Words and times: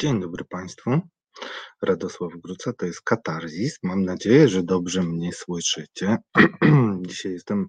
Dzień 0.00 0.20
dobry 0.20 0.44
Państwu. 0.44 0.90
Radosław 1.82 2.32
Gruca, 2.44 2.72
to 2.72 2.86
jest 2.86 3.02
Katarzis. 3.02 3.78
Mam 3.82 4.04
nadzieję, 4.04 4.48
że 4.48 4.62
dobrze 4.62 5.02
mnie 5.02 5.32
słyszycie. 5.32 6.16
Dzisiaj 7.08 7.32
jestem 7.32 7.68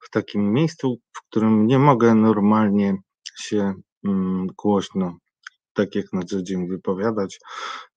w 0.00 0.10
takim 0.10 0.52
miejscu, 0.52 0.96
w 1.16 1.22
którym 1.28 1.66
nie 1.66 1.78
mogę 1.78 2.14
normalnie 2.14 2.96
się 3.36 3.74
mm, 4.04 4.46
głośno, 4.46 5.16
tak 5.72 5.94
jak 5.94 6.12
na 6.12 6.22
co 6.22 6.42
dzień 6.42 6.68
wypowiadać, 6.68 7.38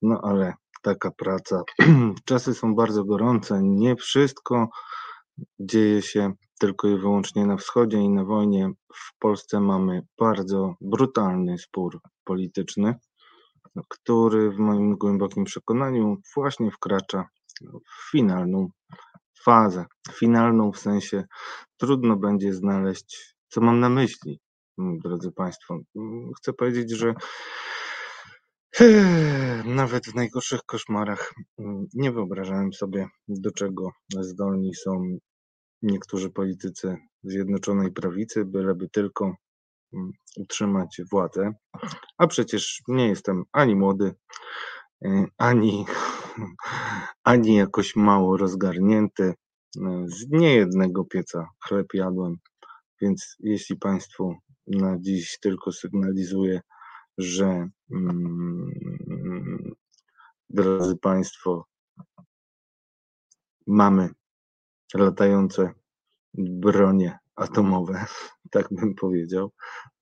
no 0.01 0.21
ale 0.23 0.53
taka 0.81 1.11
praca. 1.11 1.63
Czasy 2.25 2.53
są 2.53 2.75
bardzo 2.75 3.03
gorące, 3.03 3.59
nie 3.63 3.95
wszystko 3.95 4.69
dzieje 5.59 6.01
się 6.01 6.33
tylko 6.59 6.87
i 6.87 6.97
wyłącznie 6.97 7.45
na 7.45 7.57
wschodzie 7.57 7.97
i 7.97 8.09
na 8.09 8.23
wojnie. 8.23 8.69
W 8.95 9.17
Polsce 9.19 9.59
mamy 9.59 10.01
bardzo 10.19 10.75
brutalny 10.81 11.57
spór 11.57 11.99
polityczny 12.23 12.95
który 13.89 14.51
w 14.51 14.57
moim 14.57 14.95
głębokim 14.95 15.43
przekonaniu 15.43 16.17
właśnie 16.35 16.71
wkracza 16.71 17.29
w 17.61 18.11
finalną 18.11 18.67
fazę. 19.43 19.85
Finalną 20.11 20.71
w 20.71 20.79
sensie 20.79 21.23
trudno 21.77 22.15
będzie 22.15 22.53
znaleźć, 22.53 23.35
co 23.47 23.61
mam 23.61 23.79
na 23.79 23.89
myśli, 23.89 24.39
drodzy 24.77 25.31
Państwo. 25.31 25.79
Chcę 26.37 26.53
powiedzieć, 26.53 26.91
że 26.91 27.13
nawet 29.65 30.05
w 30.05 30.15
najgorszych 30.15 30.61
koszmarach 30.65 31.33
nie 31.93 32.11
wyobrażałem 32.11 32.73
sobie, 32.73 33.07
do 33.27 33.51
czego 33.51 33.89
zdolni 34.19 34.75
są 34.75 35.17
niektórzy 35.81 36.29
politycy 36.29 36.97
Zjednoczonej 37.23 37.91
Prawicy, 37.91 38.45
byleby 38.45 38.89
tylko 38.89 39.31
Mm, 39.31 39.44
utrzymać 40.37 41.01
władzę, 41.11 41.53
a 42.17 42.27
przecież 42.27 42.81
nie 42.87 43.07
jestem 43.07 43.43
ani 43.51 43.75
młody, 43.75 44.15
y, 45.05 45.25
ani, 45.37 45.85
ani 47.23 47.55
jakoś 47.55 47.95
mało 47.95 48.37
rozgarnięty. 48.37 49.23
Y, 49.23 49.33
z 50.07 50.29
niejednego 50.29 51.05
pieca 51.05 51.47
chleb 51.67 51.87
jadłem, 51.93 52.35
więc 53.01 53.35
jeśli 53.39 53.75
Państwu 53.75 54.35
na 54.67 54.97
dziś 54.99 55.39
tylko 55.41 55.71
sygnalizuję, 55.71 56.61
że 57.17 57.69
mm, 57.91 58.71
drodzy 60.49 60.97
Państwo, 60.97 61.65
mamy 63.67 64.09
latające 64.93 65.73
bronie 66.33 67.19
atomowe, 67.35 68.05
tak 68.51 68.67
bym 68.71 68.95
powiedział, 68.95 69.51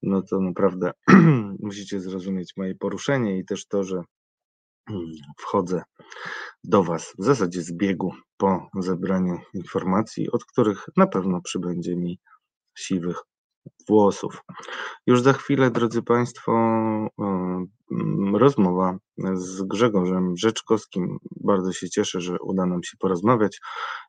no 0.04 0.22
to 0.22 0.40
naprawdę 0.40 0.92
musicie 1.60 2.00
zrozumieć 2.00 2.54
moje 2.58 2.76
poruszenie 2.76 3.38
i 3.38 3.46
też 3.46 3.68
to, 3.68 3.84
że 3.84 4.04
mm, 4.90 5.12
wchodzę 5.40 5.84
do 6.64 6.84
Was 6.84 7.14
w 7.20 7.24
zasadzie 7.24 7.62
z 7.62 7.74
biegu 7.74 8.12
po 8.38 8.70
zebraniu 8.80 9.40
informacji, 9.54 10.32
od 10.32 10.46
których 10.46 10.86
na 10.98 11.08
pewno 11.08 11.42
przybędzie 11.42 11.96
mi 11.96 12.20
siwych 12.78 13.18
włosów. 13.88 14.42
Już 15.08 15.22
za 15.22 15.34
chwilę, 15.34 15.72
drodzy 15.72 16.04
Państwo, 16.04 16.52
mm, 17.20 18.36
rozmowa 18.36 18.98
z 19.34 19.62
Grzegorzem 19.62 20.38
Rzeczkowskim. 20.38 21.18
Bardzo 21.42 21.74
się 21.74 21.90
cieszę, 21.90 22.22
że 22.22 22.38
uda 22.42 22.66
nam 22.66 22.84
się 22.84 22.98
porozmawiać. 23.00 23.60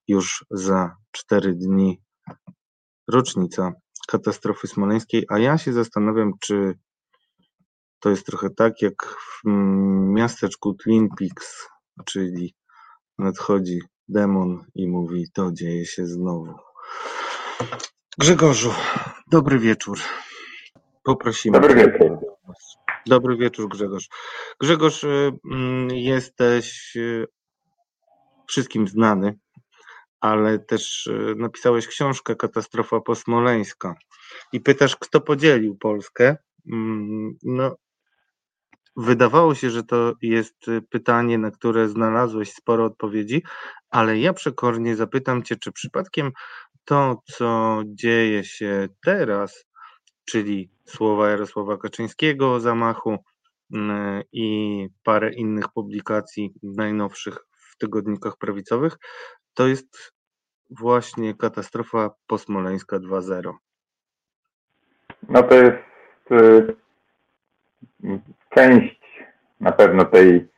Już 0.09 0.45
za 0.51 0.97
cztery 1.13 1.55
dni 1.55 2.01
rocznica 3.09 3.73
katastrofy 4.09 4.67
smoleńskiej, 4.67 5.27
a 5.29 5.39
ja 5.39 5.59
się 5.59 5.73
zastanawiam, 5.73 6.33
czy 6.41 6.75
to 8.01 8.11
jest 8.11 8.27
trochę 8.27 8.51
tak 8.51 8.83
jak 8.83 8.95
w 9.07 9.49
miasteczku 10.15 10.75
Twin 10.75 11.09
Peaks, 11.19 11.69
czyli 12.05 12.55
nadchodzi 13.19 13.81
demon 14.09 14.65
i 14.75 14.89
mówi, 14.89 15.27
to 15.35 15.53
dzieje 15.53 15.87
się 15.87 16.07
znowu. 16.07 16.55
Grzegorzu, 18.19 18.73
dobry 19.31 19.59
wieczór. 19.59 19.99
Poprosimy. 21.03 21.61
Dobry 21.61 21.75
wieczór. 21.75 22.19
Dobry 23.07 23.37
wieczór, 23.37 23.69
Grzegorz. 23.69 24.09
Grzegorz, 24.61 25.05
y, 25.05 25.33
mm, 25.53 25.91
jesteś 25.91 26.97
y, 26.97 27.27
wszystkim 28.47 28.89
znany 28.89 29.39
ale 30.25 30.59
też 30.59 31.07
e, 31.07 31.35
napisałeś 31.35 31.87
książkę 31.87 32.37
Katastrofa 32.37 33.01
posmoleńska 33.01 33.95
i 34.53 34.61
pytasz, 34.61 34.97
kto 34.97 35.21
podzielił 35.21 35.77
Polskę. 35.77 36.37
Mm, 36.73 37.35
no, 37.43 37.77
wydawało 38.97 39.55
się, 39.55 39.71
że 39.71 39.83
to 39.83 40.13
jest 40.23 40.67
pytanie, 40.91 41.39
na 41.39 41.51
które 41.51 41.89
znalazłeś 41.89 42.53
sporo 42.53 42.85
odpowiedzi, 42.85 43.43
ale 43.91 44.19
ja 44.19 44.33
przekornie 44.33 44.97
zapytam 44.97 45.43
Cię, 45.43 45.57
czy 45.57 45.73
przypadkiem 45.73 46.33
to, 46.85 47.23
co 47.25 47.81
dzieje 47.87 48.45
się 48.45 48.89
teraz, 49.05 49.67
czyli 50.25 50.71
słowa 50.85 51.31
Jarosława 51.31 51.77
Kaczyńskiego 51.77 52.53
o 52.53 52.61
zamachu 52.61 53.17
mm, 53.75 54.23
i 54.33 54.89
parę 55.03 55.35
innych 55.35 55.69
publikacji 55.75 56.55
najnowszych 56.63 57.39
w 57.53 57.77
tygodnikach 57.77 58.37
prawicowych, 58.39 58.97
to 59.55 59.67
jest 59.67 60.14
właśnie 60.71 61.35
katastrofa 61.35 62.11
posmoleńska 62.27 62.97
2.0. 62.97 63.53
No 65.29 65.43
to 65.43 65.55
jest 65.55 65.79
y, 66.31 66.75
część 68.51 69.01
na 69.61 69.73
pewno 69.73 70.05
tej 70.05 70.49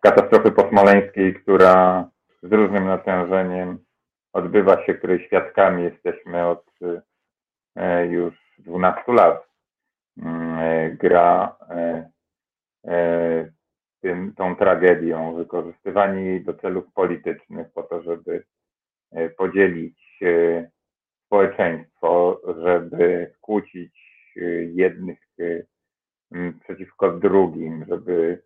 katastrofy 0.00 0.52
posmoleńskiej, 0.52 1.34
która 1.34 2.08
z 2.42 2.52
różnym 2.52 2.86
natężeniem 2.86 3.78
odbywa 4.32 4.86
się, 4.86 4.94
której 4.94 5.26
świadkami 5.26 5.82
jesteśmy 5.82 6.46
od 6.46 6.64
y, 6.82 8.06
już 8.06 8.34
12 8.58 9.12
lat. 9.12 9.48
Y, 10.18 10.96
gra 11.00 11.56
tym, 14.04 14.34
tą 14.34 14.56
tragedią, 14.56 15.34
wykorzystywani 15.34 16.40
do 16.40 16.54
celów 16.54 16.92
politycznych 16.92 17.72
po 17.72 17.82
to, 17.82 18.02
żeby 18.02 18.44
podzielić 19.36 20.22
e, 20.22 20.70
społeczeństwo, 21.26 22.40
żeby 22.62 23.34
kłócić 23.40 23.94
e, 24.36 24.40
jednych 24.64 25.18
przeciwko 26.60 27.12
drugim, 27.12 27.84
żeby 27.88 28.42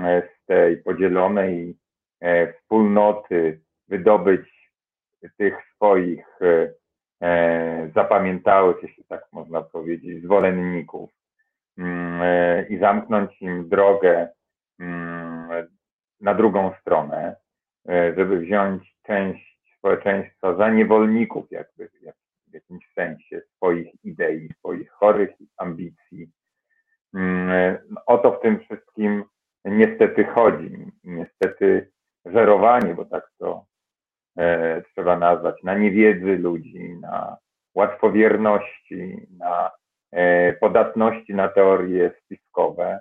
z 0.00 0.46
tej 0.46 0.76
podzielonej 0.76 1.76
wspólnoty 2.54 3.60
wydobyć 3.88 4.70
tych 5.38 5.54
swoich 5.74 6.26
zapamiętałych, 7.94 8.76
jeśli 8.82 9.04
tak 9.04 9.26
można 9.32 9.62
powiedzieć, 9.62 10.22
zwolenników 10.22 11.10
i 12.68 12.78
zamknąć 12.78 13.42
im 13.42 13.68
drogę 13.68 14.28
na 16.20 16.34
drugą 16.34 16.72
stronę, 16.80 17.36
żeby 18.16 18.38
wziąć 18.38 18.96
część 19.02 19.55
społeczeństwa 19.86 20.54
za 20.56 20.70
niewolników 20.70 21.50
jakby 21.50 21.88
w 22.48 22.54
jakimś 22.54 22.92
sensie 22.94 23.42
swoich 23.56 24.04
idei, 24.04 24.48
swoich 24.58 24.90
chorych 24.90 25.30
ambicji. 25.56 26.30
Mm, 27.14 27.76
o 28.06 28.18
to 28.18 28.32
w 28.32 28.40
tym 28.40 28.60
wszystkim 28.60 29.24
niestety 29.64 30.24
chodzi. 30.24 30.92
Niestety 31.04 31.90
żerowanie, 32.24 32.94
bo 32.94 33.04
tak 33.04 33.30
to 33.38 33.64
e, 34.38 34.82
trzeba 34.82 35.18
nazwać, 35.18 35.62
na 35.62 35.74
niewiedzy 35.78 36.38
ludzi, 36.38 36.96
na 37.00 37.36
łatwowierności, 37.74 39.26
na 39.38 39.70
e, 40.12 40.52
podatności 40.52 41.34
na 41.34 41.48
teorie 41.48 42.10
spiskowe 42.24 43.00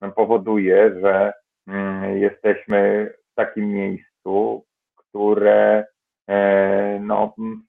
no, 0.00 0.12
powoduje, 0.12 1.00
że 1.00 1.32
mm, 1.66 2.18
jesteśmy 2.18 3.12
w 3.32 3.34
takim 3.34 3.72
miejscu, 3.72 4.64
które 4.96 5.93
no, 7.00 7.34
mm. 7.38 7.62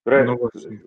które, 0.00 0.24
no, 0.24 0.36
właśnie. 0.36 0.78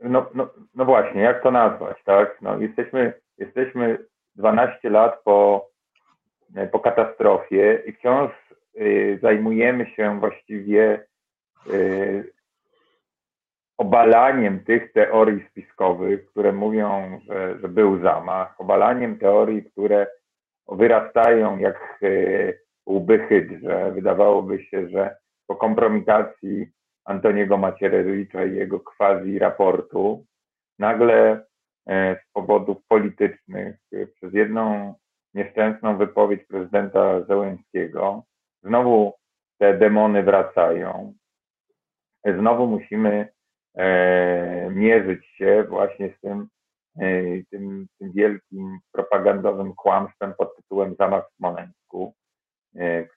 No, 0.00 0.30
no, 0.34 0.50
no 0.74 0.84
właśnie, 0.84 1.20
jak 1.20 1.42
to 1.42 1.50
nazwać, 1.50 1.96
tak? 2.04 2.42
No, 2.42 2.58
jesteśmy, 2.58 3.12
jesteśmy 3.38 3.98
12 4.36 4.90
lat 4.90 5.22
po, 5.24 5.68
e, 6.54 6.66
po 6.66 6.80
katastrofie 6.80 7.82
i 7.86 7.92
wciąż 7.92 8.30
y, 8.80 9.18
zajmujemy 9.22 9.86
się 9.86 10.20
właściwie 10.20 11.06
y, 11.72 12.32
obalaniem 13.78 14.64
tych 14.64 14.92
teorii 14.92 15.44
spiskowych, 15.50 16.26
które 16.26 16.52
mówią, 16.52 17.20
że, 17.26 17.58
że 17.58 17.68
był 17.68 18.02
zamach, 18.02 18.60
obalaniem 18.60 19.18
teorii, 19.18 19.64
które 19.64 20.06
wyrastają 20.68 21.58
jak 21.58 21.98
y, 22.02 22.61
łby 22.88 23.18
hydrze. 23.18 23.92
Wydawałoby 23.92 24.64
się, 24.64 24.88
że 24.88 25.16
po 25.46 25.56
kompromitacji 25.56 26.66
Antoniego 27.04 27.58
Macierewicza 27.58 28.44
i 28.44 28.54
jego 28.56 28.80
quasi 28.80 29.38
raportu 29.38 30.24
nagle 30.78 31.44
z 31.86 32.32
powodów 32.32 32.76
politycznych 32.88 33.76
przez 34.14 34.34
jedną 34.34 34.94
nieszczęsną 35.34 35.96
wypowiedź 35.98 36.44
prezydenta 36.46 37.24
Zełenskiego. 37.24 38.22
Znowu 38.62 39.12
te 39.58 39.78
demony 39.78 40.22
wracają. 40.22 41.14
Znowu 42.38 42.66
musimy 42.66 43.28
e, 43.74 44.70
mierzyć 44.70 45.26
się 45.26 45.64
właśnie 45.68 46.14
z 46.18 46.20
tym, 46.20 46.48
e, 47.00 47.22
tym, 47.50 47.86
tym, 47.98 48.12
wielkim 48.12 48.78
propagandowym 48.92 49.74
kłamstwem 49.74 50.34
pod 50.38 50.56
tytułem 50.56 50.94
Zamach 50.98 51.24
w 51.30 51.36
Smoleńsku, 51.36 52.14
e, 52.14 52.21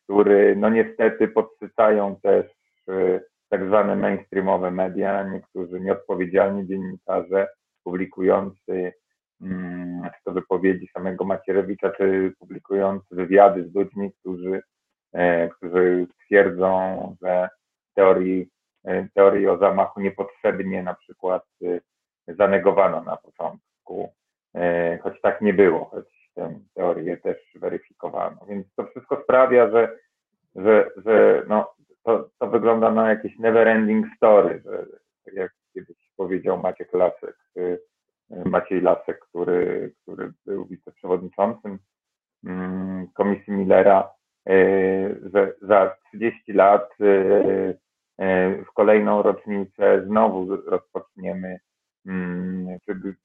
który 0.04 0.56
no 0.56 0.69
niestety 0.69 1.28
podsycają 1.28 2.16
też 2.16 2.46
e, 2.90 3.19
tak 3.50 3.68
zwane 3.68 3.96
mainstreamowe 3.96 4.72
media, 4.72 5.24
niektórzy 5.24 5.80
nieodpowiedzialni 5.80 6.68
dziennikarze 6.68 7.48
publikujący 7.84 8.94
mm, 9.42 10.04
czy 10.04 10.24
to 10.24 10.31
wypowiedzi 10.31 10.88
samego 10.94 11.24
Macierewicza, 11.25 11.90
czy 11.90 12.34
publikujący 12.40 13.16
wywiady 13.16 13.69
z 13.69 13.75
ludźmi, 13.75 14.12
którzy, 14.19 14.62
e, 15.13 15.50
którzy 15.50 16.08
twierdzą, 16.25 17.16
że 17.22 17.50
teorii, 17.96 18.50
e, 18.86 19.08
teorii 19.13 19.48
o 19.48 19.58
zamachu 19.58 20.01
niepotrzebnie 20.01 20.84
na 20.84 20.94
przykład 20.94 21.44
e, 21.63 21.80
zanegowano 22.34 23.04
na 23.04 23.18
początku, 23.18 24.13
choć 25.01 25.22
tak 25.22 25.42
nie 25.42 25.54
było, 25.54 25.86
choć 25.86 26.15
tę 26.36 26.60
teorię 26.74 27.18
też 27.18 27.38
weryfikowano. 27.56 28.46
Więc 28.50 28.68
to 28.76 28.86
wszystko 28.86 29.22
sprawia, 29.24 29.72
że, 29.72 29.98
że, 30.56 30.92
że 30.98 31.44
no, 31.48 31.76
to, 32.04 32.30
to 32.40 32.48
wygląda 32.48 32.92
na 32.92 33.10
jakieś 33.10 33.40
never 33.40 33.68
ending 33.68 34.06
story, 34.18 34.62
że 34.66 34.86
tak 35.26 35.34
jak 35.34 35.52
kiedyś 35.74 35.98
powiedział 36.18 36.62
Maciek 36.62 36.94
Lasek, 36.94 37.38
y, 37.58 37.80
Maciej 38.46 38.82
Lasek, 38.82 39.20
który, 39.20 39.94
który 40.02 40.34
był 40.46 40.66
wiceprzewodniczącym 40.66 41.80
mm, 42.46 43.08
Komisji 43.14 43.54
Millera, 43.54 44.10
y, 44.50 45.22
że 45.34 45.54
za 45.62 45.96
30 46.14 46.54
lat 46.54 46.90
y, 47.02 47.78
w 48.70 48.74
kolejną 48.74 49.22
rocznicę 49.22 50.06
znowu 50.06 50.56
rozpoczniemy 50.56 51.60
mm, 52.06 52.80
czy 52.86 53.16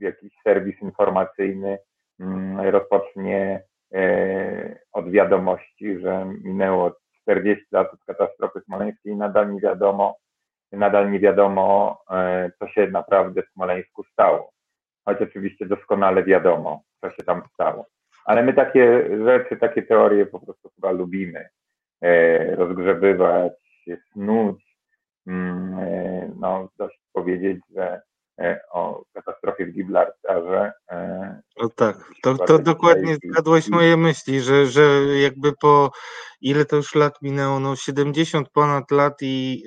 jakiś 0.00 0.32
serwis 0.44 0.82
informacyjny 0.82 1.78
rozpocznie 2.70 3.62
od 4.92 5.10
wiadomości, 5.10 5.98
że 5.98 6.26
minęło 6.44 6.96
40 7.22 7.66
lat 7.72 7.92
od 7.92 8.04
katastrofy 8.04 8.60
smoleńskiej 8.60 9.12
i 9.12 9.16
nadal 9.16 9.52
nie 9.52 9.60
wiadomo, 9.60 10.16
nadal 10.72 11.10
nie 11.10 11.20
wiadomo, 11.20 11.98
e, 12.10 12.50
co 12.58 12.68
się 12.68 12.86
naprawdę 12.86 13.42
w 13.42 13.52
Smoleńsku 13.52 14.04
stało. 14.04 14.52
Choć 15.04 15.22
oczywiście 15.22 15.66
doskonale 15.66 16.24
wiadomo, 16.24 16.82
co 17.00 17.10
się 17.10 17.22
tam 17.22 17.42
stało. 17.54 17.86
Ale 18.24 18.42
my 18.42 18.52
takie 18.52 19.08
rzeczy, 19.24 19.56
takie 19.56 19.82
teorie 19.82 20.26
po 20.26 20.40
prostu 20.40 20.70
chyba 20.74 20.90
lubimy 20.90 21.48
e, 22.02 22.56
rozgrzebywać, 22.56 23.52
snuć. 24.12 24.76
Mm, 25.26 25.78
e, 25.78 26.30
no, 26.40 26.68
dość 26.78 27.00
powiedzieć, 27.12 27.58
że 27.74 28.02
o 28.70 29.02
katastrofie 29.12 29.66
w 29.66 29.72
Gibraltarze. 29.72 30.72
No 31.62 31.68
tak, 31.74 31.96
to, 32.22 32.34
to 32.34 32.58
dokładnie 32.58 33.16
zgadłeś 33.24 33.68
moje 33.68 33.96
myśli, 33.96 34.40
że, 34.40 34.66
że 34.66 34.82
jakby 35.22 35.52
po 35.60 35.90
ile 36.40 36.64
to 36.64 36.76
już 36.76 36.94
lat 36.94 37.22
minęło, 37.22 37.60
no 37.60 37.76
70 37.76 38.48
ponad 38.50 38.90
lat 38.90 39.14
i, 39.22 39.64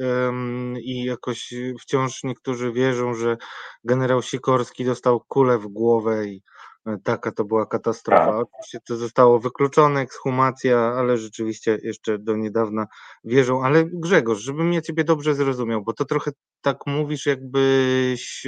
i 0.82 1.04
jakoś 1.04 1.54
wciąż 1.82 2.24
niektórzy 2.24 2.72
wierzą, 2.72 3.14
że 3.14 3.38
generał 3.84 4.22
Sikorski 4.22 4.86
dostał 4.86 5.20
kulę 5.28 5.58
w 5.58 5.68
głowę 5.68 6.26
i 6.28 6.36
e, 6.38 6.59
taka 7.04 7.32
to 7.32 7.46
była 7.46 7.66
katastrofa. 7.66 8.26
Tak. 8.26 8.36
Oczywiście 8.36 8.80
to 8.88 8.98
zostało 8.98 9.40
wykluczone, 9.40 10.02
ekshumacja, 10.02 10.80
ale 10.80 11.18
rzeczywiście 11.18 11.78
jeszcze 11.84 12.20
do 12.20 12.36
niedawna 12.36 12.88
wierzą. 13.24 13.64
Ale 13.64 13.86
Grzegorz, 13.94 14.40
żebym 14.40 14.74
ja 14.74 14.82
ciebie 14.82 15.04
dobrze 15.04 15.36
zrozumiał, 15.36 15.84
bo 15.84 15.94
to 15.94 16.06
trochę 16.06 16.32
tak 16.62 16.78
mówisz, 16.88 17.26
jakbyś 17.26 18.48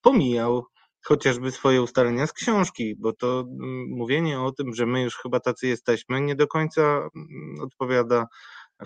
pomijał 0.00 0.64
chociażby 1.04 1.52
swoje 1.52 1.82
ustalenia 1.82 2.26
z 2.26 2.32
książki, 2.32 2.96
bo 2.98 3.12
to 3.12 3.40
mm, 3.40 3.88
mówienie 3.88 4.40
o 4.40 4.52
tym, 4.52 4.74
że 4.74 4.86
my 4.86 5.02
już 5.02 5.16
chyba 5.16 5.40
tacy 5.40 5.66
jesteśmy, 5.66 6.20
nie 6.20 6.34
do 6.34 6.46
końca 6.46 6.82
mm, 6.82 7.60
odpowiada 7.60 8.26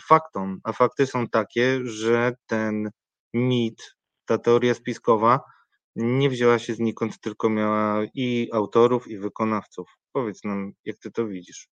faktom, 0.01 0.61
a 0.65 0.73
fakty 0.73 1.07
są 1.07 1.29
takie, 1.29 1.81
że 1.85 2.33
ten 2.47 2.91
mit, 3.35 3.95
ta 4.25 4.39
teoria 4.39 4.75
spiskowa 4.75 5.41
nie 5.97 6.31
wzięła 6.31 6.59
się 6.59 6.75
znikąd, 6.75 7.21
tylko 7.21 7.51
miała 7.51 8.03
i 8.15 8.49
autorów, 8.53 9.09
i 9.09 9.19
wykonawców. 9.19 9.89
Powiedz 10.13 10.45
nam, 10.45 10.73
jak 10.85 10.97
ty 10.97 11.11
to 11.11 11.27
widzisz. 11.27 11.69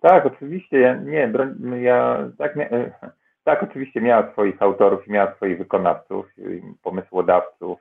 Tak, 0.00 0.26
oczywiście. 0.26 1.02
Nie, 1.04 1.32
ja 1.80 2.30
tak, 2.38 2.54
tak, 3.44 3.62
oczywiście 3.62 4.00
miała 4.00 4.32
swoich 4.32 4.62
autorów 4.62 5.06
miała 5.06 5.34
swoich 5.34 5.58
wykonawców, 5.58 6.26
pomysłodawców. 6.82 7.78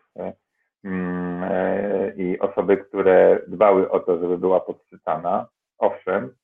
Mm, 0.84 1.44
e, 1.44 2.14
i 2.16 2.40
osoby, 2.40 2.78
które 2.78 3.40
dbały 3.48 3.92
o 3.92 4.00
to, 4.00 4.20
żeby 4.20 4.38
była 4.38 4.60
podsycana. 4.60 5.48
Owszem, 5.78 6.36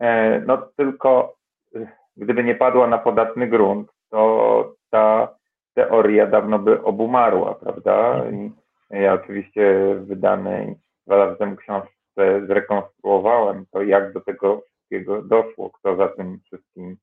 e, 0.00 0.40
no 0.40 0.56
tylko 0.76 1.36
e, 1.74 1.86
gdyby 2.16 2.44
nie 2.44 2.54
padła 2.54 2.86
na 2.86 2.98
podatny 2.98 3.46
grunt, 3.46 3.88
to 4.10 4.74
ta 4.90 5.34
teoria 5.74 6.26
dawno 6.26 6.58
by 6.58 6.82
obumarła, 6.82 7.54
prawda? 7.54 8.24
I 8.30 8.50
ja 8.90 9.12
oczywiście 9.12 9.94
w 9.94 10.06
wydanej 10.06 10.76
dwa 11.06 11.16
lata 11.16 11.36
temu 11.36 11.56
książce 11.56 12.46
zrekonstruowałem 12.46 13.66
to, 13.70 13.82
jak 13.82 14.12
do 14.12 14.20
tego 14.20 14.60
wszystkiego 14.60 15.22
doszło, 15.22 15.70
kto 15.70 15.96
za 15.96 16.08
tym 16.08 16.40
wszystkim 16.44 16.96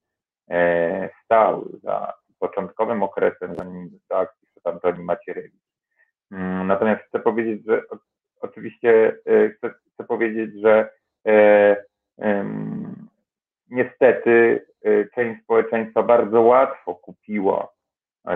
stał, 1.25 1.69
za 1.83 2.13
początkowym 2.39 3.03
okresem, 3.03 3.56
zanim 3.56 3.89
do 4.09 4.18
akcji 4.18 4.47
przed 4.47 4.68
Antoni 4.68 5.03
Macierewicz. 5.03 5.63
Mm, 6.31 6.67
natomiast 6.67 7.01
chcę 7.01 7.19
powiedzieć, 7.19 7.65
że 7.65 7.83
oczywiście 8.41 9.17
e, 9.25 9.50
chcę, 9.50 9.74
chcę 9.94 10.03
powiedzieć, 10.03 10.62
że 10.62 10.89
e, 11.27 11.75
niestety 13.69 14.65
e, 14.83 15.06
część 15.06 15.44
społeczeństwa 15.44 16.03
bardzo 16.03 16.41
łatwo 16.41 16.95
kupiła 16.95 17.67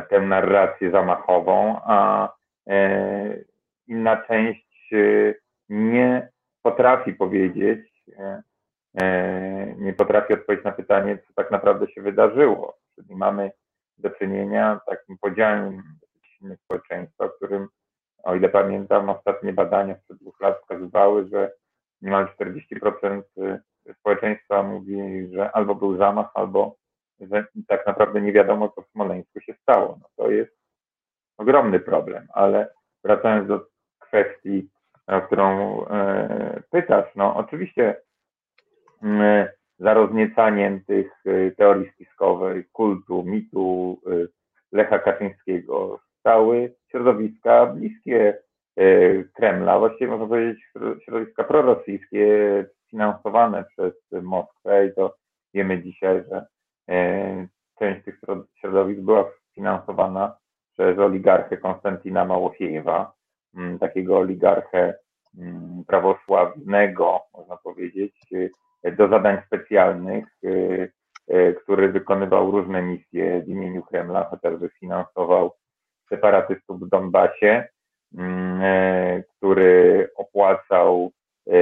tę 0.10 0.22
narrację 0.22 0.92
zamachową, 0.92 1.82
a 1.84 2.30
inna 3.88 4.18
część 4.18 4.90
nie 5.70 6.30
potrafi 6.62 7.14
powiedzieć, 7.14 7.94
nie 9.78 9.94
potrafi 9.94 10.34
odpowiedzieć 10.34 10.66
na 10.66 10.72
pytanie, 10.72 11.18
co 11.18 11.34
tak 11.34 11.52
naprawdę 11.52 11.88
się 11.88 12.02
wydarzyło. 12.02 12.78
Czyli 12.96 13.16
mamy 13.16 13.52
do 13.98 14.10
czynienia 14.10 14.80
z 14.84 14.86
takim 14.86 15.18
podziałem 15.18 15.84
społeczeństwa, 16.66 17.28
w 17.28 17.36
którym 17.36 17.68
o 18.26 18.36
ile 18.36 18.50
pamiętam, 18.50 19.10
ostatnie 19.10 19.54
badania 19.54 19.96
sprzed 19.96 20.18
dwóch 20.18 20.42
lat 20.42 20.60
wskazywały, 20.60 21.28
że 21.28 21.52
niemal 22.02 22.28
40% 22.40 23.22
y, 23.38 23.60
społeczeństwa 24.00 24.64
mówi, 24.64 25.28
że 25.34 25.52
albo 25.52 25.76
był 25.76 25.98
zamach, 25.98 26.30
albo 26.34 26.76
że 27.20 27.46
tak 27.68 27.88
naprawdę 27.88 28.22
nie 28.22 28.34
wiadomo, 28.34 28.70
co 28.70 28.82
w 28.82 28.88
Smoleńsku 28.88 29.42
się 29.42 29.54
stało. 29.62 30.00
No 30.02 30.08
to 30.16 30.32
jest 30.32 30.58
ogromny 31.38 31.80
problem, 31.80 32.28
ale 32.34 32.74
wracając 33.04 33.48
do 33.48 33.66
kwestii, 34.00 34.70
o 35.08 35.22
którą 35.22 35.80
e, 35.86 36.62
pytasz, 36.72 37.16
no 37.16 37.36
oczywiście 37.36 37.96
e, 39.04 39.54
za 39.80 39.94
rozniecaniem 39.94 40.84
tych 40.84 41.12
e, 41.26 41.52
teorii 41.52 41.92
spiskowych, 41.92 42.72
kultu, 42.72 43.24
mitu 43.24 44.00
Lecha 44.72 45.00
Kaczyńskiego 45.00 46.00
stały 46.20 46.74
środowiska 46.92 47.66
bliskie 47.66 48.38
e, 48.78 48.84
Kremla, 49.24 49.80
właściwie 49.80 50.08
można 50.08 50.28
powiedzieć 50.28 50.64
środowiska 51.04 51.44
prorosyjskie, 51.44 52.66
finansowane 52.90 53.64
przez 53.64 53.94
Moskwę 54.24 54.88
i 54.88 54.94
to 54.94 55.16
wiemy 55.54 55.84
dzisiaj, 55.84 56.24
że 56.30 56.38
e, 56.38 56.46
część 57.80 58.06
tych 58.06 58.20
środowisk 58.56 59.02
była 59.02 59.26
finansowana 59.56 60.38
przez 60.74 61.00
oligarchę 61.00 61.58
Konstantina 61.58 62.26
Małofiejewa, 62.26 63.14
takiego 63.80 64.18
oligarchę 64.18 64.94
prawosławnego, 65.88 67.22
można 67.34 67.58
powiedzieć, 67.58 68.16
e, 68.84 68.92
do 68.92 69.08
zadań 69.08 69.38
specjalnych, 69.46 70.26
który 71.64 71.92
wykonywał 71.92 72.52
różne 72.52 72.82
misje 72.82 73.42
w 73.42 73.48
imieniu 73.50 73.84
Kremla, 73.84 74.24
chociażby 74.24 74.70
finansował 74.70 75.52
separatystów 76.10 76.80
w 76.80 76.90
Donbasie, 76.90 77.68
mm, 78.18 78.62
e, 78.62 79.24
który 79.24 80.10
opłacał 80.16 81.12
e, 81.48 81.54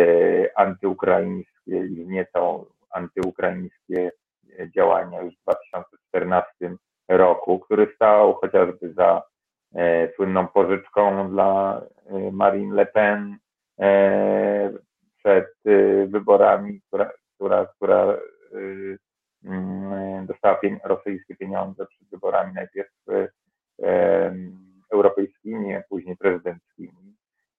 antyukraińskie 0.55 1.85
i 1.85 2.03
wzniecał 2.03 2.67
antyukraińskie 2.91 4.11
działania 4.75 5.21
już 5.21 5.33
w 5.35 5.41
2014 5.41 6.75
roku, 7.07 7.59
który 7.59 7.91
stał 7.95 8.33
chociażby 8.33 8.93
za 8.93 9.23
e, 9.75 10.13
słynną 10.15 10.47
pożyczką 10.47 11.29
dla 11.29 11.81
Marine 12.31 12.75
Le 12.75 12.85
Pen 12.85 13.37
przed 15.17 15.53
wyborami, 16.07 16.81
która, 16.81 17.11
która, 17.35 17.65
która 17.65 18.17
mm, 19.43 20.25
dostała 20.25 20.59
rosyjskie 20.83 21.35
pieniądze 21.35 21.85
przed 21.85 22.09
wyborami 22.09 22.53
najpierw 22.53 22.91
europejskimi, 24.93 25.75
a 25.75 25.83
później 25.89 26.17
prezydenckimi. 26.17 27.15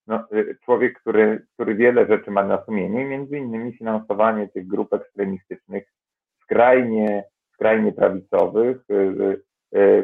No, 0.06 0.26
człowiek, 0.64 1.00
który, 1.00 1.46
który 1.54 1.74
wiele 1.74 2.06
rzeczy 2.06 2.30
ma 2.30 2.44
na 2.44 2.64
sumieniu, 2.64 3.08
między 3.08 3.38
innymi 3.38 3.72
finansowanie 3.72 4.48
tych 4.48 4.66
grup 4.66 4.92
ekstremistycznych 4.92 5.84
skrajnie, 6.44 7.24
skrajnie 7.54 7.92
prawicowych, 7.92 8.76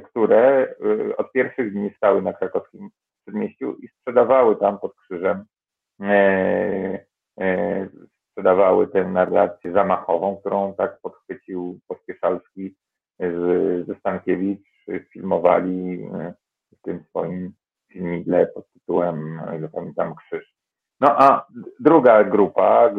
które 0.04 0.74
od 1.16 1.32
pierwszych 1.32 1.72
dni 1.72 1.90
stały 1.96 2.22
na 2.22 2.32
krakowskim 2.32 2.90
przedmieściu 3.22 3.76
i 3.76 3.88
sprzedawały 3.88 4.56
tam 4.56 4.78
pod 4.78 4.94
krzyżem 4.96 5.44
e, 6.00 7.04
e, 7.40 7.88
sprzedawały 8.30 8.88
tę 8.88 9.04
narrację 9.04 9.72
zamachową, 9.72 10.36
którą 10.36 10.74
tak 10.74 11.00
podchwycił 11.00 11.80
Pospieszalski 11.88 12.76
ze 13.86 13.94
Stankiewicz, 13.94 14.86
filmowali 15.12 16.08
w 16.72 16.82
tym 16.82 17.04
swoim 17.08 17.52
filmidle 17.92 18.46
pod 18.46 18.72
tytułem, 18.72 19.40
ile 19.58 19.68
pamiętam, 19.68 20.14
Krzyż. 20.14 20.54
No 21.00 21.08
a 21.18 21.46
druga 21.80 22.24
grupa, 22.24 22.90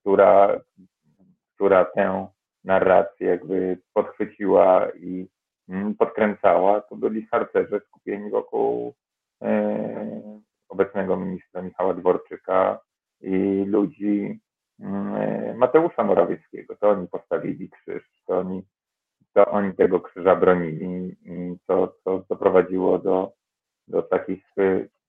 która, 0.00 0.60
która 1.62 1.84
tę 1.84 2.26
narrację 2.64 3.26
jakby 3.28 3.78
podchwyciła 3.94 4.88
i 4.90 5.28
mm, 5.68 5.94
podkręcała, 5.94 6.80
to 6.80 6.96
byli 6.96 7.26
harcerze 7.26 7.80
skupieni 7.80 8.30
wokół 8.30 8.94
e, 9.42 10.40
obecnego 10.68 11.16
ministra 11.16 11.62
Michała 11.62 11.94
Dworczyka 11.94 12.80
i 13.20 13.64
ludzi 13.66 14.40
mm, 14.80 15.58
Mateusza 15.58 16.04
Morawieckiego. 16.04 16.76
To 16.76 16.90
oni 16.90 17.08
postawili 17.08 17.70
krzyż, 17.70 18.22
to 18.26 18.38
oni, 18.38 18.62
to 19.34 19.46
oni 19.46 19.74
tego 19.74 20.00
krzyża 20.00 20.36
bronili, 20.36 21.16
co, 21.66 21.94
co 22.04 22.24
doprowadziło 22.28 22.98
do, 22.98 23.32
do 23.88 24.02
takich 24.02 24.44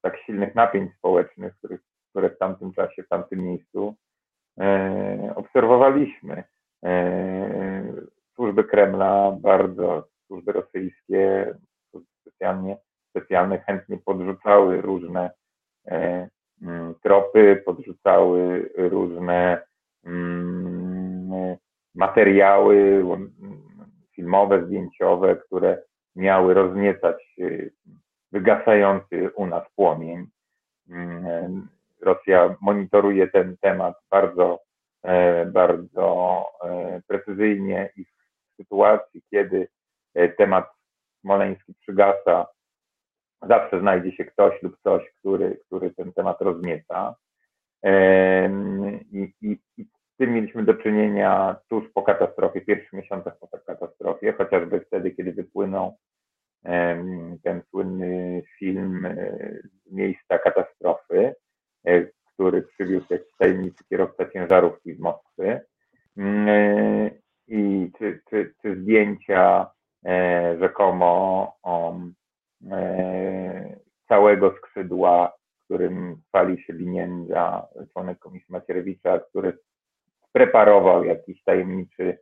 tak 0.02 0.18
silnych 0.26 0.56
napięć 0.56 0.94
społecznych, 0.98 1.58
których, 1.58 1.82
które 2.10 2.30
w 2.30 2.38
tamtym 2.38 2.74
czasie, 2.74 3.04
w 3.04 3.10
tamtym 3.10 3.40
miejscu 3.40 3.63
e, 3.63 3.63
obserwowaliśmy. 5.84 6.44
E, 6.84 7.94
służby 8.36 8.64
Kremla 8.64 9.38
bardzo, 9.42 10.08
służby 10.28 10.52
rosyjskie 10.52 11.54
specjalnie, 12.22 12.78
specjalnie 13.10 13.58
chętnie 13.60 13.98
podrzucały 13.98 14.82
różne 14.82 15.32
e, 15.88 16.30
mm, 16.62 16.96
tropy, 17.04 17.64
podrzucały 17.66 18.70
różne 18.76 19.62
mm, 20.06 21.58
materiały 21.96 23.06
filmowe, 24.16 24.66
zdjęciowe, 24.66 25.36
które 25.36 25.78
miały 26.16 26.54
rozniecać 26.54 27.36
e, 27.42 27.46
wygasający 28.32 29.30
u 29.36 29.46
nas 29.46 29.64
płomień. 29.76 30.28
Mm, 30.90 31.68
Rosja 32.02 32.56
monitoruje 32.62 33.28
ten 33.28 33.58
temat 33.62 33.96
bardzo 34.12 34.60
precyzyjnie 37.34 37.90
i 37.96 38.06
w 38.06 38.08
sytuacji, 38.62 39.22
kiedy 39.32 39.68
temat 40.38 40.66
smoleński 41.22 41.74
przygasa, 41.82 42.48
zawsze 43.42 43.80
znajdzie 43.80 44.12
się 44.12 44.26
ktoś 44.26 44.62
lub 44.62 44.78
coś, 44.84 45.04
który, 45.20 45.60
który 45.66 45.92
ten 45.92 46.14
temat 46.14 46.42
roznieca. 46.42 47.16
I, 49.12 49.34
i, 49.42 49.60
I 49.78 49.86
z 49.86 50.18
tym 50.18 50.34
mieliśmy 50.34 50.64
do 50.64 50.74
czynienia 50.74 51.56
tuż 51.70 51.84
po 51.94 52.02
katastrofie, 52.02 52.62
pierwszych 52.62 52.94
miesiącach 52.94 53.40
po 53.40 53.48
katastrofie, 53.48 54.34
chociażby 54.34 54.80
wtedy, 54.80 55.12
kiedy 55.12 55.32
wypłynął 55.32 55.98
ten 57.44 57.62
słynny 57.70 58.42
film 58.60 59.08
z 59.86 59.92
miejsca 59.92 60.38
katastrofy, 60.40 61.36
e, 61.86 62.08
który 62.34 62.62
przywiózł 62.62 63.06
jakiś 63.10 63.34
tajemniczy 63.38 63.84
kierowca 63.90 64.30
ciężarówki 64.30 64.96
z 64.96 65.00
Moskwy. 65.00 65.62
I 67.56 67.92
czy, 67.98 68.22
czy, 68.30 68.54
czy 68.62 68.82
zdjęcia 68.82 69.72
e, 70.06 70.58
rzekomo 70.60 71.54
e, 72.72 73.78
całego 74.08 74.56
skrzydła, 74.58 75.34
którym 75.66 76.22
chwali 76.28 76.64
się 76.64 76.74
Liniędza, 76.74 77.68
członek 77.94 78.20
Komisji 78.20 78.48
Macierewicza, 78.50 79.20
który 79.20 79.58
preparował 80.32 81.04
jakiś 81.04 81.44
tajemniczy, 81.44 82.18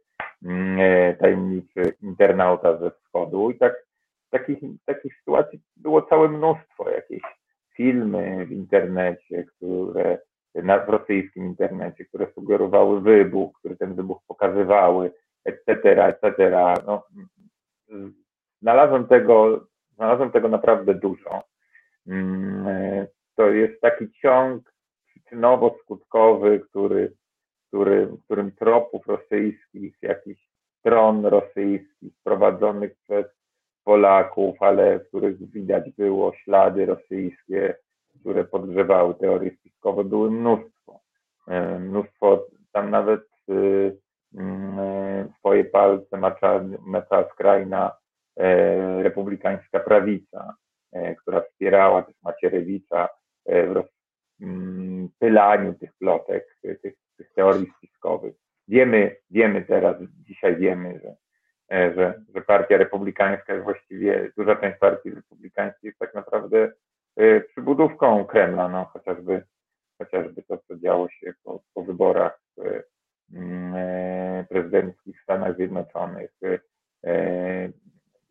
mm, 0.45 1.17
tajemniczy 1.17 1.93
internauta 2.01 2.77
ze 2.77 2.91
wschodu. 2.91 3.51
I 3.51 3.57
tak 3.57 3.85
takich, 4.29 4.59
takich 4.85 5.17
sytuacji 5.19 5.61
było 5.77 6.01
całe 6.01 6.27
mnóstwo. 6.29 6.89
Jakieś 6.89 7.21
filmy 7.75 8.45
w 8.45 8.51
internecie, 8.51 9.43
które 9.43 10.17
na, 10.55 10.85
w 10.85 10.89
rosyjskim 10.89 11.45
internecie, 11.45 12.05
które 12.05 12.27
sugerowały 12.35 13.01
wybuch, 13.01 13.59
które 13.59 13.75
ten 13.75 13.95
wybuch 13.95 14.19
pokazywały, 14.27 15.11
etc., 15.45 16.05
etc. 16.07 16.51
No, 16.87 17.03
znalazłem 18.61 19.07
tego, 19.07 19.65
znalazłem 19.95 20.31
tego 20.31 20.47
naprawdę 20.47 20.93
dużo. 20.93 21.43
Mm, 22.07 23.05
to 23.35 23.49
jest 23.49 23.81
taki 23.81 24.11
ciąg 24.11 24.73
przyczynowo-skutkowy, 25.07 26.59
który, 26.59 27.13
który, 27.67 28.09
którym 28.25 28.51
tropów 28.51 29.07
rosyjskich, 29.07 29.97
jakichś 30.01 30.51
stron 30.79 31.25
rosyjskich 31.25 32.13
prowadzonych 32.23 32.95
przez 33.03 33.25
Polaków, 33.83 34.61
ale 34.61 34.99
w 34.99 35.07
których 35.07 35.51
widać 35.51 35.91
było 35.97 36.33
ślady 36.33 36.85
rosyjskie, 36.85 37.75
które 38.19 38.43
podgrzewały 38.43 39.15
teorie 39.15 39.51
spiskowe, 39.51 40.03
było 40.03 40.29
mnóstwo. 40.29 40.99
E, 41.47 41.79
mnóstwo, 41.79 42.47
tam 42.71 42.89
nawet 42.89 43.21
y, 43.49 43.53
e, 43.53 44.10
swoje 45.39 45.65
palce 45.65 46.17
macza, 46.17 47.29
skrajna 47.33 47.91
e, 48.37 49.03
republikańska 49.03 49.79
prawica, 49.79 50.55
która 51.21 51.41
wspierała 51.41 52.01
też 52.01 52.15
Macierewicza 52.23 53.09
w 53.45 53.71
rozpylaniu 53.71 55.63
mm, 55.63 55.75
tych 55.75 55.93
plotek, 55.93 56.57
tych, 56.61 56.95
tych 57.17 57.33
teorii 57.35 57.71
spiskowych. 57.77 58.35
Wiemy, 58.67 59.15
wiemy 59.29 59.61
teraz, 59.61 59.95
dzisiaj 60.27 60.55
wiemy, 60.55 60.99
że 61.03 61.15
E, 61.71 61.93
że, 61.95 62.21
że 62.35 62.41
partia 62.41 62.77
republikańska 62.77 63.53
jest 63.53 63.63
właściwie, 63.63 64.31
duża 64.37 64.55
część 64.55 64.79
partii 64.79 65.09
republikańskiej 65.09 65.87
jest 65.87 65.99
tak 65.99 66.13
naprawdę 66.13 66.71
e, 67.17 67.41
przybudówką 67.41 68.25
Kremla, 68.25 68.69
no 68.69 68.85
chociażby, 68.85 69.43
chociażby 69.97 70.43
to, 70.43 70.57
co 70.57 70.77
działo 70.77 71.09
się 71.09 71.33
po, 71.43 71.63
po 71.73 71.83
wyborach 71.83 72.39
mm, 72.57 72.75
e, 72.75 72.83
prezydenckich 74.49 75.19
w 75.19 75.23
Stanach 75.23 75.55
Zjednoczonych. 75.55 76.31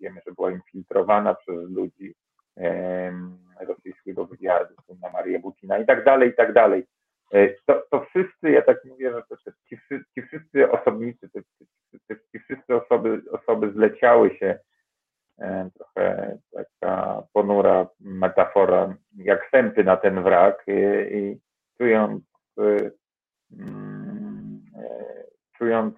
Wiemy, 0.00 0.20
że 0.26 0.32
była 0.34 0.50
infiltrowana 0.50 1.34
przez 1.34 1.70
ludzi 1.70 2.14
rosyjskiego 3.60 4.26
wywiadu, 4.26 4.74
na 5.02 5.10
Maria 5.10 5.38
Butina 5.38 5.78
i 5.78 5.86
tak 5.86 6.04
dalej, 6.04 6.30
i 6.30 6.34
tak 6.34 6.52
dalej. 6.52 6.86
To, 7.66 7.86
to 7.90 8.00
wszyscy, 8.00 8.50
ja 8.50 8.62
tak 8.62 8.84
mówię, 8.84 9.10
że 9.10 9.22
to, 9.28 9.36
ci, 9.68 9.78
ci 10.14 10.22
wszyscy 10.22 10.70
osobnicy, 10.70 11.30
ci 12.32 12.38
wszyscy 12.38 12.74
osoby, 12.74 13.22
osoby 13.30 13.72
zleciały 13.72 14.36
się, 14.36 14.58
e, 15.38 15.70
trochę 15.74 16.38
taka 16.52 17.22
ponura 17.32 17.86
metafora, 18.00 18.94
jak 19.16 19.48
sępy 19.50 19.84
na 19.84 19.96
ten 19.96 20.22
wrak 20.22 20.64
i, 20.66 21.16
i 21.16 21.40
czując, 21.78 22.24
e, 22.58 22.90
mm, 23.60 24.62
e, 24.76 25.24
czując, 25.58 25.94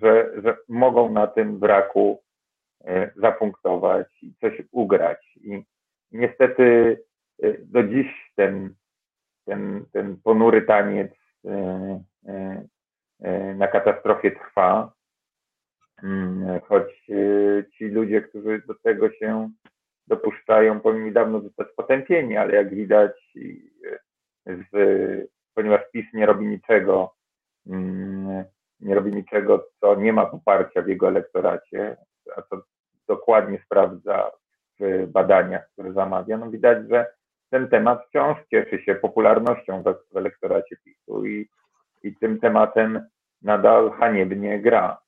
że, 0.00 0.30
że 0.42 0.56
mogą 0.90 1.12
na 1.12 1.26
tym 1.26 1.58
wraku 1.58 2.22
zapunktować 3.16 4.22
i 4.22 4.34
coś 4.40 4.62
ugrać. 4.72 5.36
I 5.36 5.64
niestety 6.12 6.98
do 7.58 7.82
dziś 7.82 8.32
ten, 8.36 8.74
ten, 9.44 9.84
ten 9.92 10.16
ponury 10.24 10.62
taniec 10.62 11.12
na 13.56 13.68
katastrofie 13.68 14.30
trwa. 14.30 14.92
Mm, 16.02 16.60
choć 16.60 16.94
ci 17.78 17.84
ludzie, 17.84 18.22
którzy 18.22 18.62
do 18.66 18.74
tego 18.74 19.12
się 19.12 19.50
dopuszczają, 20.06 20.80
powinni 20.80 21.12
dawno 21.12 21.40
zostać 21.40 21.68
potępieni, 21.76 22.36
ale 22.36 22.54
jak 22.54 22.74
widać, 22.74 23.36
z, 24.46 24.70
ponieważ 25.54 25.80
PiS 25.92 26.06
nie 26.14 26.26
robi 26.26 26.46
niczego, 26.46 27.14
mm, 27.66 28.44
nie 28.80 28.94
robi 28.94 29.12
niczego, 29.12 29.67
co 29.88 29.94
nie 29.94 30.12
ma 30.12 30.26
poparcia 30.26 30.82
w 30.82 30.88
jego 30.88 31.08
elektoracie, 31.08 31.96
a 32.36 32.42
co 32.42 32.62
dokładnie 33.06 33.62
sprawdza 33.66 34.30
w 34.80 35.06
badaniach, 35.06 35.68
które 35.72 35.92
zamawia, 35.92 36.38
no 36.38 36.50
widać, 36.50 36.88
że 36.88 37.06
ten 37.50 37.68
temat 37.68 38.06
wciąż 38.08 38.38
cieszy 38.50 38.82
się 38.82 38.94
popularnością 38.94 39.82
w 40.12 40.16
elektoracie 40.16 40.76
PiSu 40.84 41.26
i, 41.26 41.48
i 42.02 42.16
tym 42.16 42.40
tematem 42.40 43.06
nadal 43.42 43.90
haniebnie 43.90 44.62
gra. 44.62 44.98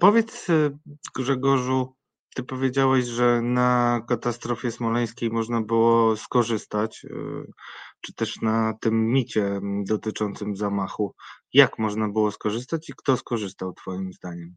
Powiedz 0.00 0.46
Grzegorzu, 1.16 1.94
ty 2.40 2.46
powiedziałeś, 2.46 3.04
że 3.04 3.42
na 3.42 4.00
katastrofie 4.08 4.70
smoleńskiej 4.70 5.30
można 5.30 5.60
było 5.60 6.16
skorzystać, 6.16 7.06
czy 8.00 8.14
też 8.14 8.42
na 8.42 8.74
tym 8.80 9.12
micie 9.12 9.60
dotyczącym 9.84 10.56
zamachu. 10.56 11.14
Jak 11.54 11.78
można 11.78 12.08
było 12.08 12.30
skorzystać 12.30 12.90
i 12.90 12.92
kto 12.96 13.16
skorzystał 13.16 13.72
Twoim 13.72 14.12
zdaniem? 14.12 14.54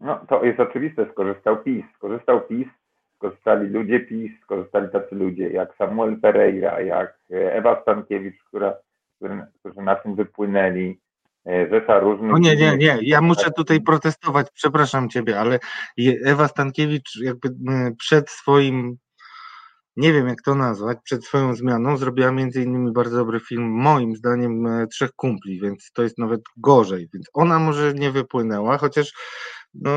No, 0.00 0.26
to 0.28 0.44
jest 0.44 0.60
oczywiste, 0.60 1.10
skorzystał 1.12 1.62
PiS. 1.62 1.84
Skorzystał 1.96 2.40
PiS, 2.40 2.68
skorzystali 3.16 3.68
ludzie 3.68 4.00
PiS, 4.00 4.32
skorzystali 4.42 4.88
tacy 4.92 5.14
ludzie 5.14 5.50
jak 5.50 5.76
Samuel 5.76 6.20
Pereira, 6.20 6.80
jak 6.80 7.18
Ewa 7.30 7.82
Stankiewicz, 7.82 8.44
która, 8.44 8.74
którzy 9.60 9.82
na 9.82 9.96
tym 9.96 10.14
wypłynęli, 10.14 11.00
e, 11.46 12.00
różnych... 12.00 12.34
O 12.34 12.38
nie, 12.38 12.56
nie, 12.56 12.76
nie, 12.76 12.98
ja 13.02 13.20
muszę 13.20 13.50
tutaj 13.50 13.80
protestować, 13.80 14.46
przepraszam 14.54 15.08
Ciebie, 15.08 15.40
ale 15.40 15.58
Ewa 16.24 16.48
Stankiewicz 16.48 17.16
jakby 17.22 17.48
przed 17.98 18.30
swoim 18.30 18.96
nie 19.96 20.12
wiem 20.12 20.28
jak 20.28 20.42
to 20.42 20.54
nazwać, 20.54 20.98
przed 21.04 21.24
swoją 21.24 21.54
zmianą 21.54 21.96
zrobiła 21.96 22.32
między 22.32 22.62
innymi 22.62 22.92
bardzo 22.92 23.16
dobry 23.16 23.40
film, 23.40 23.62
moim 23.62 24.16
zdaniem 24.16 24.66
e, 24.66 24.86
Trzech 24.86 25.12
Kumpli, 25.12 25.60
więc 25.60 25.92
to 25.92 26.02
jest 26.02 26.18
nawet 26.18 26.40
gorzej, 26.56 27.08
więc 27.14 27.30
ona 27.34 27.58
może 27.58 27.94
nie 27.94 28.10
wypłynęła, 28.10 28.78
chociaż 28.78 29.12
no... 29.74 29.90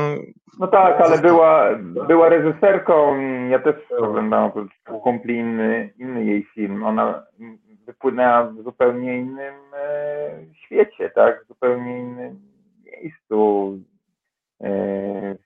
No 0.60 0.66
tak, 0.66 1.00
ale 1.00 1.18
była, 1.18 1.78
była 2.08 2.28
reżyserką, 2.28 3.20
ja 3.48 3.58
też 3.58 3.74
oglądałam 3.98 4.50
Kumpli 5.02 5.36
inny, 5.36 5.94
inny 5.98 6.24
jej 6.24 6.46
film, 6.54 6.84
ona 6.84 7.22
wypłynęła 7.86 8.44
w 8.44 8.62
zupełnie 8.62 9.18
innym 9.18 9.54
e, 9.74 10.30
świecie, 10.54 11.10
tak, 11.10 11.44
w 11.44 11.48
zupełnie 11.48 11.98
innym 11.98 12.40
miejscu, 12.84 13.78
e, 14.62 15.36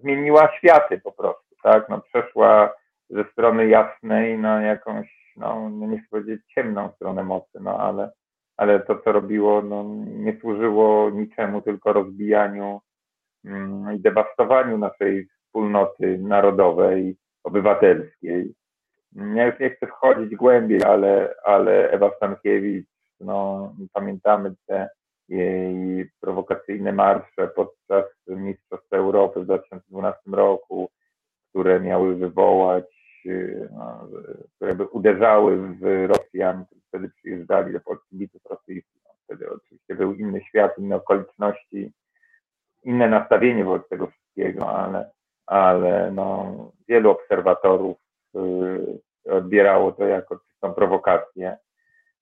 zmieniła 0.00 0.52
światy 0.58 1.00
po 1.00 1.12
prostu, 1.12 1.56
tak, 1.62 1.88
no 1.88 2.00
przeszła 2.00 2.74
ze 3.10 3.24
strony 3.24 3.68
jasnej 3.68 4.38
na 4.38 4.62
jakąś, 4.62 5.34
no 5.36 5.70
nie 5.70 5.98
chcę 5.98 6.08
powiedzieć 6.10 6.42
ciemną 6.54 6.90
stronę 6.96 7.24
mocy, 7.24 7.60
no 7.60 7.78
ale, 7.78 8.10
ale 8.56 8.80
to, 8.80 8.98
co 8.98 9.12
robiło, 9.12 9.62
no, 9.62 9.84
nie 10.06 10.40
służyło 10.40 11.10
niczemu, 11.10 11.62
tylko 11.62 11.92
rozbijaniu 11.92 12.80
mm, 13.44 13.96
i 13.96 14.00
dewastowaniu 14.00 14.78
naszej 14.78 15.26
wspólnoty 15.26 16.18
narodowej, 16.18 17.16
obywatelskiej. 17.44 18.54
Ja 19.16 19.46
już 19.46 19.58
nie 19.60 19.70
chcę 19.70 19.86
wchodzić 19.86 20.36
głębiej, 20.36 20.82
ale, 20.82 21.34
ale 21.44 21.90
Ewa 21.90 22.10
Stankiewicz, 22.16 22.86
no, 23.20 23.74
pamiętamy 23.92 24.54
te 24.66 24.88
jej 25.28 26.10
prowokacyjne 26.20 26.92
marsze 26.92 27.48
podczas 27.48 28.04
Mistrzostw 28.26 28.92
Europy 28.92 29.40
w 29.40 29.44
2012 29.44 30.20
roku, 30.30 30.90
które 31.50 31.80
miały 31.80 32.14
wywołać 32.14 32.84
no, 33.70 34.08
które 34.56 34.74
by 34.74 34.84
uderzały 34.84 35.56
w 35.56 36.06
Rosjan, 36.06 36.66
którzy 36.66 36.82
wtedy 36.88 37.08
przyjeżdżali 37.08 37.72
do 37.72 37.80
Polski, 37.80 38.16
biców 38.16 38.42
rosyjskich. 38.44 39.02
No, 39.04 39.10
wtedy 39.24 39.50
oczywiście 39.50 39.94
był 39.94 40.14
inny 40.14 40.40
świat, 40.40 40.78
inne 40.78 40.96
okoliczności, 40.96 41.92
inne 42.84 43.08
nastawienie 43.08 43.64
wobec 43.64 43.88
tego 43.88 44.06
wszystkiego, 44.06 44.78
ale, 44.78 45.10
ale 45.46 46.10
no, 46.10 46.54
wielu 46.88 47.10
obserwatorów 47.10 47.96
odbierało 49.30 49.92
to 49.92 50.04
jako 50.06 50.38
czystą 50.38 50.74
prowokację. 50.74 51.56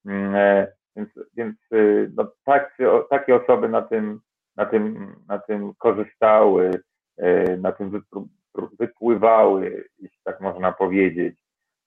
Mm, 0.07 0.35
e, 0.35 0.73
więc, 0.97 1.09
więc 1.37 1.57
y, 1.73 2.11
no, 2.17 2.33
tak, 2.45 2.79
takie 3.11 3.37
osoby 3.37 3.69
na 3.69 3.83
tym, 3.83 4.21
na 4.57 4.67
tym, 4.67 5.15
na 5.29 5.39
tym 5.39 5.75
korzystały, 5.79 6.83
y, 7.23 7.59
na 7.61 7.73
tym 7.73 8.03
wypływały, 8.79 9.89
jeśli 9.99 10.19
tak 10.25 10.41
można 10.41 10.73
powiedzieć. 10.73 11.37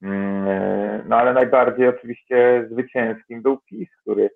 Mm, 0.01 1.07
no 1.07 1.17
ale 1.17 1.33
najbardziej 1.33 1.87
oczywiście 1.87 2.67
zwycięskim 2.71 3.41
był 3.41 3.57
PiS, 3.57 3.89
który 4.01 4.29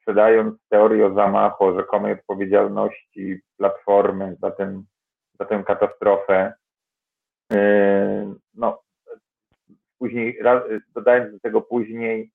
sprzedając 0.00 0.54
teorię 0.68 1.06
o 1.06 1.14
zamachu, 1.14 1.64
o 1.64 1.78
rzekomej 1.78 2.12
odpowiedzialności 2.12 3.40
Platformy 3.56 4.36
za, 4.40 4.50
ten, 4.50 4.84
za 5.38 5.44
tę 5.44 5.62
katastrofę, 5.66 6.52
no, 8.54 8.82
później, 10.02 10.38
dodając 10.94 11.32
do 11.32 11.40
tego 11.40 11.60
później 11.60 12.30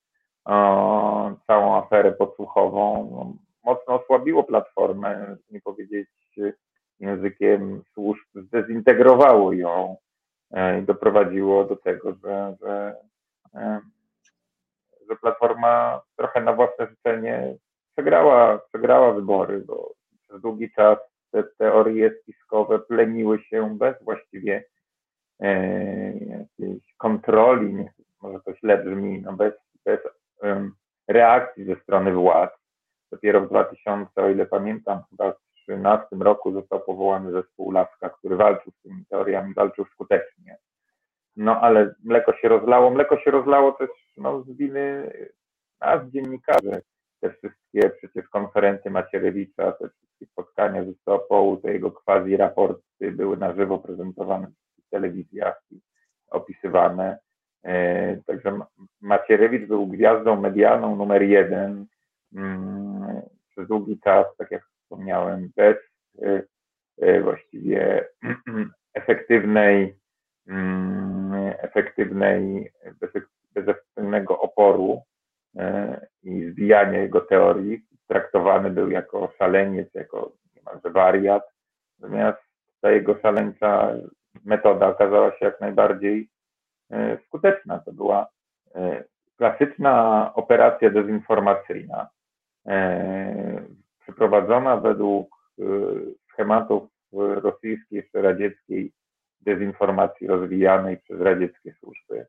o, 0.45 1.31
całą 1.47 1.75
aferę 1.75 2.11
podsłuchową, 2.11 3.09
no, 3.11 3.33
mocno 3.63 4.03
osłabiło 4.03 4.43
Platformę, 4.43 5.37
nie 5.51 5.61
powiedzieć 5.61 6.09
językiem 6.99 7.81
służb 7.93 8.25
zdezintegrowało 8.35 9.53
ją 9.53 9.97
e, 10.51 10.79
i 10.79 10.81
doprowadziło 10.81 11.63
do 11.63 11.75
tego, 11.75 12.13
że, 12.23 12.55
że, 12.61 12.95
e, 13.55 13.79
że 15.09 15.15
Platforma 15.15 16.01
trochę 16.15 16.41
na 16.41 16.53
własne 16.53 16.87
życzenie 16.87 17.55
przegrała, 17.93 18.57
przegrała 18.57 19.13
wybory, 19.13 19.59
bo 19.59 19.93
przez 20.27 20.41
długi 20.41 20.71
czas 20.71 20.97
te 21.31 21.43
teorie 21.43 22.11
spiskowe 22.21 22.79
pleniły 22.79 23.39
się 23.39 23.77
bez 23.77 24.03
właściwie 24.03 24.63
e, 25.41 26.36
kontroli, 26.97 27.73
nie, 27.73 27.93
może 28.21 28.39
to 28.39 28.53
źle 28.55 28.77
brzmi, 28.77 29.21
no 29.21 29.33
bez, 29.33 29.53
bez 29.85 29.99
um, 30.41 30.75
reakcji 31.07 31.65
ze 31.65 31.75
strony 31.75 32.13
władz. 32.13 32.51
Dopiero 33.11 33.41
w 33.41 33.49
2000, 33.49 34.21
o 34.21 34.29
ile 34.29 34.45
pamiętam, 34.45 35.03
chyba 35.09 35.33
2013 35.67 36.15
roku 36.19 36.51
został 36.51 36.79
powołany 36.79 37.31
zespół 37.31 37.71
Laska, 37.71 38.09
który 38.09 38.35
walczył 38.35 38.71
z 38.71 38.81
tymi 38.81 39.05
teoriami, 39.05 39.53
walczył 39.53 39.85
skutecznie. 39.85 40.57
No 41.35 41.61
ale 41.61 41.95
mleko 42.03 42.33
się 42.33 42.47
rozlało. 42.49 42.89
Mleko 42.89 43.19
się 43.19 43.31
rozlało 43.31 43.71
też 43.71 43.89
no, 44.17 44.43
z 44.43 44.51
winy 44.51 45.11
nas, 45.81 46.09
dziennikarzy. 46.09 46.81
Te 47.19 47.33
wszystkie 47.33 47.89
przecież 47.89 48.29
konferencje 48.29 48.91
Macierewicza, 48.91 49.71
te 49.71 49.89
wszystkie 49.89 50.25
spotkania 50.25 50.83
ze 50.85 50.93
Stopołu, 50.93 51.57
te 51.57 51.73
jego 51.73 51.91
quasi 51.91 52.37
raporty 52.37 53.11
były 53.11 53.37
na 53.37 53.53
żywo 53.53 53.77
prezentowane 53.77 54.47
w 54.47 54.89
telewizjach 54.89 55.61
i 55.71 55.79
opisywane. 56.29 57.17
E, 57.63 58.17
także 58.17 58.59
Macierewicz 59.01 59.67
był 59.67 59.87
gwiazdą 59.87 60.41
medialną 60.41 60.95
numer 60.95 61.23
jeden 61.23 61.85
mm, 62.35 63.21
przez 63.49 63.67
długi 63.67 63.99
czas, 63.99 64.25
tak 64.37 64.51
jak 64.51 64.63
wspomniałem, 64.65 65.49
bez 65.55 65.77
y, 66.21 66.47
y, 67.03 67.21
właściwie 67.21 68.07
efektywnej, 68.93 69.95
mm, 70.47 71.53
efektywnej, 71.57 72.71
bez, 72.99 73.11
bez 73.53 73.67
efektywnego 73.67 74.39
oporu 74.39 75.01
i 76.23 76.49
zbijania 76.51 76.99
jego 76.99 77.21
teorii, 77.21 77.81
traktowany 78.07 78.69
był 78.69 78.89
jako 78.89 79.31
szaleniec, 79.37 79.93
jako 79.93 80.31
niemalże 80.55 80.89
wariat, 80.89 81.43
natomiast 81.99 82.39
ta 82.81 82.91
jego 82.91 83.19
szaleńcza 83.21 83.93
metoda 84.45 84.87
okazała 84.87 85.31
się 85.31 85.45
jak 85.45 85.61
najbardziej 85.61 86.29
skuteczna. 87.25 87.79
To 87.79 87.93
była 87.93 88.27
klasyczna 89.37 90.31
operacja 90.33 90.89
dezinformacyjna 90.89 92.07
przeprowadzona 93.99 94.77
według 94.77 95.35
schematów 96.33 96.89
rosyjskiej 97.13 98.09
czy 98.11 98.21
radzieckiej 98.21 98.93
dezinformacji 99.41 100.27
rozwijanej 100.27 100.97
przez 100.97 101.21
radzieckie 101.21 101.73
służby, 101.79 102.25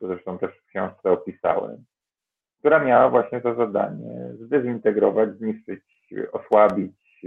to 0.00 0.06
zresztą 0.06 0.38
też 0.38 0.50
w 0.50 0.66
książce 0.66 1.10
opisałem, 1.10 1.84
która 2.58 2.84
miała 2.84 3.10
właśnie 3.10 3.40
to 3.40 3.54
zadanie 3.54 4.32
zdezintegrować, 4.40 5.36
zniszczyć, 5.38 5.82
osłabić 6.32 7.26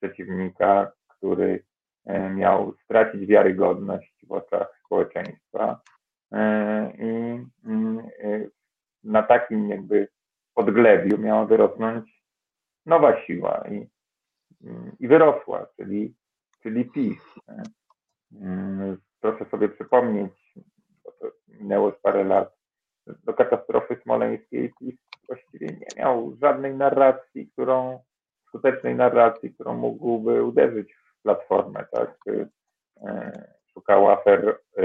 przeciwnika, 0.00 0.92
który 1.08 1.52
e, 1.54 1.71
miał 2.34 2.74
stracić 2.84 3.26
wiarygodność 3.26 4.26
w 4.26 4.32
oczach 4.32 4.80
społeczeństwa 4.84 5.80
e, 6.32 6.92
i 6.98 7.10
e, 8.24 8.48
na 9.04 9.22
takim 9.22 9.68
jakby 9.68 10.08
podglebiu 10.54 11.18
miała 11.18 11.46
wyrosnąć 11.46 12.22
nowa 12.86 13.24
siła 13.26 13.64
i, 13.70 13.86
i 15.00 15.08
wyrosła, 15.08 15.66
czyli, 15.76 16.14
czyli 16.62 16.84
PiS. 16.84 17.22
Proszę 19.20 19.44
sobie 19.50 19.68
przypomnieć, 19.68 20.32
bo 21.04 21.12
to 21.12 21.30
minęło 21.48 21.88
już 21.88 21.98
parę 22.02 22.24
lat, 22.24 22.56
do 23.06 23.34
katastrofy 23.34 23.96
smoleńskiej 24.02 24.72
PiS 24.80 24.94
właściwie 25.26 25.66
nie 25.66 26.02
miał 26.02 26.36
żadnej 26.40 26.74
narracji, 26.74 27.48
którą, 27.52 28.02
skutecznej 28.48 28.94
narracji, 28.94 29.54
którą 29.54 29.74
mógłby 29.74 30.44
uderzyć 30.44 30.94
platformę, 31.22 31.84
tak? 31.92 32.16
E, 33.06 33.46
szukał 33.72 34.10
afer 34.10 34.58
e, 34.78 34.82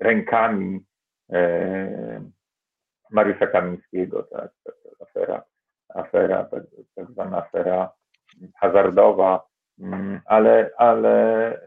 rękami 0.00 0.86
Mariusza 3.10 3.46
Kamińskiego, 3.46 4.22
tak, 4.22 4.50
afera, 5.00 5.42
afera 5.88 6.44
tak, 6.44 6.62
tak 6.94 7.10
zwana 7.10 7.38
afera 7.38 7.90
hazardowa, 8.54 9.46
mm, 9.78 10.20
ale, 10.24 10.70
ale 10.76 11.60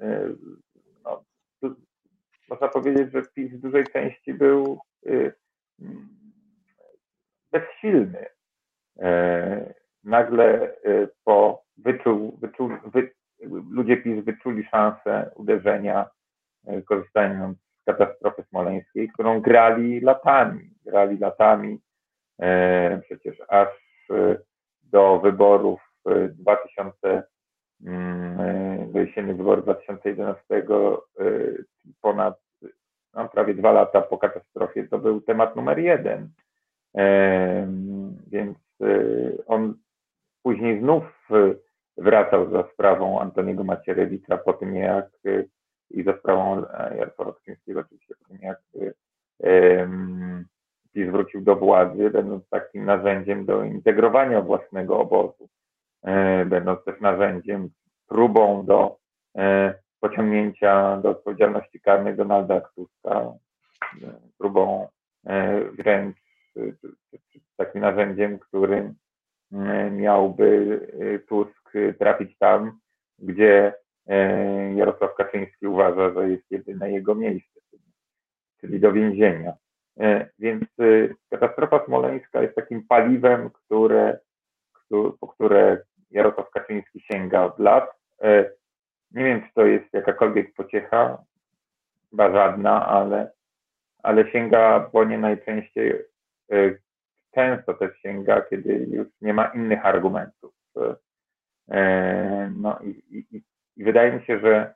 no, 1.03 1.23
można 2.49 2.67
powiedzieć, 2.67 3.11
że 3.11 3.21
PiS 3.21 3.51
w 3.51 3.61
dużej 3.61 3.83
części 3.83 4.33
był 4.33 4.79
y, 5.05 5.33
bezsilny. 7.51 8.25
Nagle 10.03 10.75
y, 10.85 11.09
po 11.23 11.63
wyczuł, 11.83 12.37
wyczuł, 12.41 12.69
wy, 12.85 13.11
ludzie 13.71 13.97
PiS 13.97 14.25
wyczuli 14.25 14.63
szansę 14.63 15.31
uderzenia, 15.35 16.09
y, 16.69 16.81
korzystając 16.81 17.57
z 17.57 17.85
katastrofy 17.85 18.43
smoleńskiej, 18.43 19.09
którą 19.09 19.41
grali 19.41 19.99
latami. 19.99 20.69
Grali 20.85 21.17
latami 21.17 21.79
e, 22.41 23.01
przecież 23.05 23.41
aż 23.47 23.67
do 24.83 25.19
wyborów 25.19 25.81
2000 26.29 27.23
mm, 27.85 28.91
do 28.91 28.99
jesiennych 28.99 29.37
wyborów 29.37 29.63
2011 29.63 30.65
ponad 32.01 32.41
no, 33.13 33.29
prawie 33.29 33.53
dwa 33.53 33.71
lata 33.71 34.01
po 34.01 34.17
katastrofie 34.17 34.87
to 34.87 34.99
był 34.99 35.21
temat 35.21 35.55
numer 35.55 35.79
jeden. 35.79 36.29
Więc 38.27 38.57
y, 38.81 39.43
on 39.47 39.73
później 40.43 40.79
znów 40.79 41.03
wracał 42.01 42.51
za 42.51 42.63
sprawą 42.73 43.19
Antoniego 43.19 43.63
Macierewicza 43.63 44.37
po 44.37 44.53
tym 44.53 44.75
jak 44.75 45.09
y, 45.25 45.49
i 45.91 46.03
za 46.03 46.17
sprawą 46.17 46.63
Jarosława 46.97 47.33
Kaczyńskiego 47.33 47.79
oczywiście 47.79 48.15
po 48.15 48.25
tym 48.25 48.37
jak 48.41 48.59
PiS 50.93 51.11
wrócił 51.11 51.41
do 51.41 51.55
władzy, 51.55 52.09
będąc 52.09 52.49
takim 52.49 52.85
narzędziem 52.85 53.45
do 53.45 53.63
integrowania 53.63 54.41
własnego 54.41 54.99
obozu, 54.99 55.49
e, 56.03 56.45
będąc 56.45 56.83
też 56.83 57.01
narzędziem, 57.01 57.69
próbą 58.07 58.65
do 58.65 58.97
e, 59.37 59.73
pociągnięcia 59.99 60.97
do 60.97 61.09
odpowiedzialności 61.09 61.79
karnej 61.79 62.15
Donalda 62.15 62.61
Tuska, 62.61 63.33
próbą 64.37 64.87
e, 65.25 65.61
wręcz 65.61 66.17
takim 67.57 67.81
narzędziem, 67.81 68.39
którym 68.39 68.85
e, 68.85 68.93
miałby 69.91 70.79
e, 70.99 71.19
Tusk 71.19 71.73
trafić 71.99 72.37
tam, 72.37 72.79
gdzie 73.19 73.73
Jarosław 74.75 75.15
Kaczyński 75.15 75.67
uważa, 75.67 76.13
że 76.13 76.29
jest 76.29 76.51
jedyne 76.51 76.91
jego 76.91 77.15
miejsce, 77.15 77.59
czyli 78.61 78.79
do 78.79 78.91
więzienia. 78.91 79.53
Więc 80.39 80.63
katastrofa 81.29 81.85
smoleńska 81.85 82.41
jest 82.41 82.55
takim 82.55 82.87
paliwem, 82.87 83.49
które, 83.49 84.19
po 85.19 85.27
które 85.27 85.77
Jarosław 86.11 86.49
Kaczyński 86.49 86.99
sięga 86.99 87.43
od 87.43 87.59
lat. 87.59 87.91
Nie 89.11 89.23
wiem, 89.23 89.41
czy 89.41 89.53
to 89.53 89.65
jest 89.65 89.93
jakakolwiek 89.93 90.53
pociecha, 90.53 91.23
chyba 92.09 92.31
żadna, 92.31 92.87
ale, 92.87 93.31
ale 94.03 94.31
sięga 94.31 94.79
po 94.91 95.03
nie 95.03 95.17
najczęściej, 95.17 95.93
często 97.35 97.73
też 97.73 97.99
sięga, 98.01 98.41
kiedy 98.41 98.73
już 98.73 99.07
nie 99.21 99.33
ma 99.33 99.45
innych 99.45 99.85
argumentów. 99.85 100.53
E, 101.71 102.51
no 102.55 102.79
i, 102.79 102.89
i, 103.09 103.43
i 103.77 103.83
wydaje 103.83 104.11
mi 104.11 104.25
się, 104.25 104.39
że, 104.39 104.73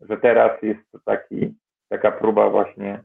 że 0.00 0.16
teraz 0.16 0.62
jest 0.62 0.80
to 0.92 0.98
taki, 0.98 1.54
taka 1.88 2.12
próba 2.12 2.50
właśnie 2.50 3.02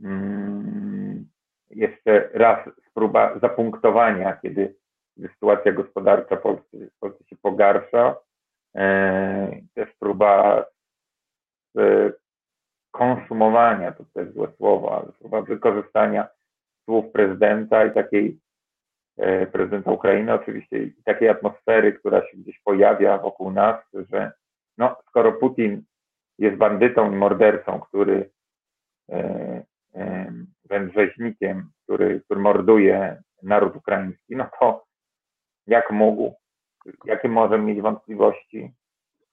mm, 0.00 1.28
jeszcze 1.70 2.28
raz 2.32 2.68
próba 2.94 3.38
zapunktowania, 3.38 4.36
kiedy 4.36 4.74
sytuacja 5.32 5.72
gospodarcza 5.72 6.36
Polski, 6.36 6.78
Polski 7.00 7.24
się 7.24 7.36
pogarsza, 7.36 8.16
E, 8.76 9.62
też 9.74 9.88
próba 9.98 10.64
e, 11.78 12.12
konsumowania, 12.90 13.92
to 13.92 14.04
też 14.04 14.32
złe 14.32 14.52
słowo, 14.56 14.96
ale 14.96 15.12
próba 15.12 15.42
wykorzystania 15.42 16.28
słów 16.84 17.12
prezydenta 17.12 17.84
i 17.84 17.94
takiej 17.94 18.38
e, 19.18 19.46
prezydenta 19.46 19.92
Ukrainy 19.92 20.34
oczywiście 20.34 20.82
i 20.82 21.02
takiej 21.04 21.28
atmosfery, 21.28 21.92
która 21.92 22.20
się 22.20 22.36
gdzieś 22.36 22.60
pojawia 22.60 23.18
wokół 23.18 23.50
nas, 23.50 23.76
że 24.12 24.32
no, 24.78 24.96
skoro 25.08 25.32
Putin 25.32 25.82
jest 26.38 26.56
bandytą 26.56 27.12
i 27.12 27.16
mordercą, 27.16 27.80
który 27.80 28.30
wręcz 30.64 30.94
rzeźnikiem, 30.94 31.70
który, 31.84 32.20
który 32.20 32.40
morduje 32.40 33.22
naród 33.42 33.76
ukraiński, 33.76 34.36
no 34.36 34.46
to 34.60 34.84
jak 35.66 35.90
mógł 35.90 36.34
jakie 37.04 37.28
możemy 37.28 37.64
mieć 37.64 37.80
wątpliwości 37.80 38.72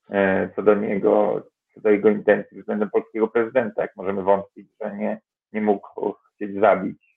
e, 0.10 0.50
co 0.56 0.64
do 0.64 0.76
niego, 0.76 1.44
co 1.74 1.82
do 1.82 1.90
jego 1.90 2.10
intencji 2.10 2.60
względem 2.60 2.90
polskiego 2.90 3.28
prezydenta, 3.28 3.82
jak 3.82 3.96
możemy 3.96 4.24
wątpić, 4.24 4.68
że 4.82 4.98
nie, 4.98 5.22
nie 5.54 5.62
mógł 5.62 6.16
chcieć 6.36 6.60
zabić, 6.60 7.09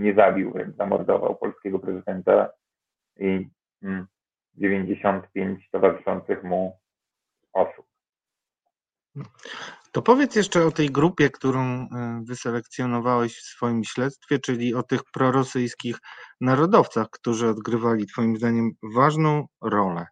nie 0.00 0.14
zabił, 0.14 0.52
wręcz 0.52 0.76
zamordował 0.76 1.36
polskiego 1.36 1.78
prezydenta 1.78 2.48
i 3.18 3.48
95 4.54 5.24
mm, 5.36 5.56
towarzyszących 5.72 6.44
mu 6.44 6.76
osób. 7.52 7.86
To 9.92 10.02
powiedz 10.02 10.36
jeszcze 10.36 10.64
o 10.66 10.70
tej 10.70 10.90
grupie, 10.90 11.30
którą 11.30 11.60
e, 11.60 11.86
wyselekcjonowałeś 12.26 13.36
w 13.36 13.42
swoim 13.42 13.84
śledztwie, 13.84 14.38
czyli 14.38 14.74
o 14.74 14.82
tych 14.82 15.00
prorosyjskich 15.12 15.96
narodowcach, 16.40 17.06
którzy 17.10 17.48
odgrywali 17.48 18.06
Twoim 18.06 18.36
zdaniem 18.36 18.70
ważną 18.96 19.46
rolę 19.62 20.06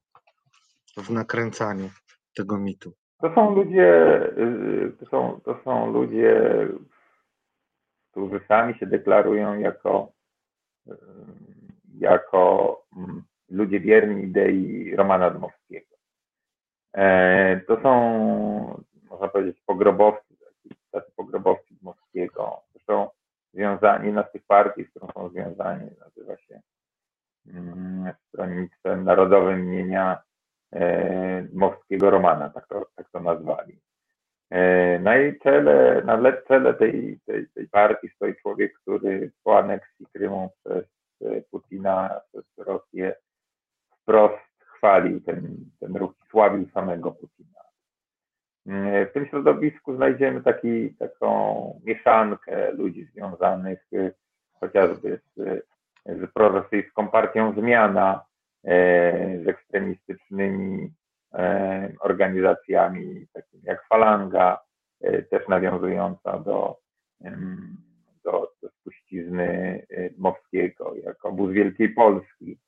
w 0.96 1.10
nakręcaniu 1.10 1.90
tego 2.36 2.58
mitu. 2.58 2.92
To 3.20 3.34
są 3.34 3.54
ludzie, 3.54 4.20
y, 4.38 4.92
to 5.00 5.06
są, 5.06 5.40
to 5.44 5.60
są 5.64 5.92
ludzie, 5.92 6.50
którzy 8.14 8.40
sami 8.48 8.74
się 8.74 8.86
deklarują 8.86 9.58
jako, 9.58 10.12
jako 11.98 12.82
mm, 12.96 13.22
ludzie 13.50 13.80
wierni 13.80 14.24
idei 14.24 14.96
Romana 14.96 15.30
Dmowskiego. 15.30 15.96
E, 16.92 17.60
to 17.60 17.80
są 17.82 18.84
można 19.10 19.28
powiedzieć, 19.28 19.62
pogrobowcy, 19.66 20.34
tacy 20.90 21.12
pogrobowcy 21.16 21.74
Dmowskiego. 21.74 22.60
Zresztą 22.72 23.08
związani, 23.54 24.06
jedna 24.06 24.22
z 24.22 24.32
tych 24.32 24.46
partii, 24.46 24.84
z 24.84 24.90
którą 24.90 25.08
są 25.14 25.28
związani, 25.28 25.90
nazywa 26.00 26.36
się 26.36 26.60
mm, 27.46 28.12
Stronnictwem 28.28 29.04
Narodowym 29.04 29.64
imienia 29.64 30.22
e, 30.72 31.42
Dmowskiego 31.42 32.10
Romana, 32.10 32.50
tak 32.50 32.66
to, 32.68 32.86
tak 32.96 33.10
to 33.10 33.20
nazwali. 33.20 33.80
E, 34.54 34.98
na 34.98 35.16
jej 35.16 35.38
czele, 35.38 36.02
na 36.04 36.32
czele 36.32 36.74
tej, 36.74 37.20
tej, 37.26 37.46
tej 37.54 37.68
partii 37.68 38.08
stoi 38.08 38.34
człowiek, 38.34 38.74
który 38.74 39.32
po 39.44 39.58
aneksji 39.58 40.06
Krymu 40.12 40.50
przez 40.64 40.84
e, 41.24 41.42
Putina, 41.50 42.20
przez 42.28 42.44
Rosję 42.58 43.14
wprost 44.02 44.44
chwalił 44.58 45.20
ten, 45.20 45.56
ten 45.80 45.96
ruch, 45.96 46.14
sławił 46.30 46.68
samego 46.74 47.12
Putina. 47.12 47.60
W 48.66 49.10
tym 49.14 49.26
środowisku 49.26 49.96
znajdziemy 49.96 50.42
taki, 50.42 50.94
taką 50.94 51.80
mieszankę 51.84 52.72
ludzi 52.72 53.04
związanych 53.04 53.86
chociażby 54.60 55.20
z, 55.36 55.64
z 56.06 56.32
prorosyjską 56.32 57.08
partią 57.08 57.52
Zmiana, 57.52 58.24
e, 58.64 59.44
z 59.44 59.48
ekstremistycznymi 59.48 60.84
e, 60.84 61.03
organizacjami 62.00 63.26
takimi 63.32 63.62
jak 63.64 63.86
Falanga, 63.88 64.58
e, 65.00 65.22
też 65.22 65.48
nawiązująca 65.48 66.38
do, 66.38 66.78
do, 68.24 68.52
do 68.62 68.68
spuścizny 68.80 69.86
Mowskiego, 70.18 70.94
jak 70.96 71.24
obóz 71.24 71.52
Wielkiej 71.52 71.88
Polski. 71.88 72.58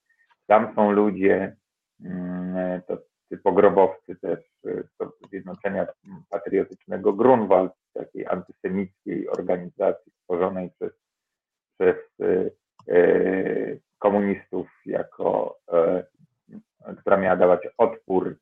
Tam 0.46 0.74
są 0.74 0.90
ludzie, 0.90 1.56
mm, 2.04 2.82
to 2.82 2.98
pogrobowcy 3.42 4.16
też 4.16 4.40
Zjednoczenia 5.30 5.86
Patriotycznego 6.30 7.12
Grunwald, 7.12 7.72
takiej 7.94 8.26
antysemickiej 8.26 9.28
organizacji 9.28 10.12
stworzonej 10.12 10.70
przez, 10.70 10.92
przez 11.78 11.96
e, 12.20 12.50
e 12.94 13.76
komunistów, 13.98 14.68
jako, 14.86 15.58
e, 15.72 16.04
która 16.98 17.16
miała 17.16 17.36
dawać 17.36 17.68
odpór 17.78 18.36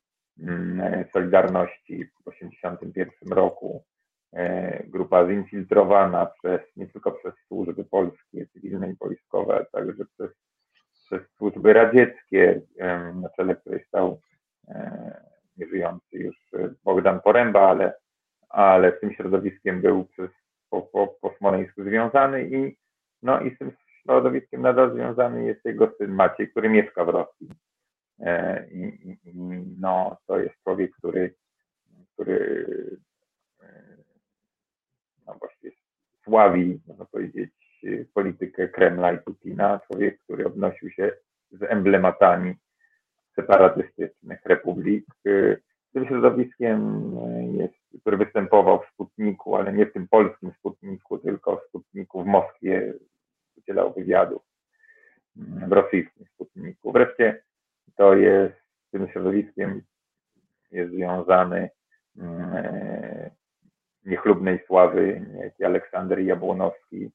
Solidarności 1.13 2.05
w 2.05 2.23
1981 2.23 3.33
roku. 3.33 3.83
E, 4.33 4.83
grupa 4.87 5.27
zinfiltrowana 5.27 6.25
przez, 6.25 6.61
nie 6.75 6.87
tylko 6.87 7.11
przez 7.11 7.33
służby 7.47 7.85
polskie, 7.85 8.47
cywilne 8.53 8.91
i 8.91 8.95
wojskowe, 8.95 9.55
ale 9.55 9.65
także 9.65 10.05
przez, 10.05 10.31
przez 11.05 11.21
służby 11.37 11.73
radzieckie, 11.73 12.61
na 13.13 13.29
czele 13.29 13.55
której 13.55 13.83
stał 13.87 14.21
nieżyjący 15.57 16.17
już 16.17 16.35
e, 16.53 16.69
Bogdan 16.83 17.21
Poręba, 17.21 17.69
ale, 17.69 17.93
ale 18.49 18.97
z 18.97 18.99
tym 18.99 19.13
środowiskiem 19.13 19.81
był 19.81 20.05
przez, 20.05 20.29
po, 20.69 20.81
po, 21.21 21.33
Smoleńsku 21.37 21.83
związany 21.83 22.49
i, 22.49 22.77
no, 23.21 23.39
i 23.39 23.55
z 23.55 23.57
tym 23.57 23.71
środowiskiem 24.03 24.61
nadal 24.61 24.93
związany 24.93 25.45
jest 25.45 25.65
jego 25.65 25.91
syn 25.97 26.11
Maciej, 26.11 26.51
który 26.51 26.69
mieszka 26.69 27.05
w 27.05 27.09
Rosji. 27.09 27.49
E, 28.19 28.65
I, 28.71 29.11
i, 29.11 29.17
no, 29.79 30.17
to 30.27 30.39
jest 30.39 30.55
człowiek, 30.63 30.91
który, 30.97 31.33
który 32.13 32.67
e, 33.63 33.67
no 35.27 35.39
sławi, 36.23 36.79
można 36.87 37.05
powiedzieć, 37.05 37.51
politykę 38.13 38.67
Kremla 38.67 39.13
i 39.13 39.17
Putina. 39.17 39.79
Człowiek, 39.87 40.19
który 40.19 40.47
odnosił 40.47 40.89
się 40.89 41.11
z 41.51 41.63
emblematami 41.63 42.55
separatystycznych 43.35 44.45
republik. 44.45 45.05
Tym 45.93 46.07
środowiskiem 46.07 47.11
jest, 47.57 48.01
który 48.01 48.17
występował 48.17 48.81
w 48.81 48.93
Sputniku, 48.93 49.55
ale 49.55 49.73
nie 49.73 49.85
w 49.85 49.93
tym 49.93 50.07
polskim 50.07 50.51
Sputniku, 50.59 51.17
tylko 51.17 51.57
w 51.57 51.67
Sputniku 51.69 52.23
w 52.23 52.25
Moskwie, 52.25 52.93
udzielał 53.57 53.93
wywiadów 53.93 54.41
w 55.35 55.71
rosyjskim 55.71 56.25
Sputniku. 56.33 56.91
Wreszcie 56.91 57.43
to 57.97 58.15
jest 58.15 58.55
z 58.87 58.91
tym 58.91 59.07
środowiskiem 59.07 59.81
jest 60.71 60.91
związany 60.91 61.69
e, 62.19 63.31
niechlubnej 64.05 64.59
sławy 64.67 65.25
niejaki 65.33 65.63
Aleksander 65.63 66.19
Jabłonowski, 66.19 67.11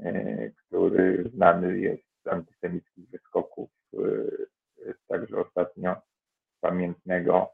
e, 0.00 0.50
który 0.50 1.30
znany 1.34 1.78
jest 1.78 2.02
z 2.24 2.26
antysemickich 2.26 3.10
wyskoków, 3.10 3.70
e, 3.94 4.94
także 5.08 5.36
ostatnio 5.36 5.96
pamiętnego, 6.60 7.48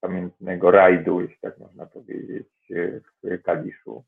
pamiętnego 0.00 0.70
rajdu, 0.70 1.20
jeśli 1.20 1.38
tak 1.40 1.58
można 1.58 1.86
powiedzieć, 1.86 2.48
w 3.22 3.42
Kadiszu. 3.42 4.04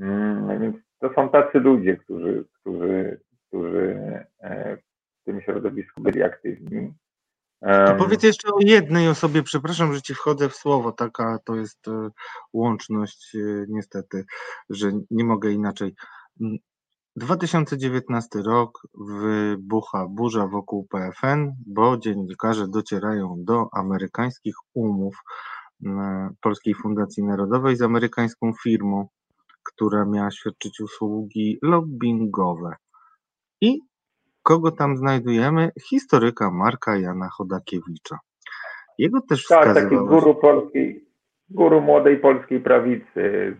Mm, 0.00 0.60
więc 0.60 0.76
to 0.98 1.14
są 1.14 1.28
tacy 1.28 1.58
ludzie, 1.58 1.96
którzy, 1.96 2.44
którzy, 2.60 3.20
którzy 3.48 3.98
tym 5.28 5.40
środowisku 5.40 6.02
byli 6.02 6.22
aktywni. 6.22 6.92
Powiedz 7.98 8.22
jeszcze 8.22 8.48
o 8.48 8.60
jednej 8.60 9.08
osobie, 9.08 9.42
przepraszam, 9.42 9.94
że 9.94 10.02
ci 10.02 10.14
wchodzę 10.14 10.48
w 10.48 10.54
słowo, 10.54 10.92
taka 10.92 11.38
to 11.44 11.56
jest 11.56 11.88
e, 11.88 12.10
łączność 12.52 13.34
e, 13.34 13.38
niestety, 13.68 14.24
że 14.70 14.92
nie 15.10 15.24
mogę 15.24 15.50
inaczej. 15.50 15.94
2019 17.16 18.28
mm, 18.34 18.46
rok 18.46 18.82
wybucha 18.94 20.06
burza 20.10 20.46
wokół 20.46 20.86
PFN, 20.86 21.52
bo 21.66 21.96
dziennikarze 21.96 22.68
docierają 22.68 23.36
do 23.38 23.68
amerykańskich 23.72 24.54
umów 24.74 25.16
Polskiej 26.40 26.74
Fundacji 26.74 27.24
Narodowej 27.24 27.76
z 27.76 27.82
amerykańską 27.82 28.52
firmą, 28.62 29.08
która 29.62 30.04
miała 30.04 30.30
świadczyć 30.30 30.80
usługi 30.80 31.58
lobbyingowe. 31.62 32.76
I 33.60 33.87
kogo 34.48 34.70
tam 34.70 34.96
znajdujemy? 34.96 35.70
Historyka 35.90 36.50
Marka 36.50 36.96
Jana 36.96 37.28
Chodakiewicza. 37.28 38.18
Jego 38.98 39.20
też 39.20 39.46
Tak, 39.46 39.74
taki 39.74 39.96
guru 39.96 40.34
polskiej, 40.34 41.04
guru 41.50 41.80
młodej 41.80 42.16
polskiej 42.16 42.60
prawicy, 42.60 43.56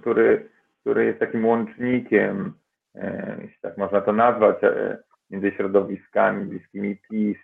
który, 0.00 0.48
który 0.80 1.04
jest 1.04 1.18
takim 1.18 1.46
łącznikiem, 1.46 2.52
e, 2.94 3.36
jeśli 3.42 3.58
tak 3.62 3.78
można 3.78 4.00
to 4.00 4.12
nazwać, 4.12 4.64
e, 4.64 4.98
między 5.30 5.50
środowiskami 5.50 6.44
bliskimi 6.46 6.98
PiS, 7.10 7.38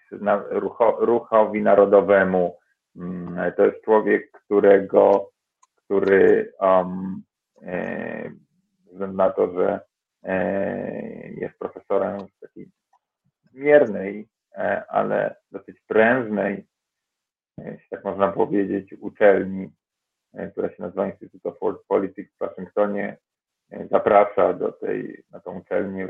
rucho, 0.50 0.96
ruchowi 1.00 1.62
narodowemu. 1.62 2.56
Mm, 2.96 3.52
to 3.56 3.66
jest 3.66 3.84
człowiek, 3.84 4.30
którego, 4.30 5.30
który 5.76 6.52
um, 6.61 7.22
e, 7.62 8.30
na 8.92 9.30
to, 9.30 9.52
że 9.52 9.80
jest 11.40 11.58
profesorem 11.58 12.18
takiej 12.40 12.70
miernej, 13.54 14.28
e, 14.56 14.87
ale 14.88 15.37
dosyć 15.50 15.80
prężnej, 15.80 16.66
e, 17.58 17.72
jeśli 17.72 17.88
tak 17.90 18.04
można 18.04 18.32
powiedzieć, 18.32 18.94
uczelni, 19.00 19.70
e, 20.34 20.50
która 20.50 20.68
się 20.68 20.82
nazywa 20.82 21.06
Institute 21.06 21.48
of 21.48 21.61
World 21.61 21.80
Politics 21.88 22.34
w 22.34 22.38
Waszyngtonie, 22.38 23.16
zaprasza 23.90 24.52
do 24.52 24.72
tej, 24.72 25.22
na 25.30 25.40
tą 25.40 25.58
uczelnię 25.58 26.08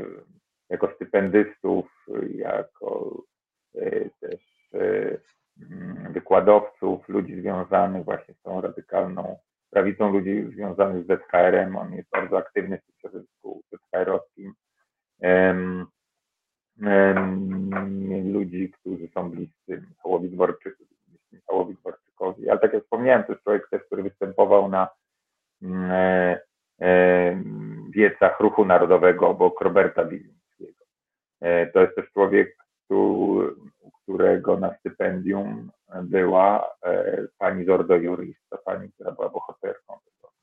jako 0.69 0.91
stypendystów, 0.95 2.05
jako 2.35 3.21
też 4.19 4.69
mm, 4.73 6.13
wykładowców, 6.13 7.09
ludzi 7.09 7.41
związanych 7.41 8.05
właśnie 8.05 8.33
z 8.33 8.41
tą 8.41 8.61
radykalną 8.61 9.37
prawicą, 9.69 10.11
ludzi 10.11 10.47
związanych 10.53 11.03
z 11.03 11.07
ZHR-em. 11.07 11.77
On 11.77 11.93
jest 11.93 12.09
bardzo 12.09 12.37
aktywny 12.37 12.77
w 12.77 12.85
tym 12.85 12.95
środowisku 13.01 13.63
ZHR-owskim 13.71 14.53
ludzi, 18.23 18.71
którzy 18.71 19.07
są 19.07 19.29
bliscy 19.29 19.81
Michałowi, 19.89 20.29
Dworczykowi, 20.29 20.95
Michałowi 21.31 21.75
Dworczykowi. 21.75 22.49
Ale 22.49 22.59
tak 22.59 22.73
jak 22.73 22.83
wspomniałem, 22.83 23.23
to 23.23 23.31
jest 23.31 23.43
człowiek 23.43 23.69
też, 23.69 23.83
który 23.83 24.03
występował 24.03 24.69
na 24.69 24.89
mm, 25.61 25.91
e, 25.91 26.39
e, 26.81 27.43
wiecach 27.89 28.39
Ruchu 28.39 28.65
Narodowego 28.65 29.29
obok 29.29 29.61
Roberta 29.61 30.05
Bilińskiego. 30.05 30.83
E, 31.41 31.67
to 31.67 31.81
jest 31.81 31.95
też 31.95 32.11
człowiek, 32.11 32.57
u 32.89 33.41
którego 34.03 34.59
na 34.59 34.77
stypendium 34.77 35.71
była 36.03 36.75
pani 37.37 37.65
Zordo 37.65 37.95
Juris, 37.95 38.37
ta 38.49 38.57
pani, 38.57 38.91
która 38.91 39.11
była 39.11 39.29
bohaterką 39.29 39.93
tego 40.05 40.33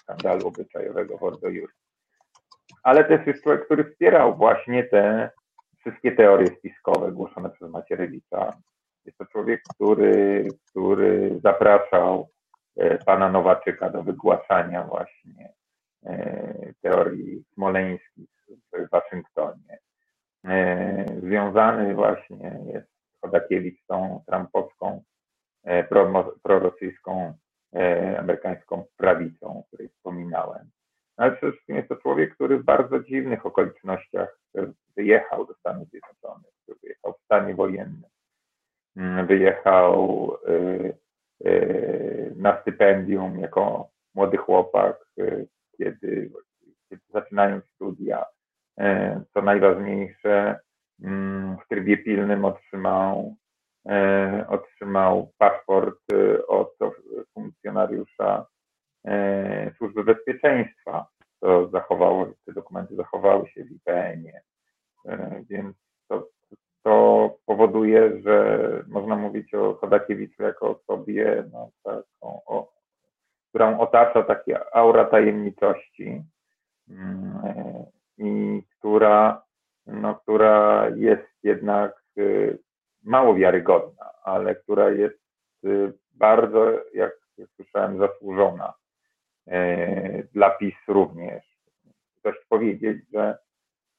skandalu 0.00 0.48
obyczajowego 0.48 1.18
w 1.18 1.22
Ordo 1.22 1.48
Juris. 1.48 1.76
Ale 2.82 3.04
też 3.04 3.26
jest 3.26 3.42
człowiek, 3.42 3.64
który 3.64 3.84
wspierał 3.84 4.36
właśnie 4.36 4.84
te 4.84 5.30
wszystkie 5.82 6.12
teorie 6.12 6.46
spiskowe 6.46 7.12
głoszone 7.12 7.50
przez 7.50 7.70
Macierewicza. 7.70 8.52
Jest 9.04 9.18
to 9.18 9.26
człowiek, 9.26 9.62
który, 9.74 10.48
który 10.70 11.40
zapraszał 11.44 12.28
e, 12.76 12.98
pana 12.98 13.28
Nowaczyka 13.28 13.90
do 13.90 14.02
wygłaszania 14.02 14.84
właśnie 14.84 15.52
e, 16.06 16.72
teorii 16.82 17.44
smoleńskich 17.54 18.28
w 18.72 18.90
Waszyngtonie. 18.90 19.78
E, 20.44 21.04
związany 21.22 21.94
właśnie 21.94 22.60
jest 22.66 22.92
Chodakiewicz 23.20 23.82
z 23.82 23.86
tą 23.86 24.24
trumpowską, 24.26 25.02
prorosyjską, 26.42 27.34
amerykańską 28.18 28.84
prawicą, 28.96 29.58
o 29.58 29.62
której 29.62 29.88
wspominałem. 29.88 30.70
Ale 31.16 31.32
przede 31.32 31.52
wszystkim 31.52 31.76
jest 31.76 31.88
to 31.88 31.96
człowiek, 31.96 32.34
który 32.34 32.58
w 32.58 32.64
bardzo 32.64 33.00
dziwnych 33.00 33.46
okolicznościach 33.46 34.38
wyjechał 34.96 35.46
do 35.46 35.54
Stanów 35.54 35.88
Zjednoczonych, 35.88 36.52
wyjechał 36.82 37.12
w 37.12 37.24
stanie 37.24 37.54
wojennym, 37.54 38.10
mm, 38.96 39.26
wyjechał 39.26 40.30
y, 40.48 40.96
y, 41.46 42.32
na 42.36 42.60
stypendium 42.60 43.38
jako 43.38 43.88
młody 44.14 44.36
chłopak, 44.36 44.96
y, 45.18 45.48
kiedy, 45.78 46.30
kiedy 46.88 47.02
zaczynając 47.12 47.64
studia, 47.64 48.24
co 49.34 49.42
najważniejsze, 49.42 50.60
mm, 51.02 51.56
w 51.64 51.68
trybie 51.68 51.96
pilnym 51.98 52.44
otrzymał, 52.44 53.36
otrzymał 54.48 55.32
paszport 55.38 55.98
od 56.48 56.76
funkcjonariusza 57.34 58.46
Służby 59.78 60.04
Bezpieczeństwa. 60.04 61.06
To 61.40 61.68
zachowało, 61.68 62.26
te 62.46 62.52
dokumenty 62.52 62.94
zachowały 62.96 63.48
się 63.48 63.64
w 63.64 63.70
IPN-ie. 63.70 64.42
E, 65.06 65.44
więc 65.50 65.76
to, 66.08 66.28
to 66.82 67.36
powoduje, 67.46 68.20
że 68.22 68.58
można 68.86 69.16
mówić 69.16 69.54
o 69.54 69.74
Chodakiewiczu 69.74 70.42
jako 70.42 70.70
osobie, 70.70 71.44
no, 71.52 71.70
taką, 71.82 72.40
o, 72.46 72.72
którą 73.48 73.78
otacza 73.78 74.22
taka 74.22 74.66
aura 74.72 75.04
tajemniczości 75.04 76.22
mm, 76.90 77.40
e, 77.44 77.84
i 78.18 78.62
która, 78.78 79.42
no, 79.86 80.14
która 80.14 80.88
jest 80.96 81.28
jednak 81.42 82.02
y, 82.18 82.58
mało 83.02 83.34
wiarygodna, 83.34 84.10
ale 84.24 84.54
która 84.54 84.90
jest 84.90 85.20
y, 85.64 85.92
bardzo, 86.14 86.72
jak 86.94 87.12
słyszałem, 87.56 87.98
zasłużona 87.98 88.68
e, 88.68 88.81
dla 90.32 90.50
PiS 90.50 90.74
również. 90.88 91.44
Ktoś 92.20 92.34
powiedzieć, 92.48 92.98
że 93.12 93.38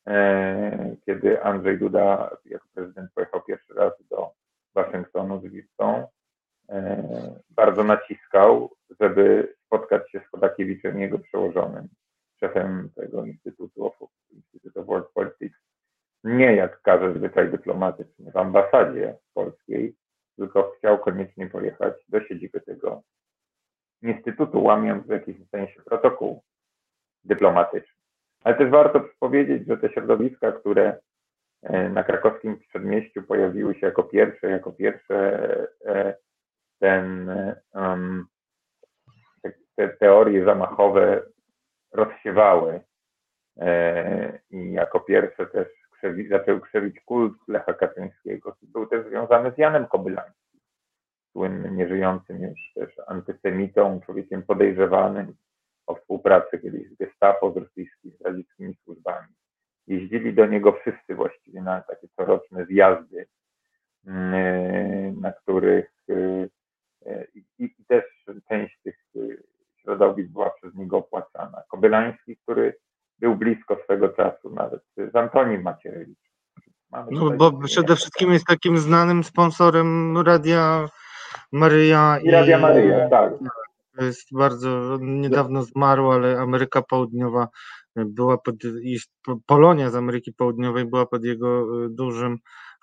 E, 0.07 0.95
kiedy 1.05 1.43
Andrzej 1.43 1.79
Duda 1.79 2.37
jako 2.45 2.65
prezydent 2.73 3.11
pojechał 3.13 3.41
pierwszy 3.41 3.73
raz 3.73 3.93
do 4.09 4.31
Waszyngtonu 4.75 5.41
z 5.41 5.43
listą, 5.43 6.07
e, 6.69 7.03
bardzo 7.49 7.83
naciskał, 7.83 8.75
żeby 8.99 9.55
spotkać 9.65 10.11
się 10.11 10.19
z 10.19 10.31
Chodakiewiczem, 10.31 10.99
jego 10.99 11.19
przełożonym, 11.19 11.87
szefem 12.39 12.89
tego 12.95 13.25
Instytutu 13.25 13.85
of, 13.85 13.93
Institute 14.31 14.79
of 14.79 14.85
World 14.85 15.07
Politics, 15.13 15.59
nie 16.23 16.55
jak 16.55 16.81
każe 16.81 17.13
zwyczaj 17.13 17.51
dyplomatyczny 17.51 18.31
w 18.31 18.37
ambasadzie 18.37 19.17
polskiej, 19.33 19.95
tylko 20.37 20.71
chciał 20.77 20.99
koniecznie 20.99 21.47
pojechać 21.47 21.93
do 22.09 22.21
siedziby 22.21 22.61
tego 22.61 23.01
instytutu, 24.03 24.63
łamiąc 24.63 25.07
w 25.07 25.09
jakimś 25.09 25.49
sensie 25.49 25.81
protokół 25.81 26.43
dyplomatyczny. 27.23 27.93
Ale 28.43 28.55
też 28.55 28.69
warto 28.69 29.01
powiedzieć, 29.19 29.67
że 29.67 29.77
te 29.77 29.89
środowiska, 29.89 30.51
które 30.51 30.97
e, 31.63 31.89
na 31.89 32.03
krakowskim 32.03 32.59
przedmieściu 32.59 33.23
pojawiły 33.23 33.75
się 33.75 33.85
jako 33.85 34.03
pierwsze, 34.03 34.49
jako 34.49 34.71
pierwsze 34.71 35.39
e, 35.85 36.15
ten, 36.79 37.31
te, 39.41 39.51
te 39.75 39.89
teorie 39.89 40.45
zamachowe 40.45 41.21
rozsiewały 41.91 42.81
e, 43.57 44.39
i 44.49 44.71
jako 44.71 44.99
pierwsze 44.99 45.45
też 45.45 45.67
krzewi, 45.91 46.27
zaczął 46.27 46.59
krzewić 46.59 46.99
kult 46.99 47.33
Lecha 47.47 47.73
Kaczyńskiego. 47.73 48.55
Był 48.61 48.87
też 48.87 49.05
związany 49.07 49.51
z 49.51 49.57
Janem 49.57 49.87
Kobylańskim, 49.87 50.42
słynnym, 51.33 51.77
nieżyjącym 51.77 52.41
już 52.41 52.71
też 52.75 52.95
antysemitą, 53.07 54.01
człowiekiem 54.05 54.43
podejrzewanym 54.43 55.35
o 55.87 55.95
współpracę 55.95 56.59
kiedyś 56.59 56.89
z 56.89 56.95
Gestapo, 56.95 57.51
z 57.51 57.57
rosyjskimi, 57.57 58.13
radzieckimi 58.25 58.75
służbami. 58.83 59.27
Jeździli 59.87 60.33
do 60.33 60.45
niego 60.45 60.73
wszyscy 60.73 61.15
właściwie 61.15 61.61
na 61.61 61.81
takie 61.81 62.07
coroczne 62.15 62.65
zjazdy, 62.65 63.25
mm, 64.05 65.21
na 65.21 65.31
których 65.31 65.91
y, 66.09 66.49
y, 67.07 67.27
i, 67.35 67.43
i 67.59 67.85
też 67.87 68.03
część 68.49 68.79
tych 68.83 68.97
y, 69.15 69.43
środowisk 69.81 70.29
była 70.29 70.49
przez 70.49 70.75
niego 70.75 70.97
opłacana. 70.97 71.63
Kobylański, 71.67 72.37
który 72.37 72.75
był 73.19 73.35
blisko 73.35 73.77
swego 73.83 74.09
czasu 74.09 74.49
nawet 74.49 74.81
z 75.11 75.15
Antonim 75.15 75.61
Macierewicz. 75.61 76.33
No 77.11 77.31
bo 77.31 77.51
przede 77.51 77.95
wszystkim 77.95 78.33
jest 78.33 78.45
takim 78.45 78.77
znanym 78.77 79.23
sponsorem 79.23 80.17
Radia 80.17 80.87
Maryja. 81.53 82.19
I 82.23 82.31
Radia 82.31 82.59
Maryja, 82.59 83.09
tak. 83.09 83.33
Jest 84.01 84.37
bardzo, 84.37 84.97
niedawno 85.01 85.63
zmarł, 85.63 86.11
ale 86.11 86.39
Ameryka 86.39 86.81
Południowa 86.81 87.47
była 87.95 88.37
pod, 88.37 88.55
Polonia 89.45 89.89
z 89.89 89.95
Ameryki 89.95 90.33
Południowej 90.33 90.85
była 90.85 91.05
pod 91.05 91.23
jego 91.23 91.63
y, 91.85 91.89
dużym 91.89 92.37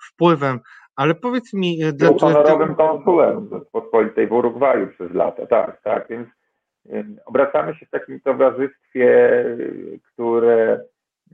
wpływem. 0.07 0.59
Ale 0.95 1.15
powiedz 1.15 1.53
mi... 1.53 1.79
Był 1.79 1.93
dlaczego... 1.93 2.19
honorowym 2.19 2.75
konsulem 2.75 3.49
Rzeczpospolitej 3.51 4.27
w 4.27 4.31
Urugwaju 4.31 4.87
przez 4.87 5.13
lata, 5.13 5.47
tak, 5.47 5.81
tak, 5.81 6.07
więc 6.09 6.27
Obracamy 7.25 7.75
się 7.75 7.85
w 7.85 7.89
takim 7.89 8.19
towarzystwie, 8.19 9.43
które 10.13 10.81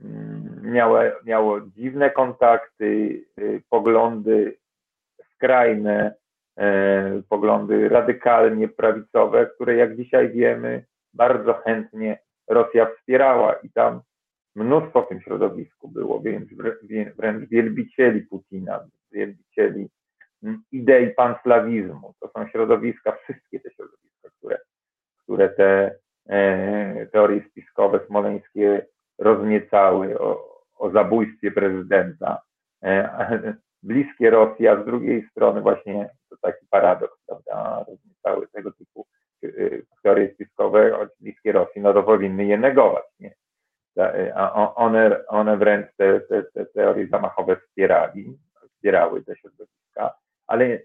mm, 0.04 0.60
miało, 0.62 0.98
miało 1.24 1.60
dziwne 1.60 2.10
kontakty, 2.10 3.24
y, 3.40 3.62
poglądy 3.70 4.58
skrajne, 5.34 6.14
poglądy 7.28 7.88
radykalnie 7.88 8.68
prawicowe, 8.68 9.46
które 9.46 9.76
jak 9.76 9.96
dzisiaj 9.96 10.32
wiemy, 10.32 10.84
bardzo 11.14 11.54
chętnie 11.54 12.18
Rosja 12.48 12.86
wspierała 12.86 13.52
i 13.52 13.70
tam 13.70 14.00
mnóstwo 14.56 15.02
w 15.02 15.08
tym 15.08 15.20
środowisku 15.20 15.88
było, 15.88 16.20
więc 16.20 16.48
wręcz 17.16 17.48
wielbicieli 17.48 18.22
Putina, 18.22 18.80
wielbicieli 19.12 19.88
idei 20.72 21.14
panslawizmu. 21.14 22.14
To 22.20 22.28
są 22.28 22.48
środowiska, 22.48 23.12
wszystkie 23.12 23.60
te 23.60 23.70
środowiska, 23.70 24.28
które 24.38 24.58
które 25.28 25.48
te 25.48 25.98
e, 26.28 27.06
teorie 27.06 27.44
spiskowe 27.50 28.00
smoleńskie 28.06 28.86
rozniecały 29.18 30.18
o, 30.18 30.60
o 30.76 30.90
zabójstwie 30.90 31.50
prezydenta. 31.50 32.42
E, 32.82 33.54
bliskie 33.82 34.30
Rosji, 34.30 34.68
a 34.68 34.82
z 34.82 34.84
drugiej 34.84 35.28
strony 35.30 35.60
właśnie 35.60 36.10
to 36.30 36.36
taki 36.42 36.66
paradoks, 36.70 37.18
prawda, 37.26 37.84
rozniecały 37.88 38.48
tego 38.48 38.72
typu 38.72 39.06
e, 39.44 39.48
teorie 40.02 40.34
spiskowe, 40.34 41.08
bliskie 41.20 41.52
Rosji, 41.52 41.80
no 41.80 41.94
to 41.94 42.02
powinny 42.02 42.44
je 42.44 42.58
negować, 42.58 43.04
nie? 43.20 43.34
A 44.34 44.74
one, 44.74 45.26
one 45.26 45.56
wręcz 45.56 45.86
te, 45.96 46.20
te, 46.20 46.42
te 46.42 46.66
teorie 46.66 47.06
zamachowe 47.06 47.56
wspierali, 47.56 48.38
wspierały 48.74 49.24
te 49.24 49.36
środowiska, 49.36 50.14
ale 50.46 50.78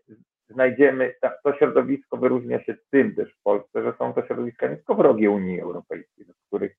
znajdziemy, 0.50 1.14
to 1.44 1.54
środowisko 1.54 2.18
wyróżnia 2.18 2.64
się 2.64 2.76
tym 2.92 3.16
też 3.16 3.34
w 3.34 3.42
Polsce, 3.44 3.84
że 3.84 3.94
są 3.98 4.14
to 4.14 4.26
środowiska 4.26 4.68
nie 4.68 4.76
tylko 4.76 4.96
wrogie 4.96 5.32
Unii 5.32 5.62
Europejskiej, 5.62 6.26
do 6.26 6.34
których 6.48 6.76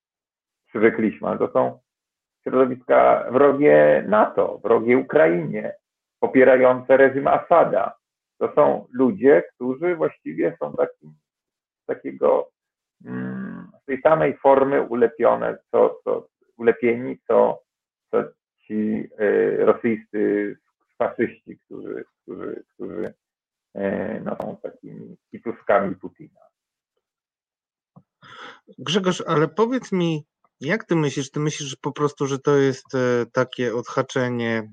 przywykliśmy, 0.69 1.29
ale 1.29 1.39
to 1.39 1.49
są 1.53 1.79
środowiska 2.43 3.27
wrogie 3.31 4.05
NATO, 4.09 4.61
wrogie 4.65 4.99
Ukrainie, 4.99 5.75
popierające 6.27 6.97
reżim 6.97 7.29
Asada. 7.29 7.95
To 8.39 8.53
są 8.55 8.87
ludzie, 8.93 9.43
którzy 9.55 9.97
właściwie 9.97 10.57
są 10.61 10.73
takim, 10.73 11.15
takiego, 11.87 12.51
mm, 13.05 13.71
z 13.83 13.85
tej 13.85 14.01
samej 14.01 14.37
formy 14.37 14.83
ulepione, 14.83 15.59
co, 15.71 16.01
co 16.05 16.27
ulepieni, 16.57 17.19
co, 17.29 17.63
co 18.11 18.25
ci 18.67 19.09
y, 19.21 19.57
rosyjscy 19.59 20.57
faszyści, 20.99 21.59
którzy, 21.67 22.05
którzy, 22.23 22.65
którzy 22.75 23.15
E, 23.75 24.21
no, 24.21 24.37
są 24.41 24.57
takimi 24.63 25.17
kituskami 25.31 25.97
Putina. 25.97 26.41
Grzegorz, 28.79 29.23
ale 29.27 29.49
powiedz 29.49 29.93
mi, 29.93 30.25
jak 30.61 30.85
ty 30.85 30.97
myślisz? 30.97 31.31
Ty 31.31 31.41
myślisz 31.41 31.77
po 31.77 31.93
prostu, 31.93 32.27
że 32.27 32.39
to 32.39 32.57
jest 32.57 32.95
e, 32.95 33.27
takie 33.33 33.75
odhaczenie 33.75 34.73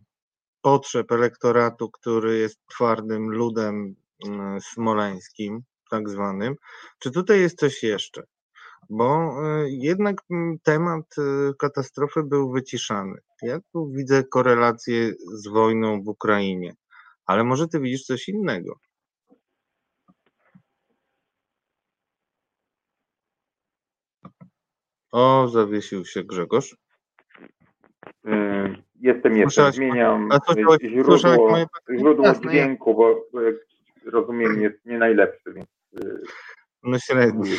potrzeb 0.61 1.11
elektoratu, 1.11 1.91
który 1.91 2.37
jest 2.37 2.59
twardym 2.69 3.29
ludem 3.29 3.95
mm, 4.27 4.61
smoleńskim, 4.61 5.61
tak 5.89 6.09
zwanym? 6.09 6.55
Czy 6.99 7.11
tutaj 7.11 7.39
jest 7.39 7.59
coś 7.59 7.83
jeszcze? 7.83 8.23
Bo 8.89 9.35
e, 9.43 9.69
jednak 9.69 10.17
mm, 10.31 10.57
temat 10.63 11.15
katastrofy 11.59 12.23
był 12.23 12.51
wyciszany. 12.51 13.15
Ja 13.41 13.59
tu 13.73 13.91
widzę 13.91 14.23
korelację 14.23 15.13
z 15.33 15.47
wojną 15.47 16.03
w 16.03 16.07
Ukrainie, 16.07 16.75
ale 17.25 17.43
może 17.43 17.67
ty 17.67 17.79
widzisz 17.79 18.03
coś 18.03 18.29
innego. 18.29 18.79
O, 25.11 25.47
zawiesił 25.47 26.05
się 26.05 26.23
Grzegorz. 26.23 26.75
Y, 28.27 28.83
jestem, 29.01 29.37
jestem. 29.37 29.73
Zmieniam 29.73 30.29
źródło, 30.57 30.77
źródło 31.99 32.33
dźwięku, 32.33 32.95
bo 32.95 33.25
rozumiem 34.05 34.61
jest 34.61 34.85
nie 34.85 34.97
najlepszy, 34.97 35.53
więc... 35.53 35.67
Y, 36.05 36.21
no 36.83 36.99
średni. 36.99 37.51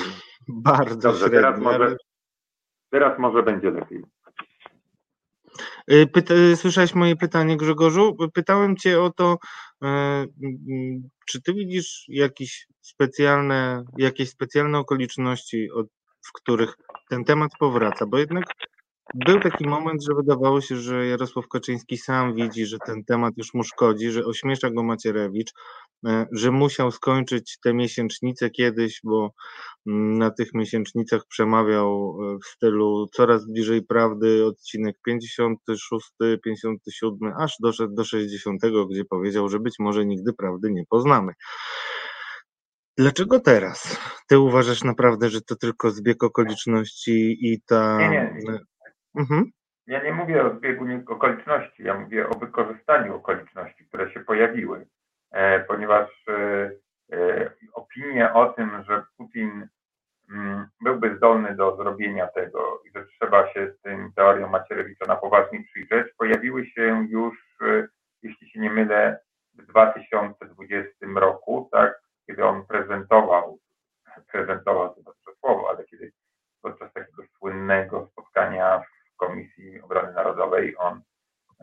Bardzo 0.48 0.96
Dobrze, 0.96 1.18
średni. 1.18 1.38
Teraz 1.38 1.60
może, 1.60 1.96
teraz 2.90 3.18
może 3.18 3.42
będzie 3.42 3.70
lepiej. 3.70 4.02
Y, 5.90 6.06
pyta, 6.06 6.34
słyszałeś 6.56 6.94
moje 6.94 7.16
pytanie, 7.16 7.56
Grzegorzu? 7.56 8.16
Pytałem 8.34 8.76
Cię 8.76 9.00
o 9.00 9.10
to, 9.10 9.38
czy 11.26 11.42
Ty 11.42 11.54
widzisz 11.54 12.04
jakieś 12.08 12.66
specjalne, 12.80 13.84
jakieś 13.98 14.30
specjalne 14.30 14.78
okoliczności, 14.78 15.68
w 16.26 16.32
których 16.32 16.76
ten 17.10 17.24
temat 17.24 17.50
powraca, 17.58 18.06
bo 18.06 18.18
jednak 18.18 18.44
był 19.14 19.40
taki 19.40 19.66
moment, 19.66 20.04
że 20.04 20.14
wydawało 20.14 20.60
się, 20.60 20.76
że 20.76 21.06
Jarosław 21.06 21.48
Kaczyński 21.48 21.98
sam 21.98 22.34
widzi, 22.34 22.66
że 22.66 22.78
ten 22.86 23.04
temat 23.04 23.34
już 23.36 23.54
mu 23.54 23.64
szkodzi, 23.64 24.10
że 24.10 24.24
ośmiesza 24.24 24.70
go 24.70 24.82
Macierewicz, 24.82 25.52
e, 26.06 26.26
że 26.32 26.50
musiał 26.50 26.90
skończyć 26.90 27.58
te 27.64 27.74
miesięcznice 27.74 28.50
kiedyś, 28.50 29.00
bo 29.04 29.30
mm, 29.86 30.18
na 30.18 30.30
tych 30.30 30.54
miesięcznicach 30.54 31.22
przemawiał 31.28 32.18
e, 32.20 32.38
w 32.38 32.46
stylu 32.46 33.06
coraz 33.12 33.46
bliżej 33.46 33.82
prawdy, 33.82 34.46
odcinek 34.46 34.96
56, 35.04 36.06
57, 36.44 37.32
aż 37.38 37.56
doszedł 37.60 37.94
do 37.94 38.04
60, 38.04 38.62
gdzie 38.90 39.04
powiedział, 39.04 39.48
że 39.48 39.60
być 39.60 39.74
może 39.78 40.06
nigdy 40.06 40.32
prawdy 40.32 40.70
nie 40.70 40.84
poznamy. 40.88 41.32
Dlaczego 42.98 43.40
teraz? 43.40 43.98
Ty 44.28 44.38
uważasz 44.38 44.84
naprawdę, 44.84 45.30
że 45.30 45.40
to 45.40 45.56
tylko 45.56 45.90
zbieg 45.90 46.24
okoliczności 46.24 47.38
i 47.40 47.62
ta. 47.66 47.98
Nie, 47.98 48.34
nie. 48.44 48.71
Mhm. 49.14 49.50
Ja 49.86 50.02
nie 50.02 50.12
mówię 50.12 50.44
o 50.44 50.56
zbiegu 50.56 50.84
okoliczności, 51.06 51.82
ja 51.82 51.98
mówię 51.98 52.28
o 52.28 52.38
wykorzystaniu 52.38 53.16
okoliczności, 53.16 53.84
które 53.84 54.12
się 54.12 54.20
pojawiły, 54.20 54.86
e, 55.30 55.60
ponieważ 55.60 56.08
e, 56.28 56.70
e, 57.12 57.50
opinie 57.72 58.32
o 58.32 58.46
tym, 58.46 58.84
że 58.88 59.02
Putin 59.16 59.68
mm, 60.30 60.66
byłby 60.80 61.16
zdolny 61.16 61.56
do 61.56 61.76
zrobienia 61.76 62.26
tego 62.26 62.82
i 62.84 62.90
że 62.90 63.06
trzeba 63.06 63.52
się 63.52 63.72
z 63.78 63.82
tym 63.82 64.12
teorią 64.16 64.48
Macierewicza 64.48 65.04
na 65.08 65.16
poważnie 65.16 65.64
przyjrzeć, 65.64 66.06
pojawiły 66.18 66.66
się 66.66 67.06
już, 67.08 67.56
e, 67.62 67.88
jeśli 68.22 68.50
się 68.50 68.60
nie 68.60 68.70
mylę, 68.70 69.18
w 69.54 69.66
2020 69.66 71.06
roku, 71.16 71.68
tak, 71.72 72.00
kiedy 72.26 72.44
on 72.44 72.66
prezentował, 72.66 73.58
prezentował 74.32 74.94
to 74.94 75.02
dobrze 75.02 75.30
słowo, 75.40 75.70
ale 75.70 75.84
kiedy 75.84 76.12
podczas 76.62 76.92
takiego 76.92 77.22
słynnego 77.38 78.08
spotkania 78.12 78.78
w 78.78 79.01
Komisji 79.26 79.80
Obrony 79.80 80.12
Narodowej 80.12 80.76
on, 80.78 81.02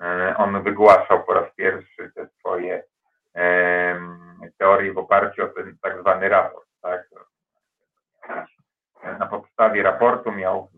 e, 0.01 0.35
on 0.37 0.63
wygłaszał 0.63 1.23
po 1.23 1.33
raz 1.33 1.55
pierwszy 1.55 2.11
te 2.15 2.27
swoje 2.27 2.83
teorie 4.57 4.93
w 4.93 4.97
oparciu 4.97 5.43
o 5.43 5.47
ten 5.47 5.77
tak 5.81 5.99
zwany 5.99 6.29
raport. 6.29 6.69
Tak? 6.81 7.09
Na 9.19 9.27
podstawie 9.27 9.83
raportu 9.83 10.31
miał 10.31 10.69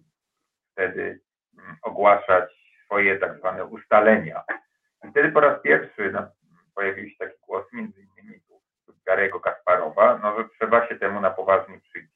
wtedy 0.72 1.20
mm, 1.60 1.78
ogłaszać 1.82 2.52
swoje 2.86 3.20
tak 3.20 3.38
zwane 3.38 3.66
ustalenia. 3.66 4.44
I 5.04 5.12
wtedy 5.12 5.32
po 5.32 5.40
raz 5.40 5.62
pierwszy 5.62 6.12
no, 6.12 6.28
pojawił 6.76 7.10
się 7.10 7.16
taki 7.20 7.38
głos, 7.48 7.66
między 7.74 8.02
innymi 8.02 8.42
Garego 9.06 9.40
Kasparowa, 9.40 10.18
no, 10.18 10.38
że 10.38 10.50
trzeba 10.50 10.88
się 10.88 10.96
temu 10.96 11.22
na 11.22 11.32
poważnie 11.32 11.80
przyjrzeć. 11.80 12.12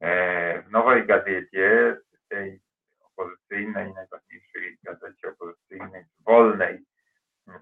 E, 0.00 0.62
w 0.62 0.70
Nowej 0.70 1.06
Gazecie, 1.06 1.96
tej 2.28 2.60
opozycyjnej, 3.20 3.94
najważniejszej 3.94 4.78
gazecie 4.82 5.28
opozycyjnej, 5.28 6.04
wolnej, 6.26 6.84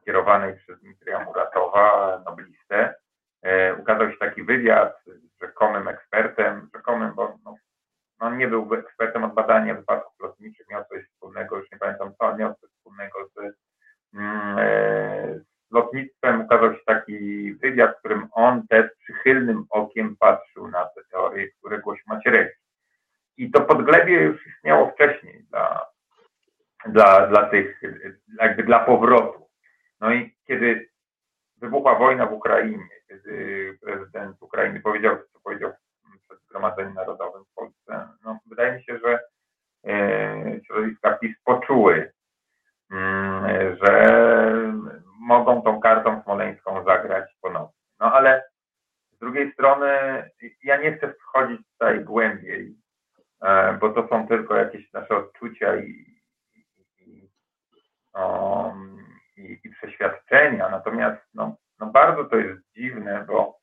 kierowanej 0.05 0.57
przez 0.57 0.81
Dmitrija 0.81 1.25
Muratowa, 1.25 2.23
noblistę, 2.27 2.95
e, 3.43 3.75
ukazał 3.75 4.11
się 4.11 4.17
taki 4.19 4.43
wywiad 4.43 5.03
z 5.07 5.41
rzekomym 5.41 5.89
ekspertem, 5.89 6.69
rzekomym, 6.75 7.15
bo 7.15 7.39
no, 7.45 7.57
no 8.21 8.35
nie 8.35 8.49
był 8.49 8.75
ekspertem 8.75 9.25
od 9.25 9.35
badania 9.35 9.75
wypadków 9.75 10.21
lotniczych, 10.21 10.69
miał 10.71 10.85
coś 10.85 11.07
wspólnego, 11.09 11.57
już 11.57 11.71
nie 11.73 11.79
pamiętam 11.79 12.13
co, 12.19 12.37
miał 12.37 12.55
coś 12.55 12.71
wspólnego 12.71 13.29
z, 13.29 13.39
mm, 14.15 14.59
e, 14.59 15.41
z 15.41 15.73
lotnictwem. 15.73 16.41
Ukazał 16.41 16.75
się 16.75 16.81
taki 16.87 17.55
wywiad, 17.55 17.97
w 17.97 17.99
którym 17.99 18.29
on 18.33 18.67
też 18.67 18.91
przychylnym 18.99 19.65
okiem 19.71 20.17
patrzył 20.17 20.69
na 20.69 20.85
te 20.85 21.01
teorie, 21.11 21.49
które 21.51 21.79
głosi 21.79 22.03
Macierewicz. 22.07 22.68
I 23.39 23.51
to 23.51 23.61
podglebie 23.61 24.15
już 24.15 24.47
istniało 24.47 24.91
wcześniej 24.91 25.45
dla, 25.51 25.87
dla, 26.87 27.27
dla 27.27 27.51
tych, 27.51 27.81
jakby 28.41 28.63
dla 28.63 28.79
powrotu. 28.79 29.49
No 30.01 30.13
i 30.13 30.37
kiedy 30.47 30.89
wybuchła 31.57 31.95
wojna 31.95 32.27
w 32.27 32.33
Ukrainie, 32.33 32.89
kiedy 33.09 33.79
prezydent 33.83 34.37
Ukrainy 34.43 34.81
powiedział, 34.81 35.17
co 35.33 35.41
powiedział 35.41 35.73
przed 36.29 36.41
Zgromadzeniem 36.43 36.95
Narodowym 36.95 37.45
w 37.45 37.55
Polsce, 37.55 38.09
no, 38.25 38.39
wydaje 38.47 38.73
mi 38.73 38.85
się, 38.85 38.99
że 38.99 39.21
e, 39.87 40.61
środowiska 40.67 41.19
PiS 41.19 41.37
poczuły, 41.45 42.13
mm, 42.91 43.77
że 43.83 44.19
mogą 45.21 45.63
tą 45.63 45.81
kartą 45.81 46.23
smoleńską 46.23 46.85
zagrać 46.85 47.31
ponownie. 47.41 47.79
No 48.01 48.13
ale 48.13 48.45
z 49.13 49.19
drugiej 49.19 49.53
strony 49.53 49.89
ja 50.63 50.77
nie 50.77 50.93
chcę 50.93 51.13
wchodzić 51.13 51.61
tutaj 51.73 52.05
głębiej, 52.05 52.77
bo 53.81 53.89
to 53.89 54.09
są 54.09 54.29
tylko 54.29 54.57
jakieś 54.57 54.93
nasze 54.93 55.17
odczucia 55.17 55.77
i, 55.77 56.21
i, 56.99 57.31
um, 58.15 59.07
i, 59.37 59.61
i 59.65 59.71
przeświadczenia. 59.71 60.69
Natomiast 60.69 61.23
no, 61.35 61.57
no 61.81 61.87
bardzo 61.87 62.25
to 62.25 62.37
jest 62.37 62.61
dziwne, 62.77 63.25
bo 63.29 63.59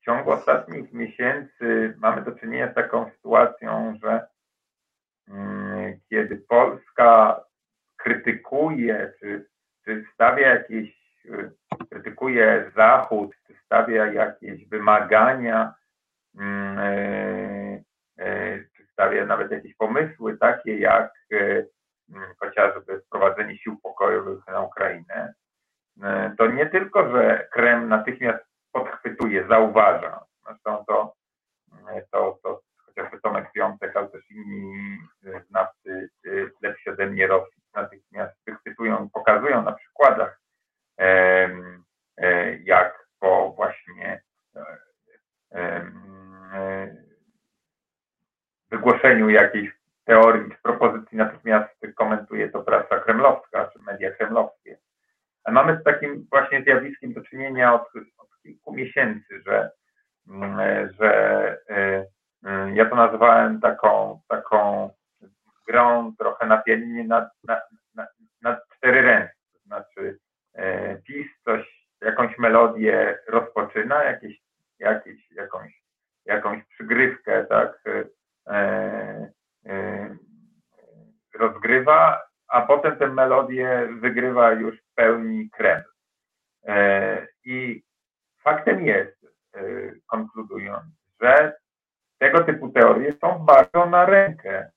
w 0.00 0.04
ciągu 0.04 0.30
ostatnich 0.30 0.92
miesięcy 0.92 1.94
mamy 1.98 2.22
do 2.22 2.32
czynienia 2.32 2.72
z 2.72 2.74
taką 2.74 3.10
sytuacją, 3.10 3.98
że 4.02 4.26
mm, 5.28 6.00
kiedy 6.08 6.36
Polska 6.36 7.40
krytykuje, 7.96 9.12
czy, 9.20 9.48
czy 9.84 10.04
stawia 10.14 10.48
jakieś, 10.48 11.18
krytykuje 11.90 12.70
Zachód, 12.76 13.36
czy 13.46 13.54
stawia 13.64 14.06
jakieś 14.06 14.68
wymagania, 14.68 15.74
mm, 16.38 17.63
e, 18.18 18.24
e, 18.24 18.58
czy 18.76 18.86
stawia 18.92 19.26
nawet 19.26 19.50
jakieś 19.50 19.76
pomysły 19.76 20.38
takie 20.38 20.78
jak 20.78 21.12
e, 21.32 21.64
chociażby 22.40 23.00
wprowadzenie 23.00 23.58
sił 23.58 23.78
pokojowych 23.82 24.46
na 24.46 24.60
Ukrainę, 24.60 25.34
to 26.38 26.46
nie 26.46 26.66
tylko, 26.66 27.10
że 27.10 27.48
Kreml 27.52 27.88
natychmiast 27.88 28.44
podchwytuje, 28.72 29.46
zauważa. 29.48 30.24
Zresztą 30.46 30.84
to, 30.86 31.14
to, 32.12 32.38
to 32.42 32.60
chociażby 32.86 33.20
Tomek 33.20 33.52
Piątek, 33.52 33.96
ale 33.96 34.08
też 34.08 34.30
inni 34.30 34.98
znawcy 35.48 36.10
lepsi 36.62 36.90
ode 36.90 37.06
mnie 37.06 37.26
Rosji 37.26 37.62
natychmiast 37.74 38.36
wychwytują, 38.46 39.10
pokazują 39.10 39.62
na 39.62 39.72
przykładach, 39.72 40.40
e, 40.98 42.56
jak 42.56 43.06
po 43.18 43.52
właśnie 43.56 44.22
e, 45.52 45.90
wygłoszeniu 48.74 49.28
jakiejś 49.28 49.70
teorii 50.04 50.50
czy 50.50 50.56
propozycji 50.62 51.18
natychmiast 51.18 51.80
komentuje 51.96 52.48
to 52.48 52.62
prasa 52.62 53.00
kremlowska 53.00 53.70
czy 53.72 53.82
media 53.82 54.10
kremlowskie. 54.10 54.78
A 55.44 55.50
mamy 55.52 55.78
z 55.80 55.84
takim 55.84 56.26
właśnie 56.30 56.62
zjawiskiem 56.62 57.12
do 57.12 57.20
czynienia 57.22 57.74
od, 57.74 57.88
od 58.18 58.28
kilku 58.42 58.72
miesięcy, 58.72 59.42
że, 59.46 59.70
mm, 60.28 60.58
że 61.00 61.12
e, 61.68 62.06
ja 62.74 62.90
to 62.90 62.96
nazywałem 62.96 63.60
taką, 63.60 64.20
taką 64.28 64.90
grą 65.68 66.14
trochę 66.18 66.46
na 66.46 66.62
na, 67.06 67.30
na, 67.44 67.60
na, 67.94 68.06
na 68.42 68.60
cztery 68.76 69.02
ręce. 69.02 69.34
To 69.52 69.58
znaczy 69.66 70.18
e, 70.54 70.96
PiS 70.96 71.26
coś, 71.44 71.86
jakąś 72.00 72.38
melodię 72.38 73.18
rozpoczyna, 73.28 74.04
jakieś, 74.04 74.40
jakieś, 74.78 75.30
jakąś, 75.30 75.82
jakąś 76.24 76.64
przygrywkę, 76.64 77.44
tak, 77.44 77.82
rozgrywa, 81.34 82.20
a 82.48 82.60
potem 82.60 82.96
tę 82.96 83.06
melodię 83.06 83.88
wygrywa 84.00 84.52
już 84.52 84.80
w 84.80 84.94
pełni 84.94 85.50
Kreml. 85.50 85.84
E, 86.66 87.26
I 87.44 87.82
faktem 88.42 88.86
jest, 88.86 89.26
e, 89.54 89.60
konkludując, 90.06 90.84
że 91.20 91.52
tego 92.18 92.44
typu 92.44 92.68
teorie 92.68 93.12
są 93.12 93.38
bardzo 93.38 93.86
na 93.86 94.06
rękę 94.06 94.70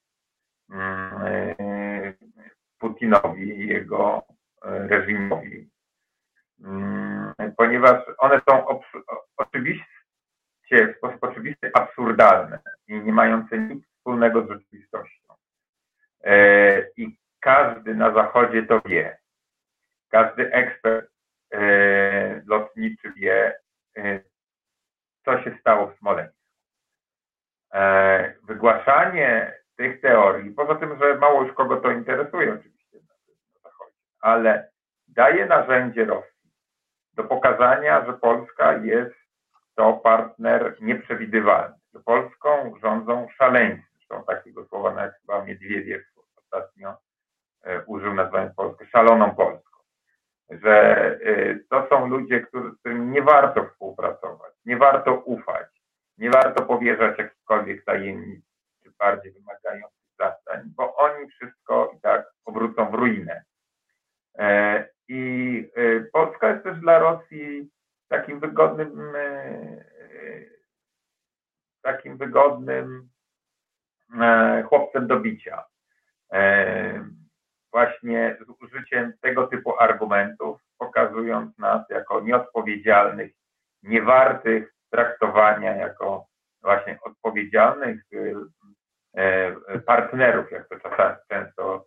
mm, 0.69 1.11
e, 1.25 2.13
Putinowi 2.79 3.49
i 3.49 3.67
jego 3.67 4.23
reżimowi, 4.61 5.69
mm, 6.63 7.33
ponieważ 7.57 8.03
one 8.17 8.41
są 8.49 8.81
oczywiście 9.37 9.96
w 10.71 10.97
sposób 10.97 11.23
oczywisty 11.23 11.71
absurdalne 11.73 12.59
i 12.87 13.01
nie 13.01 13.11
mające 13.11 13.57
nic 13.57 13.85
wspólnego 13.87 14.45
z 14.45 14.49
rzeczywistością. 14.49 15.33
I 16.97 17.17
każdy 17.39 17.95
na 17.95 18.13
Zachodzie 18.13 18.63
to 18.63 18.81
wie. 18.85 19.17
Każdy 20.09 20.51
ekspert 20.51 21.11
lotniczy 22.45 23.13
wie, 23.13 23.59
co 25.25 25.43
się 25.43 25.57
stało 25.59 25.87
w 25.87 25.97
Smoleńsku. 25.97 26.37
E, 27.73 28.33
wygłaszanie 28.43 29.53
tych 29.75 30.01
teorii, 30.01 30.51
poza 30.51 30.75
tym, 30.75 30.99
że 30.99 31.15
mało 31.15 31.43
już 31.43 31.53
kogo 31.53 31.77
to 31.77 31.91
interesuje 31.91 32.53
oczywiście 32.53 32.97
na 32.97 33.69
Zachodzie, 33.69 33.95
ale 34.21 34.69
daje 35.07 35.45
narzędzie 35.45 36.05
Rosji 36.05 36.51
do 37.13 37.23
pokazania, 37.23 38.05
że 38.05 38.13
Polska 38.13 38.73
jest 38.73 39.26
to 39.77 39.93
partner 39.93 40.75
nieprzewidywalny, 40.81 41.75
Polską 42.05 42.73
rządzą 42.81 43.27
szaleńcy. 43.37 43.83
Zresztą 43.93 44.23
takiego 44.23 44.65
słowa 44.65 44.93
nawet 44.93 45.13
chyba 45.21 45.45
Miedwiediew 45.45 46.03
ostatnio 46.35 46.97
e, 47.63 47.83
użył 47.85 48.13
nazwając 48.13 48.55
Polskę 48.55 48.85
szaloną 48.85 49.35
Polską. 49.35 49.77
Że 50.49 51.05
e, 51.25 51.59
to 51.69 51.87
są 51.89 52.07
ludzie, 52.07 52.45
z 52.53 52.79
którymi 52.79 53.07
nie 53.07 53.21
warto 53.21 53.65
współpracować, 53.65 54.53
nie 54.65 54.77
warto 54.77 55.15
ufać, 55.15 55.67
nie 56.17 56.29
warto 56.29 56.65
powierzać 56.65 57.17
jakichkolwiek 57.17 57.85
tajemnic, 57.85 58.45
czy 58.83 58.91
bardziej 58.99 59.31
wymagających 59.31 60.07
zadań, 60.19 60.61
bo 60.75 60.95
oni 60.95 61.29
wszystko 61.29 61.91
i 61.97 62.01
tak 62.01 62.31
obrócą 62.45 62.91
w 62.91 62.93
ruinę. 62.93 63.43
E, 64.37 64.89
I 65.07 65.71
Polska 66.13 66.49
jest 66.49 66.63
też 66.63 66.79
dla 66.79 66.99
Rosji 66.99 67.69
takim 68.07 68.39
wygodnym, 68.39 69.15
e, 69.15 69.85
takim 71.81 72.17
wygodnym 72.17 73.09
chłopcem 74.65 75.07
do 75.07 75.19
bicia. 75.19 75.63
Właśnie 77.71 78.37
z 78.47 78.63
użyciem 78.63 79.13
tego 79.21 79.47
typu 79.47 79.79
argumentów, 79.79 80.61
pokazując 80.77 81.57
nas 81.57 81.89
jako 81.89 82.21
nieodpowiedzialnych, 82.21 83.31
niewartych 83.83 84.73
traktowania 84.89 85.75
jako 85.75 86.27
właśnie 86.61 86.99
odpowiedzialnych 87.01 88.03
e, 89.15 89.79
partnerów, 89.79 90.51
jak 90.51 90.69
to 90.69 90.79
czasami 90.79 91.15
często 91.29 91.85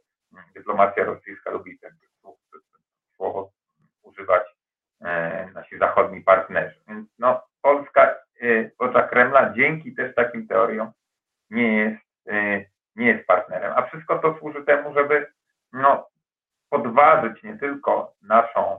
dyplomacja 0.54 1.04
rosyjska 1.04 1.50
lubi 1.50 1.78
ten 1.78 1.92
słowo 3.16 3.52
używać 4.02 4.42
e, 4.42 4.59
nasi 5.54 5.78
zachodni 5.78 6.20
partnerzy. 6.20 6.80
Więc 6.88 7.08
no, 7.18 7.42
Polska 7.62 8.16
y, 8.42 8.70
w 8.78 8.82
oczach 8.82 9.10
Kremla 9.10 9.52
dzięki 9.52 9.94
też 9.94 10.14
takim 10.14 10.48
teoriom 10.48 10.92
nie 11.50 11.76
jest, 11.76 12.02
y, 12.28 12.70
nie 12.96 13.06
jest 13.06 13.26
partnerem. 13.26 13.72
A 13.76 13.82
wszystko 13.82 14.18
to 14.18 14.38
służy 14.38 14.64
temu, 14.64 14.94
żeby 14.94 15.26
no, 15.72 16.08
podważyć 16.70 17.42
nie 17.42 17.58
tylko 17.58 18.14
naszą 18.22 18.78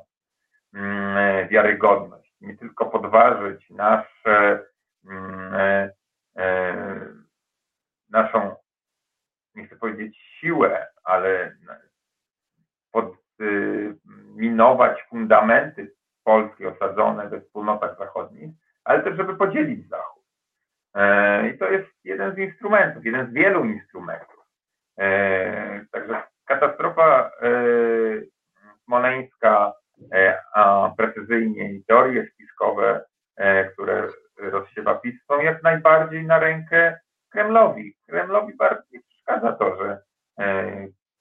mm, 0.74 1.48
wiarygodność, 1.48 2.34
nie 2.42 2.58
tylko 2.58 2.86
podważyć 2.86 3.70
nasze, 3.70 4.66
mm, 5.06 5.54
e, 5.54 5.92
e, 6.38 6.76
naszą, 8.10 8.56
nie 9.56 9.68
chcę 9.68 9.76
powiedzieć, 9.76 10.18
siłę, 10.18 10.88
ale 11.04 11.56
podminować 12.92 15.04
fundamenty 15.10 15.92
Polski 16.24 16.66
osadzone 16.66 17.30
we 17.30 17.42
wspólnotach 17.42 17.98
zachodnich, 17.98 18.50
ale 18.84 19.04
też 19.04 19.18
żeby 19.18 19.36
podzielić 19.36 19.90
Zachód. 19.90 20.24
E, 20.96 21.50
I 21.50 21.58
to 21.58 21.70
jest 21.70 21.88
jeden 22.04 22.36
z 22.36 22.38
instrumentów, 22.38 23.06
jeden 23.06 23.32
z 23.32 23.34
wielu 23.34 23.66
instrumentów. 23.66 24.46
E, 25.00 25.86
także 25.92 26.24
katastrofa 26.46 27.32
e, 27.42 27.52
smoleńska, 28.86 29.74
a 30.56 30.92
precyzyjnie 30.98 31.74
i 31.74 31.84
teorie 31.86 32.28
spiskowe, 32.34 33.06
które 33.74 34.08
rozsiewa 34.38 34.96
PiS, 34.96 35.26
są 35.28 35.42
jak 35.42 35.64
najbardziej 35.64 36.26
na 36.26 36.40
rękę 36.40 37.00
Kremlowi. 37.30 37.96
Kremlowi 38.08 38.54
bardzo 38.56 38.84
nie 38.92 39.00
przeszkadza 39.00 39.52
to, 39.52 39.76
że 39.76 40.02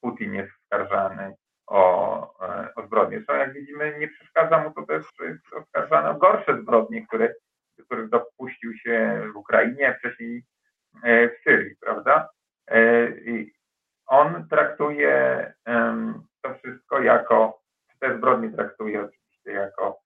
Putin 0.01 0.35
jest 0.35 0.53
oskarżany 0.63 1.35
o, 1.71 2.35
o 2.77 2.87
zbrodnie. 2.87 3.16
Zresztą 3.16 3.35
jak 3.35 3.53
widzimy, 3.53 3.99
nie 3.99 4.09
przeszkadza 4.09 4.59
mu 4.59 4.71
to 4.71 4.83
też, 4.87 5.05
że 5.21 5.27
jest 5.27 5.53
oskarżany 5.53 6.09
o 6.09 6.14
gorsze 6.14 6.62
zbrodnie, 6.62 7.07
które 7.07 7.35
których 7.91 8.09
dopuścił 8.09 8.75
się 8.75 9.23
w 9.33 9.37
Ukrainie, 9.37 9.97
wcześniej 9.99 10.45
e, 11.03 11.29
w 11.29 11.33
Syrii, 11.45 11.77
prawda? 11.81 12.29
E, 12.71 13.09
on 14.07 14.49
traktuje 14.49 15.55
to 16.43 16.55
wszystko 16.55 17.01
jako, 17.01 17.61
te 17.99 18.16
zbrodnie 18.16 18.51
traktuje 18.51 19.01
oczywiście 19.05 19.51
jako 19.51 20.01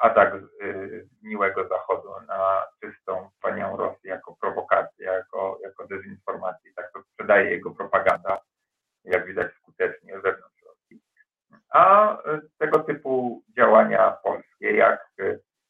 atak 0.00 0.34
e, 0.34 0.38
miłego 1.22 1.68
Zachodu 1.68 2.08
na 2.28 2.66
czystą, 2.80 3.30
wspaniałą 3.30 3.76
Rosję, 3.76 4.10
jako 4.10 4.36
prowokację, 4.40 5.06
jako, 5.06 5.58
jako 5.62 5.86
dezinformację. 5.86 6.72
Tak 6.76 6.92
to 6.92 7.02
sprzedaje 7.02 7.50
jego 7.50 7.70
propaganda, 7.70 8.40
jak 9.04 9.26
widać 9.26 9.52
skutecznie 9.54 10.18
wewnątrz. 10.18 10.61
A 11.72 12.16
tego 12.58 12.78
typu 12.78 13.42
działania 13.56 14.16
polskie, 14.24 14.72
jak 14.76 15.12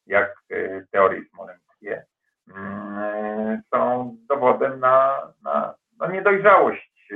jak 0.07 0.35
e, 0.51 0.85
teorie 0.91 1.21
smoleńskie, 1.29 2.05
są 3.73 4.15
dowodem 4.29 4.79
na, 4.79 5.27
na, 5.43 5.75
na 5.99 6.07
niedojrzałość 6.07 7.13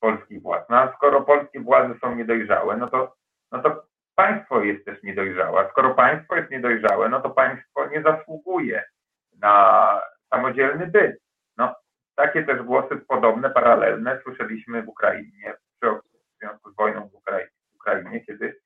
polskich 0.00 0.42
władz. 0.42 0.68
No 0.68 0.76
a 0.76 0.92
skoro 0.96 1.20
polskie 1.20 1.60
władze 1.60 1.94
są 2.00 2.14
niedojrzałe, 2.14 2.76
no 2.76 2.88
to, 2.88 3.16
no 3.52 3.62
to 3.62 3.82
państwo 4.14 4.62
jest 4.62 4.84
też 4.84 5.02
niedojrzałe. 5.02 5.60
A 5.60 5.70
skoro 5.70 5.94
państwo 5.94 6.36
jest 6.36 6.50
niedojrzałe, 6.50 7.08
no 7.08 7.20
to 7.20 7.30
państwo 7.30 7.86
nie 7.86 8.02
zasługuje 8.02 8.84
na 9.38 10.00
samodzielny 10.30 10.86
byt. 10.86 11.16
No, 11.56 11.74
takie 12.14 12.44
też 12.44 12.62
głosy 12.62 12.96
podobne, 12.96 13.50
paralelne 13.50 14.20
słyszeliśmy 14.22 14.82
w 14.82 14.88
Ukrainie 14.88 15.54
w 15.82 16.00
związku 16.40 16.70
z 16.70 16.76
wojną 16.76 17.08
w 17.08 17.14
Ukrainie, 17.14 17.50
Ukrainie 17.80 18.24
kiedy 18.26 18.60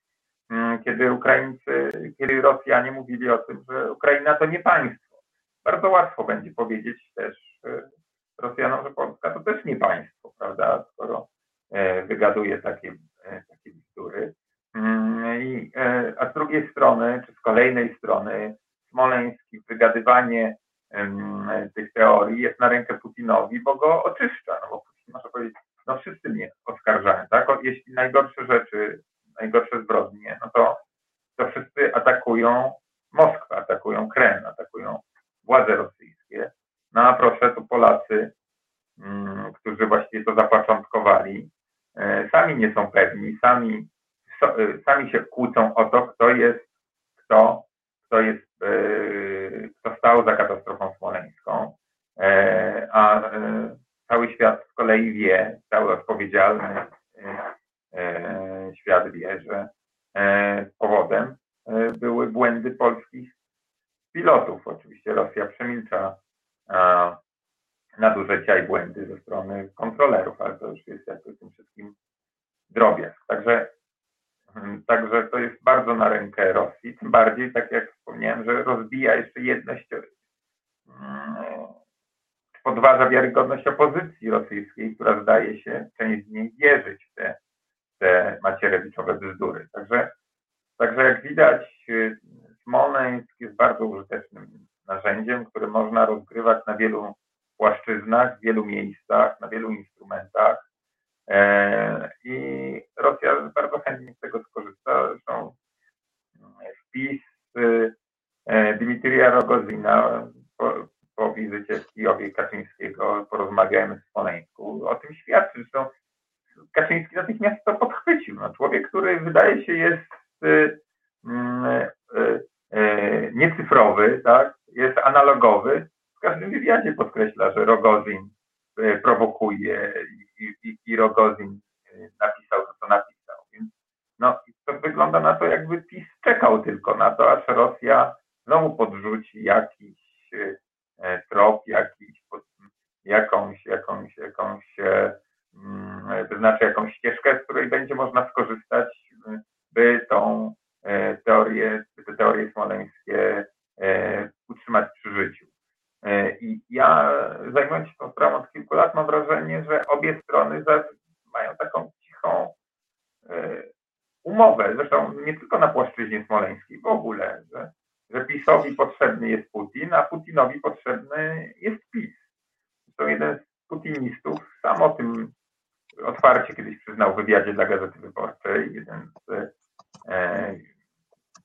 Mm, 0.49 0.83
kiedy 0.83 1.11
Ukraińcy, 1.11 1.91
kiedy 2.17 2.41
Rosjanie 2.41 2.91
mówili 2.91 3.29
o 3.29 3.37
tym, 3.37 3.63
że 3.69 3.91
Ukraina 3.91 4.35
to 4.35 4.45
nie 4.45 4.59
państwo. 4.59 5.15
Bardzo 5.63 5.89
łatwo 5.89 6.23
będzie 6.23 6.51
powiedzieć 6.51 7.11
też 7.15 7.59
e, 7.65 7.89
Rosjanom, 8.41 8.83
że 8.83 8.93
Polska 8.93 9.33
to 9.33 9.39
też 9.39 9.65
nie 9.65 9.75
państwo, 9.75 10.33
prawda, 10.39 10.85
skoro 10.93 11.27
e, 11.71 12.03
wygaduje 12.03 12.61
takie, 12.61 12.95
e, 13.23 13.43
takie 13.49 13.71
bzdury. 13.71 14.33
Mm, 14.75 15.41
I, 15.41 15.71
a 16.17 16.31
z 16.31 16.33
drugiej 16.33 16.71
strony, 16.71 17.21
czy 17.25 17.33
z 17.33 17.39
kolejnej 17.39 17.95
strony, 17.97 18.55
Smoleński, 18.89 19.61
wygadywanie 19.69 20.55
tych 21.75 21.93
teorii 21.93 22.41
jest 22.41 22.59
na 22.59 22.69
rękę 22.69 22.97
Putinowi, 22.97 23.59
bo 23.59 23.75
go 23.75 24.03
oczyszcza, 24.03 24.57
no 24.61 24.67
bo 24.69 24.77
Putin 24.77 25.13
może 25.13 25.29
powiedzieć, 25.29 25.55
no 25.87 25.97
wszyscy 25.97 26.29
mnie 26.29 26.51
oskarżają, 26.65 27.25
tak? 27.29 27.47
Jeśli 27.63 27.93
najgorsze 27.93 28.34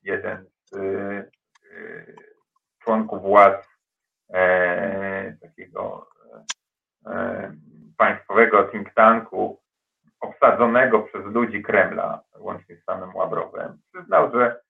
jeden 0.02 0.44
z 0.64 0.76
e, 0.76 1.24
członków 2.82 3.22
władz 3.22 3.68
e, 4.32 5.36
takiego 5.42 6.08
e, 7.06 7.52
państwowego 7.96 8.64
think 8.64 8.94
tanku 8.94 9.60
obsadzonego 10.20 11.02
przez 11.02 11.24
ludzi 11.24 11.62
Kremla, 11.62 12.22
łącznie 12.38 12.76
z 12.76 12.84
samym 12.84 13.14
Łabrowem, 13.14 13.78
przyznał, 13.92 14.30
że 14.32 14.60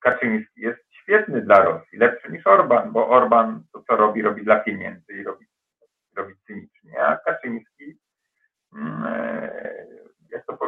Kaczyński 0.00 0.60
jest 0.60 0.80
świetny 0.90 1.42
dla 1.42 1.64
Rosji, 1.64 1.98
lepszy 1.98 2.32
niż 2.32 2.46
Orban, 2.46 2.92
bo 2.92 3.08
Orban 3.08 3.62
to 3.72 3.82
co 3.82 3.96
robi, 3.96 4.22
robi 4.22 4.44
dla 4.44 4.60
pieniędzy 4.60 5.12
i 5.12 5.24
robi, 5.24 5.46
robi 6.16 6.34
cynicznie, 6.46 7.06
a 7.06 7.16
Kaczyński 7.16 7.98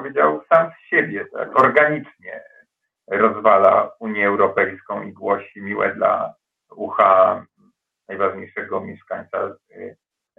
powiedział, 0.09 0.43
sam 0.53 0.70
z 0.70 0.89
siebie, 0.89 1.24
tak, 1.33 1.61
organicznie 1.61 2.45
rozwala 3.11 3.91
Unię 4.01 4.27
Europejską 4.27 5.03
i 5.03 5.13
głosi 5.13 5.63
miłe 5.63 5.95
dla 5.95 6.35
ucha 6.71 7.47
najważniejszego 8.09 8.81
mieszkańca 8.81 9.57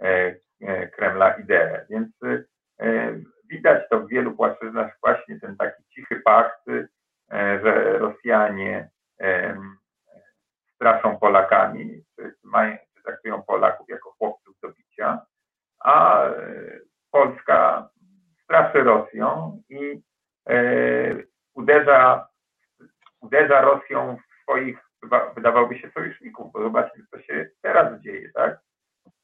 e, 0.02 0.36
e, 0.60 0.86
Kremla 0.86 1.30
ideę. 1.30 1.86
Więc 1.90 2.08
widać 3.44 3.88
to 3.88 4.00
w 4.00 4.08
wielu 4.08 4.32
płaszczyznach 4.32 4.96
właśnie 5.00 5.40
ten 5.40 5.56
taki 5.56 5.82
cichy 5.94 6.20
pakt, 6.20 6.66
że 7.32 7.98
Rosjanie 7.98 8.90
straszą 10.74 11.18
Polakami, 11.18 12.04
czy, 12.16 12.34
czy 12.94 13.02
traktują 13.02 13.42
Polaków 13.42 13.88
jako 13.88 14.10
chłopców 14.10 14.54
do 14.62 14.72
bicia, 14.72 15.26
a 15.80 16.24
Polska 17.10 17.88
straszy 18.44 18.82
Rosją 18.82 19.62
i 19.68 20.02
uderza, 21.54 22.29
uderza 23.20 23.60
Rosją 23.60 24.16
w 24.16 24.42
swoich 24.42 24.78
wydawałoby 25.34 25.78
się 25.78 25.90
sojuszników, 25.90 26.52
bo 26.52 26.62
zobaczmy, 26.62 27.04
co 27.10 27.22
się 27.22 27.50
teraz 27.62 28.00
dzieje, 28.00 28.30
tak? 28.32 28.60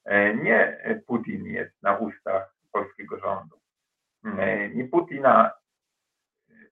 E, 0.05 0.35
nie 0.35 0.77
Putin 1.07 1.45
jest 1.45 1.83
na 1.83 1.97
ustach 1.97 2.53
polskiego 2.71 3.19
rządu. 3.19 3.59
E, 4.25 4.69
nie 4.69 4.85
Putina 4.85 5.51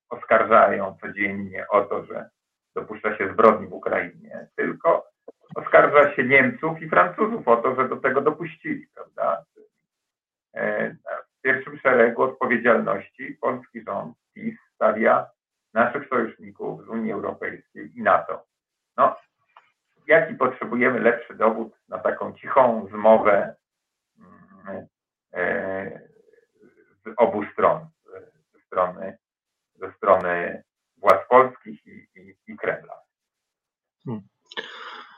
oskarżają 0.09 0.97
codziennie 1.01 1.67
o 1.69 1.81
to, 1.81 2.05
że 2.05 2.29
dopuszcza 2.75 3.17
się 3.17 3.33
zbrodni 3.33 3.67
w 3.67 3.73
Ukrainie, 3.73 4.47
tylko 4.55 5.07
oskarża 5.55 6.15
się 6.15 6.23
Niemców 6.23 6.81
i 6.81 6.89
Francuzów 6.89 7.47
o 7.47 7.57
to, 7.57 7.75
że 7.75 7.89
do 7.89 7.97
tego 7.97 8.21
dopuścili, 8.21 8.87
prawda? 8.93 9.45
E, 10.55 10.95
w 11.37 11.41
pierwszym 11.41 11.79
szeregu 11.79 12.23
odpowiedzialności 12.23 13.37
polski 13.41 13.83
rząd 13.83 14.17
PiS 14.33 14.55
stawia 14.75 15.29
naszych 15.75 16.09
sojuszników 16.09 16.85
z 16.85 16.89
Unii 16.89 17.11
Europejskiej 17.11 17.91
i 17.97 18.01
NATO. 18.01 18.45
No, 18.97 19.15
jaki 20.07 20.33
potrzebujemy 20.33 20.99
lepszy 20.99 21.35
dowód 21.35 21.73
na 21.89 21.99
taką 21.99 22.33
cichą 22.33 22.87
zmowę 22.91 23.55
mm, 24.19 24.87
e, 25.33 26.01
z 27.05 27.13
obu 27.17 27.43
stron, 27.53 27.87
ze 28.53 28.59
strony, 28.59 29.17
ze 29.75 29.91
strony 29.91 30.63
władz 30.97 31.27
polskich 31.29 31.85
i, 31.85 32.07
i, 32.15 32.35
i 32.47 32.57
Kremla. 32.57 32.95
Hmm. 34.05 34.21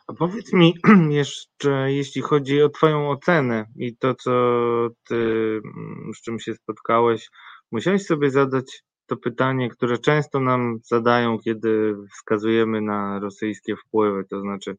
A 0.08 0.14
powiedz 0.14 0.54
mi 0.54 0.74
jeszcze, 1.22 1.92
jeśli 1.92 2.22
chodzi 2.22 2.64
o 2.64 2.70
Twoją 2.70 3.10
ocenę 3.10 3.66
i 3.76 3.98
to, 3.98 4.16
co 4.16 4.32
Ty, 5.08 5.16
mm, 5.66 6.12
z 6.14 6.22
czym 6.22 6.40
się 6.40 6.54
spotkałeś, 6.54 7.30
musiałeś 7.72 8.06
sobie 8.06 8.30
zadać 8.30 8.84
to 9.08 9.18
pytanie, 9.18 9.70
które 9.70 9.98
często 9.98 10.40
nam 10.40 10.80
zadają, 10.84 11.40
kiedy 11.40 11.96
wskazujemy 12.14 12.82
na 12.82 13.20
rosyjskie 13.20 13.76
wpływy, 13.76 14.26
to 14.30 14.42
znaczy, 14.42 14.78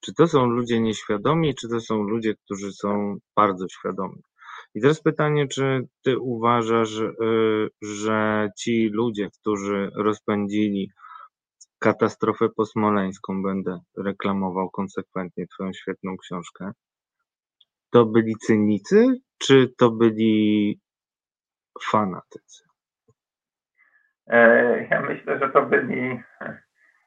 czy 0.00 0.14
to 0.14 0.28
są 0.28 0.46
ludzie 0.46 0.80
nieświadomi, 0.80 1.54
czy 1.54 1.68
to 1.68 1.80
są 1.80 2.02
ludzie, 2.02 2.34
którzy 2.44 2.72
są 2.72 3.16
bardzo 3.36 3.68
świadomi. 3.68 4.22
I 4.74 4.80
teraz 4.80 5.02
pytanie, 5.02 5.48
czy 5.48 5.88
ty 6.02 6.18
uważasz, 6.18 6.98
y, 6.98 7.14
że 7.82 8.48
ci 8.58 8.88
ludzie, 8.92 9.28
którzy 9.40 9.90
rozpędzili 9.94 10.90
katastrofę 11.78 12.48
posmoleńską, 12.56 13.42
będę 13.42 13.80
reklamował 13.96 14.70
konsekwentnie 14.70 15.46
twoją 15.46 15.72
świetną 15.72 16.16
książkę, 16.16 16.72
to 17.90 18.06
byli 18.06 18.36
cynicy, 18.36 19.20
czy 19.38 19.74
to 19.78 19.90
byli 19.90 20.80
fanatycy? 21.90 22.69
E, 24.30 24.86
ja 24.90 25.00
myślę, 25.00 25.38
że 25.38 25.48
to 25.48 25.62
byli 25.62 26.22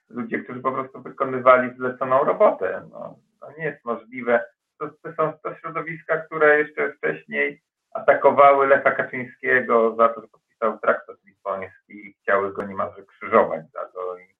ludzie, 0.09 0.39
którzy 0.39 0.59
po 0.59 0.71
prostu 0.71 1.01
wykonywali 1.01 1.75
zleconą 1.75 2.23
robotę. 2.23 2.87
No, 2.91 3.19
to 3.39 3.51
nie 3.57 3.65
jest 3.65 3.85
możliwe. 3.85 4.45
To, 4.79 4.89
to 4.89 5.13
są 5.13 5.33
to 5.43 5.55
środowiska, 5.55 6.17
które 6.17 6.59
jeszcze 6.59 6.93
wcześniej 6.93 7.61
atakowały 7.93 8.67
Lecha 8.67 8.91
Kaczyńskiego 8.91 9.95
za 9.95 10.09
to, 10.09 10.21
że 10.21 10.27
podpisał 10.27 10.79
traktat 10.79 11.17
lizboński 11.25 12.07
i 12.07 12.13
chciały 12.13 12.53
go 12.53 12.65
niemalże 12.65 13.03
krzyżować 13.03 13.71
za 13.71 13.85
to. 13.85 14.17
I, 14.17 14.35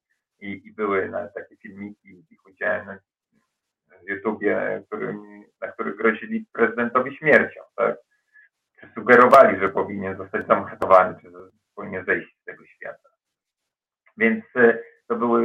i, 0.47 0.67
i 0.67 0.73
były 0.73 1.09
nawet 1.09 1.33
takie 1.33 1.57
filmiki, 1.57 2.25
ich 2.31 2.39
widziałem 2.45 2.85
na 2.85 2.97
YouTubie, 4.07 4.83
którymi, 4.87 5.43
na 5.61 5.67
których 5.67 5.95
grozili 5.95 6.45
prezydentowi 6.53 7.17
śmiercią, 7.17 7.61
tak? 7.75 7.95
Czy 8.79 8.87
sugerowali, 8.93 9.59
że 9.59 9.69
powinien 9.69 10.17
zostać 10.17 10.47
zamordowany, 10.47 11.15
czy 11.21 11.31
powinien 11.75 12.05
zejść 12.05 12.37
z 12.41 12.43
tego 12.43 12.65
świata. 12.65 13.09
Więc 14.17 14.45
e, 14.55 14.79
to 15.07 15.15
były 15.15 15.43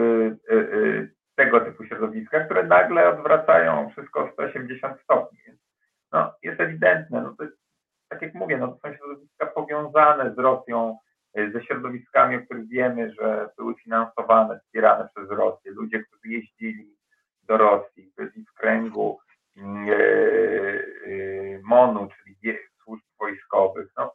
e, 0.51 0.55
e, 0.55 1.09
tego 1.35 1.61
typu 1.61 1.85
które 2.45 2.63
nagle 2.63 3.09
odwracają 3.09 3.91
wszystko 3.91 4.25
o 4.25 4.33
180 4.33 5.01
stopni. 5.01 5.39
No, 6.13 6.35
jest 6.43 6.61
ewidentne, 6.61 7.23
no 7.23 7.35
to 7.39 7.45
jest, 7.45 7.57
tak 8.09 8.23
jak 8.23 8.35
mówię, 8.35 8.59
no 8.59 8.69
to 8.69 8.79
są 8.79 8.95
środowiska 8.95 9.47
powiązane 9.47 10.35
z 10.35 10.39
Rosją, 10.39 10.99
ze 11.53 11.63
środowiskami, 11.65 12.37
o 12.37 12.41
których 12.41 12.69
wiemy, 12.69 13.13
że 13.13 13.49
były 13.57 13.75
finansowane, 13.75 14.61
wspierane 14.61 15.09
przez 15.15 15.31
Rosję. 15.31 15.73
Ludzie, 15.73 16.05
którzy 16.05 16.29
jeździli 16.29 16.97
do 17.43 17.57
Rosji, 17.57 18.13
byli 18.17 18.45
w 18.45 18.53
kręgu 18.53 19.19
MONU, 21.63 22.09
czyli 22.09 22.59
służb 22.83 23.05
wojskowych. 23.19 23.89
No, 23.97 24.15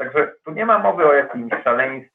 Także 0.00 0.32
tu 0.44 0.52
nie 0.52 0.66
ma 0.66 0.78
mowy 0.78 1.06
o 1.06 1.14
jakimś 1.14 1.52
szaleństwie 1.64 2.09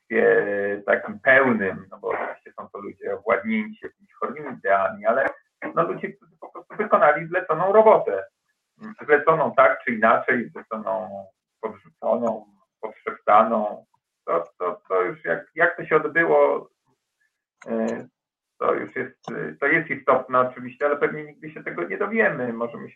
Możemy 22.65 22.94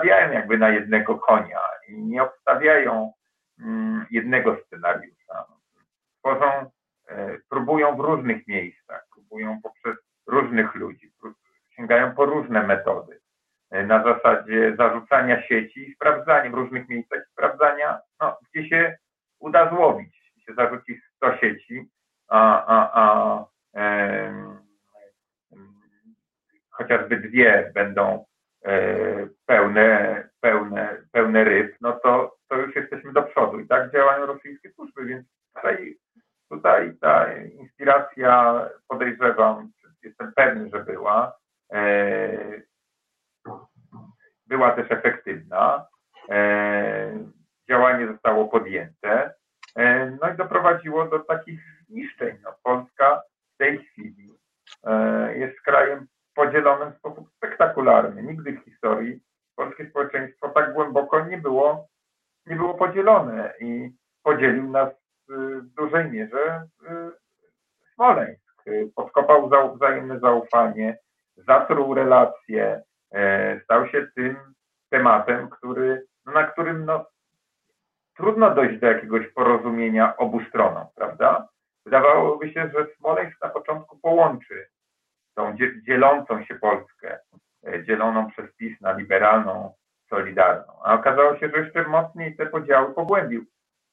stawiają 0.00 0.32
jakby 0.32 0.58
na 0.58 0.68
jednego 0.68 1.18
konia 1.18 1.60
i 1.88 2.02
nie 2.02 2.22
obstawiają 2.22 3.12
mm, 3.60 4.06
jednego 4.10 4.56
scenariusza. 4.66 5.44
Tworzą, 6.18 6.70
próbują 7.48 7.96
w 7.96 8.00
różnych 8.00 8.48
miejscach, 8.48 9.06
próbują 9.14 9.60
poprzez 9.62 9.96
różnych 10.26 10.74
ludzi, 10.74 11.12
sięgają 11.70 12.14
po 12.14 12.26
różne 12.26 12.62
metody. 12.62 13.20
E, 13.70 13.86
na 13.86 14.04
zasadzie 14.04 14.76
zarzucania 14.76 15.42
sieci 15.42 15.90
i 15.90 15.94
sprawdzania 15.94 16.50
w 16.50 16.54
różnych 16.54 16.88
miejscach, 16.88 17.18
sprawdzania, 17.32 18.00
no, 18.20 18.38
gdzie 18.50 18.68
się 18.68 18.96
uda 19.38 19.70
złowić. 19.70 20.32
Się 20.46 20.54
zarzuci 20.54 21.00
100 21.16 21.36
sieci, 21.36 21.90
a, 22.28 22.66
a, 22.66 22.90
a 23.02 23.44
e, 23.74 24.60
chociażby 26.70 27.16
dwie 27.16 27.70
będą 27.74 28.24
e, 28.24 28.29
pełne, 29.46 30.28
pełne, 30.40 30.96
pełne 31.12 31.44
ryb, 31.44 31.76
no 31.80 31.92
to, 31.92 32.36
to 32.48 32.56
już 32.56 32.76
jesteśmy 32.76 33.12
do 33.12 33.22
przodu. 33.22 33.60
I 33.60 33.68
tak 33.68 33.92
działają 33.92 34.26
rosyjskie 34.26 34.72
służby, 34.72 35.04
więc 35.04 35.26
tutaj, 35.54 35.96
tutaj 36.50 36.96
ta 37.00 37.34
inspiracja, 37.42 38.64
podejrzewam, 38.88 39.70
jestem 40.02 40.32
pewny, 40.32 40.70
że 40.70 40.84
była, 40.84 41.36
e, 41.72 42.62
była 44.46 44.70
też 44.70 44.90
efektywna. 44.90 45.86
E, 46.30 47.28
działanie 47.70 48.06
zostało 48.06 48.48
podjęte. 48.48 49.34
E, 49.76 50.10
no 50.20 50.32
i 50.32 50.36
doprowadziło 50.36 51.08
do 51.08 51.18
takich 51.18 51.60
zniszczeń. 51.88 52.38
No, 52.42 52.54
Polska 52.62 53.22
w 53.54 53.56
tej 53.58 53.84
chwili 53.84 54.30
jest 55.34 55.60
krajem 55.60 56.06
podzielonym 56.40 56.92
w 56.92 56.98
sposób 56.98 57.28
spektakularny. 57.36 58.22
Nigdy 58.22 58.52
w 58.52 58.64
historii 58.64 59.20
polskie 59.56 59.90
społeczeństwo 59.90 60.48
tak 60.48 60.72
głęboko 60.72 61.24
nie 61.24 61.38
było, 61.38 61.88
nie 62.46 62.56
było 62.56 62.74
podzielone 62.74 63.52
i 63.60 63.90
podzielił 64.22 64.70
nas 64.70 64.88
w 65.28 65.60
dużej 65.76 66.10
mierze 66.10 66.68
Smoleńsk. 67.94 68.64
Podkopał 68.94 69.50
wzajemne 69.76 70.18
zaufanie, 70.18 70.98
zatruł 71.36 71.94
relacje, 71.94 72.82
e, 73.12 73.60
stał 73.60 73.88
się 73.88 74.06
tym 74.14 74.36
tematem, 74.90 75.48
który, 75.50 76.06
no, 76.26 76.32
na 76.32 76.46
którym 76.46 76.84
no, 76.84 77.06
trudno 78.16 78.54
dojść 78.54 78.80
do 78.80 78.86
jakiegoś 78.86 79.28
porozumienia 79.28 80.16
obu 80.16 80.40
stronom, 80.48 80.86
prawda? 80.94 81.48
Wydawałoby 81.84 82.52
się, 82.52 82.70
że 82.74 82.86
Smoleńsk 82.96 83.42
na 83.42 83.48
początku 83.48 83.98
połączy 83.98 84.68
tą 85.40 85.56
dzielącą 85.86 86.44
się 86.44 86.54
Polskę, 86.54 87.18
e, 87.66 87.84
dzieloną 87.84 88.30
przez 88.30 88.56
PiS 88.56 88.80
na 88.80 88.92
liberalną, 88.92 89.74
solidarną, 90.10 90.72
a 90.84 90.94
okazało 90.94 91.36
się, 91.36 91.50
że 91.50 91.58
jeszcze 91.58 91.88
mocniej 91.88 92.36
te 92.36 92.46
podziały 92.46 92.94
pogłębił. 92.94 93.44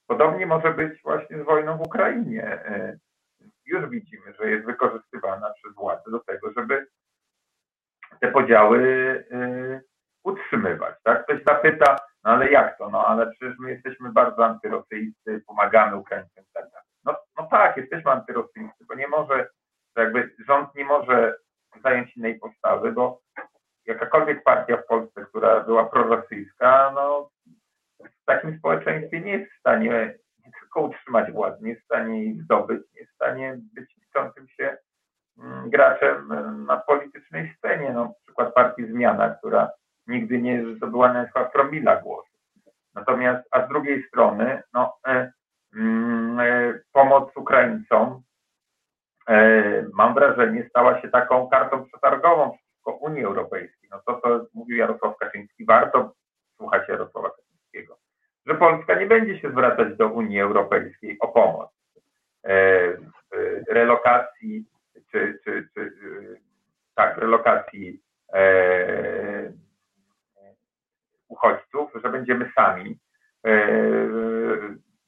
Podobnie 0.08 0.46
może 0.46 0.74
być 0.74 1.02
właśnie 1.04 1.44
z 1.44 1.46
wojną 1.46 1.78
w 1.78 1.82
Ukrainie. 1.82 2.44
E, 2.44 2.98
już 3.66 3.90
widzimy, 3.90 4.34
że 4.34 4.50
jest 4.50 4.66
wykorzystywana 4.66 5.54
przez 5.54 5.76
władze 5.76 6.12
do 6.12 6.20
tego, 6.20 6.52
żeby 6.58 6.88
te 8.20 8.32
podziały 8.32 8.80
y, 9.32 9.82
utrzymywać. 10.24 10.96
Tak? 11.04 11.24
Ktoś 11.24 11.44
zapyta, 11.44 11.96
no 12.24 12.32
ale 12.32 12.52
jak 12.52 12.78
to? 12.78 12.90
No 12.90 13.08
ale 13.08 13.32
przecież 13.32 13.58
my 13.60 13.72
jesteśmy 13.72 14.12
bardzo 14.12 14.46
antyrosyjscy, 14.46 15.44
pomagamy 15.48 15.96
Ukraińcom 15.96 16.44
tak. 16.54 16.66
No, 17.06 17.16
no 17.38 17.48
tak, 17.52 17.78
jesteśmy 17.78 18.12
antyrosyjscy, 18.12 18.86
bo 18.88 18.96
nie 18.96 19.08
może, 19.08 19.50
jakby 20.02 20.36
rząd 20.48 20.76
nie 20.76 20.86
może 20.86 21.36
zająć 21.84 22.18
innej 22.18 22.40
postawy, 22.40 22.92
bo 22.92 23.22
jakakolwiek 23.86 24.44
partia 24.44 24.78
w 24.78 24.86
Polsce, 24.86 25.26
która 25.26 25.60
była 25.60 25.86
prorosyjska, 25.86 26.92
no 26.96 27.30
w 28.00 28.26
takim 28.26 28.58
społeczeństwie 28.58 29.22
nie 29.22 29.32
jest 29.32 29.52
w 29.52 29.60
stanie 29.60 30.14
nie 30.46 30.52
tylko 30.60 30.82
utrzymać 30.82 31.32
władzy, 31.32 31.58
nie 31.64 31.70
jest 31.70 31.82
w 31.82 31.86
stanie 31.86 32.24
jej 32.24 32.40
zdobyć, 32.40 32.82
nie 32.94 33.00
jest 33.00 33.12
w 33.12 33.16
stanie 33.16 33.58
być 33.74 33.96
liczącym 33.98 34.48
się 34.48 34.78
Mm, 35.40 35.70
graczem 35.70 36.32
e, 36.32 36.52
na 36.52 36.78
politycznej 36.78 37.56
scenie. 37.58 37.92
No, 37.94 38.14
przykład 38.26 38.54
partii 38.54 38.88
Zmiana, 38.88 39.30
która 39.30 39.72
nigdy 40.08 40.42
nie 40.42 40.76
zdobyła 40.76 41.14
nawet 41.14 41.52
promila 41.54 42.02
głosu. 42.02 42.32
Natomiast, 42.94 43.48
a 43.52 43.66
z 43.66 43.70
drugiej 43.70 44.04
strony, 44.04 44.62
no, 44.74 44.98
e, 45.08 45.32
mm, 45.76 46.40
e, 46.40 46.80
pomoc 46.92 47.38
Ukraińcom, 47.38 48.22
mam 49.94 50.14
wrażenie, 50.14 50.70
stała 50.70 51.02
się 51.02 51.10
taką 51.10 51.50
kartą 51.50 51.86
przetargową 51.86 52.58
przeciwko 52.88 53.06
Unii 53.06 53.24
Europejskiej. 53.24 53.90
No 53.92 54.02
to, 54.06 54.22
co 54.22 54.46
mówił 54.54 54.78
Jarosław 54.78 55.18
Kaczyński, 55.18 55.66
warto 55.66 56.14
słuchać 56.58 56.90
Jarosława 56.90 57.30
Kaczyńskiego, 57.30 57.98
że 58.46 58.56
Polska 58.56 59.00
nie 59.00 59.06
będzie 59.06 59.40
się 59.40 59.52
zwracać 59.52 59.98
do 59.98 60.08
Unii 60.08 60.42
Europejskiej 60.42 61.18
o 61.20 61.28
pomoc 61.28 61.70
e, 62.44 62.98
w 62.98 63.70
relokacji 63.70 64.66
czy, 65.12 65.40
czy, 65.44 65.68
czy 65.74 65.92
tak, 66.96 67.18
relokacji 67.18 68.00
e, 68.34 69.54
uchodźców, 71.28 71.92
że 72.04 72.10
będziemy 72.10 72.52
sami 72.56 73.00
e, 73.46 73.68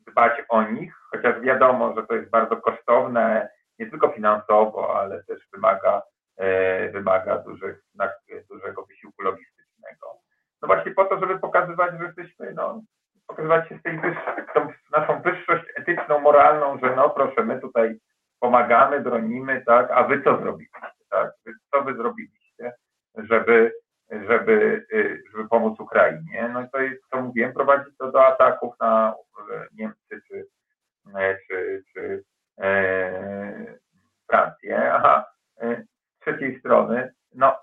dbać 0.07 0.43
o 0.49 0.63
nich, 0.63 0.93
chociaż 1.11 1.41
wiadomo, 1.41 1.95
że 1.95 2.07
to 2.07 2.15
jest 2.15 2.29
bardzo 2.29 2.57
kosztowne, 2.57 3.49
nie 3.79 3.89
tylko 3.89 4.09
finansowo, 4.09 4.99
ale 4.99 5.23
też 5.23 5.47
wymaga, 5.53 6.01
e, 6.37 6.89
wymaga 6.89 7.37
dużych, 7.37 7.83
dużego 8.49 8.85
wysiłku 8.85 9.21
logistycznego. 9.21 10.07
No 10.61 10.67
właśnie 10.67 10.91
po 10.91 11.05
to, 11.05 11.19
żeby 11.19 11.39
pokazywać, 11.39 11.91
że 11.99 12.05
jesteśmy, 12.05 12.53
no, 12.53 12.81
pokazywać 13.27 13.69
się 13.69 13.77
z 13.77 13.81
tej 13.81 13.99
naszą 14.91 15.21
wyższość 15.21 15.63
etyczną, 15.75 16.19
moralną, 16.19 16.79
że 16.83 16.95
no 16.95 17.09
proszę, 17.09 17.43
my 17.43 17.59
tutaj 17.59 17.99
pomagamy, 18.39 18.99
bronimy, 18.99 19.63
tak, 19.65 19.91
a 19.91 20.03
wy 20.03 20.23
co 20.23 20.37
zrobiliście, 20.37 21.05
tak? 21.09 21.31
Co 21.71 21.81
wy 21.81 21.95
zrobiliście, 21.95 22.73
żeby, 23.17 23.71
żeby, 24.11 24.85
y, 24.93 25.23
żeby 25.31 25.49
pomóc 25.49 25.79
Ukrainie? 25.79 26.49
No 26.53 26.61
i 26.61 26.69
to 26.69 26.79
jest, 26.79 27.01
co 27.09 27.21
mówiłem, 27.21 27.53
prowadzi 27.53 27.91
to 27.97 28.11
do 28.11 28.25
ataków 28.25 28.73
na 28.79 29.15
Niemcy 29.73 30.21
czy, 30.27 30.45
e, 31.15 31.37
czy, 31.47 31.83
czy 31.93 32.01
e, 32.01 32.38
Francję, 34.29 34.93
a 34.93 35.25
e, 35.61 35.83
z 36.15 36.19
trzeciej 36.19 36.59
strony, 36.59 37.13
no, 37.35 37.59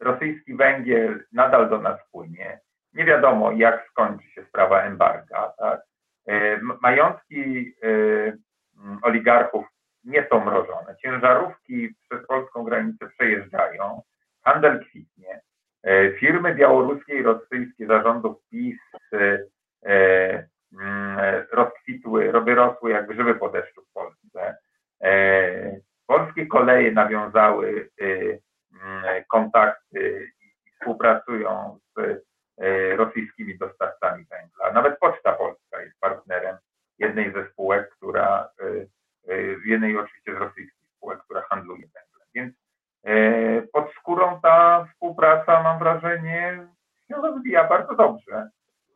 rosyjski 0.00 0.54
węgiel 0.54 1.24
nadal 1.32 1.70
do 1.70 1.78
nas 1.78 2.00
płynie. 2.12 2.60
Nie 2.92 3.04
wiadomo, 3.04 3.52
jak 3.52 3.88
skończy 3.90 4.28
się 4.30 4.44
sprawa 4.44 4.82
embarga. 4.82 5.52
Tak? 5.58 5.80
E, 6.28 6.60
majątki 6.82 7.74
e, 7.82 7.88
oligarchów 9.02 9.66
nie 10.04 10.26
są 10.30 10.44
mrożone. 10.44 10.96
Ciężarówki 11.02 11.94
przez 12.08 12.26
polską 12.26 12.64
granicę 12.64 13.08
przejeżdżają, 13.08 14.02
handel 14.44 14.84
kwitnie. 14.84 15.40
E, 15.82 16.12
firmy 16.12 16.54
białoruskie 16.54 17.14
i 17.14 17.22
rosyjskie 17.22 17.86
zarządów 17.86 18.36
PiS 18.50 18.78
e, 19.86 20.48
rozkwitły, 21.52 22.32
wyrosły 22.44 22.90
jak 22.90 23.08
grzyby 23.08 23.34
po 23.34 23.48
deszczu 23.48 23.82
w 23.82 23.92
Polsce. 23.92 24.56
E, 25.02 25.80
polskie 26.06 26.46
koleje 26.46 26.92
nawiązały 26.92 27.90
mm, 28.00 29.24
kontakty 29.28 30.32
i 30.40 30.70
współpracują 30.70 31.78
z 31.96 32.28
rosyjskimi 32.96 33.58
dostawcami 33.58 34.24
węgla. 34.24 34.72
Nawet 34.72 34.98
Poczta 34.98 35.32
Polska 35.32 35.80
jest 35.80 36.00
partnerem 36.00 36.56
jednej 36.98 37.32
ze 37.32 37.50
spółek, 37.50 37.90
która 37.90 38.48
jednej 39.64 39.98
oczywiście 39.98 40.34
z 40.34 40.38
rosyjskich 40.38 40.88
spółek, 40.96 41.18
która 41.24 41.42
handluje 41.42 41.82
węglem. 41.82 42.28
Więc 42.34 42.54
e, 43.04 43.62
pod 43.62 43.92
skórą 43.92 44.40
ta 44.42 44.86
współpraca, 44.92 45.62
mam 45.62 45.78
wrażenie, 45.78 46.68
się 47.08 47.14
rozwija 47.14 47.68
bardzo 47.68 47.94
dobrze. 47.94 48.48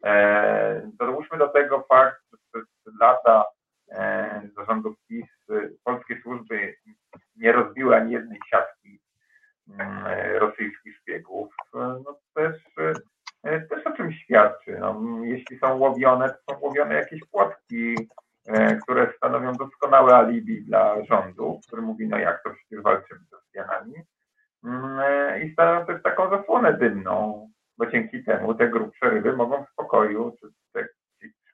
E, 0.04 0.90
dołóżmy 0.98 1.38
do 1.38 1.48
tego 1.48 1.86
fakt, 1.88 2.22
że 2.32 2.38
przez 2.50 2.94
lata 3.00 3.44
e, 3.90 4.42
zarządów 4.56 4.96
PiS 5.08 5.26
polskie 5.84 6.20
służby 6.22 6.74
nie 7.36 7.52
rozbiły 7.52 7.96
ani 7.96 8.12
jednej 8.12 8.38
siatki 8.50 9.00
mm, 9.68 10.04
rosyjskich 10.38 10.96
szpiegów. 10.96 11.54
No 11.74 12.18
też, 12.34 12.56
też 13.42 13.86
o 13.86 13.96
czymś 13.96 14.22
świadczy. 14.24 14.76
No, 14.80 15.00
jeśli 15.22 15.58
są 15.58 15.78
łowione, 15.78 16.28
to 16.28 16.54
są 16.54 16.60
łowione 16.60 16.94
jakieś 16.94 17.20
płotki 17.30 17.96
E, 18.46 18.76
które 18.76 19.12
stanowią 19.16 19.52
doskonałe 19.52 20.14
alibi 20.14 20.64
dla 20.64 21.04
rządu, 21.04 21.60
który 21.66 21.82
mówi, 21.82 22.08
no 22.08 22.18
jak 22.18 22.42
to 22.42 22.50
przecież 22.50 22.82
walczymy 22.82 23.20
z 23.20 23.32
Rosjanami 23.32 23.94
mm, 24.64 24.98
e, 25.00 25.44
i 25.44 25.52
stanowią 25.52 25.86
też 25.86 26.02
taką 26.02 26.30
zasłonę 26.30 26.72
dymną, 26.72 27.48
bo 27.78 27.86
dzięki 27.86 28.24
temu 28.24 28.54
te 28.54 28.68
grubsze 28.68 29.10
ryby 29.10 29.32
mogą 29.32 29.64
w 29.64 29.70
spokoju, 29.70 30.36
czy 30.40 30.48
te 30.72 30.88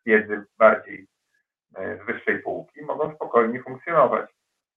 szpiedzy 0.00 0.44
bardziej 0.58 1.08
e, 1.76 1.98
z 2.02 2.06
wyższej 2.06 2.42
półki, 2.42 2.82
mogą 2.82 3.14
spokojnie 3.14 3.62
funkcjonować. 3.62 4.30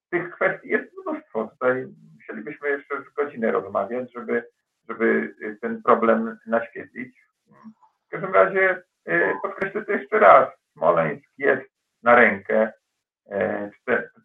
Tych 0.10 0.32
kwestii 0.32 0.70
jest 0.70 0.94
mnóstwo. 0.98 1.48
Tutaj 1.48 1.88
musielibyśmy 2.16 2.70
jeszcze 2.70 3.04
godzinę 3.18 3.52
rozmawiać, 3.52 4.14
żeby, 4.14 4.50
żeby 4.90 5.36
ten 5.62 5.82
problem 5.84 6.38
naświetlić. 6.46 7.26
W 8.08 8.12
każdym 8.12 8.34
razie 8.34 8.84
podkreślę 9.42 9.86
to 9.86 9.92
jeszcze 9.92 10.20
raz. 10.20 10.50
Smoleńsk 10.74 11.30
jest 11.38 11.72
na 12.04 12.16
rękę. 12.16 12.72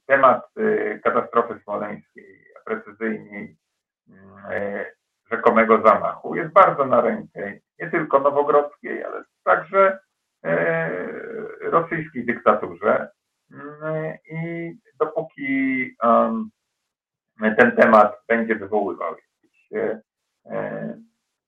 Temat 0.06 0.48
katastrofy 1.04 1.60
smoleńskiej, 1.64 2.44
a 2.56 2.70
precyzyjniej 2.70 3.56
rzekomego 5.30 5.82
zamachu 5.82 6.34
jest 6.34 6.52
bardzo 6.52 6.86
na 6.86 7.00
rękę 7.00 7.58
nie 7.78 7.90
tylko 7.90 8.20
nowogrodzkiej, 8.20 9.04
ale 9.04 9.24
także 9.44 9.98
e, 10.44 10.90
rosyjskiej 11.60 12.26
dyktaturze. 12.26 13.08
Mm, 13.52 14.14
I 14.30 14.72
dopóki 15.00 15.96
ten 17.58 17.76
temat 17.76 18.22
będzie 18.28 18.54
wywoływał 18.54 19.14
jakieś 19.14 19.72
e, 19.72 20.00
e, 20.46 20.98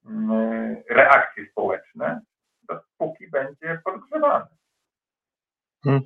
mm, 0.06 0.76
reakcje 0.90 1.46
społeczne, 1.50 2.20
dopóki 2.62 3.30
będzie 3.30 3.80
podgrzewany. 3.84 4.46
Hmm. 5.84 6.02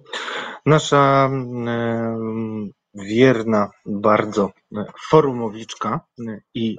Nasza 0.66 1.29
mm, 1.31 2.70
wierna 2.95 3.70
bardzo 3.87 4.51
forumowiczka 5.11 6.01
i 6.55 6.77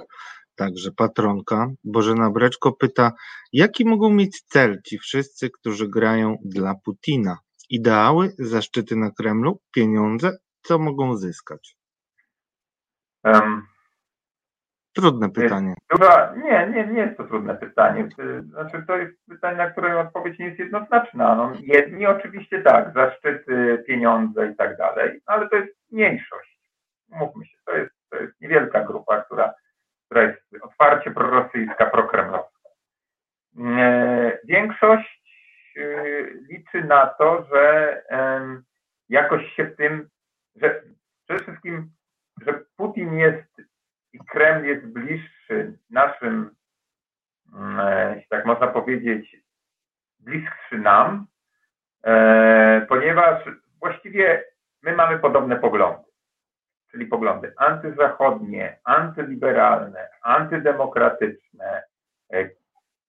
Także 0.56 0.92
patronka 0.98 1.68
Bożena 1.84 2.30
Breczko 2.30 2.72
pyta, 2.72 3.12
jaki 3.54 3.86
mogą 3.86 4.10
mieć 4.10 4.42
cel 4.42 4.82
ci 4.86 5.00
wszyscy, 5.00 5.50
którzy 5.50 5.90
grają 5.90 6.38
dla 6.46 6.74
Putina? 6.86 7.38
Ideały, 7.70 8.32
zaszczyty 8.40 8.96
na 8.96 9.12
Kremlu, 9.12 9.60
pieniądze, 9.76 10.38
co 10.62 10.80
mogą 10.80 11.16
zyskać? 11.18 11.76
Um, 13.24 13.62
trudne 14.94 15.30
pytanie. 15.30 15.74
Duża, 15.92 16.34
nie, 16.36 16.72
nie, 16.76 16.88
nie 16.88 17.00
jest 17.00 17.18
to 17.18 17.24
trudne 17.24 17.56
pytanie. 17.56 18.10
Znaczy, 18.44 18.84
to 18.88 18.98
jest 18.98 19.14
pytanie, 19.30 19.58
na 19.58 19.72
które 19.72 20.00
odpowiedź 20.00 20.40
nie 20.40 20.46
jest 20.46 20.60
jednoznaczna. 20.60 21.36
No, 21.36 21.54
jedni 21.60 22.06
oczywiście 22.06 22.62
tak, 22.62 22.94
zaszczyty, 22.94 23.84
pieniądze 23.88 24.52
i 24.52 24.56
tak 24.56 24.78
dalej, 24.78 25.22
ale 25.26 25.50
to 25.50 25.56
jest 25.56 25.78
mniejszość. 25.92 26.60
Mówmy 27.10 27.46
się, 27.46 27.58
to 27.66 27.78
jest, 27.78 27.94
to 28.10 28.18
jest 28.18 28.42
niewielka 28.42 28.84
grupa, 28.84 29.22
która 29.22 29.54
która 30.06 30.24
jest 30.24 30.42
otwarcie 30.62 31.12
prorosyjska, 31.12 31.86
prokremlowska. 31.86 32.70
E, 33.60 34.38
większość 34.44 35.24
e, 35.78 35.82
liczy 36.50 36.84
na 36.84 37.06
to, 37.06 37.48
że 37.52 38.04
jakoś 39.10 39.54
się 39.54 39.64
w 39.64 39.76
tym, 39.76 40.10
że 40.56 40.84
przede 41.26 41.44
wszystkim, 41.44 41.92
że 42.42 42.54
Putin 42.78 43.14
jest 43.14 43.62
i 44.14 44.20
Kreml 44.20 44.66
jest 44.66 44.86
bliższy 44.86 45.78
naszym, 45.90 46.56
mm, 47.54 47.80
e, 47.80 48.22
tak 48.30 48.46
można 48.46 48.68
powiedzieć, 48.68 49.38
bliższy 50.20 50.78
nam, 50.78 51.28
ponieważ 52.90 53.44
właściwie 53.80 54.44
my 54.82 54.96
mamy 54.96 55.20
podobne 55.20 55.56
poglądy 55.56 56.13
czyli 56.94 57.06
poglądy 57.06 57.54
antyzachodnie, 57.58 58.80
antyliberalne, 58.84 60.10
antydemokratyczne, 60.22 61.84
e, 62.34 62.50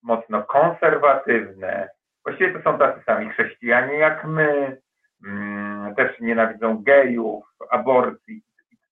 mocno 0.03 0.43
konserwatywne. 0.43 1.89
Właściwie 2.25 2.53
to 2.53 2.63
są 2.63 2.79
tacy 2.79 3.05
sami 3.07 3.31
chrześcijanie 3.31 3.95
jak 3.95 4.25
my, 4.25 4.81
mm, 5.27 5.95
też 5.95 6.21
nienawidzą 6.21 6.83
gejów, 6.83 7.45
aborcji 7.71 8.43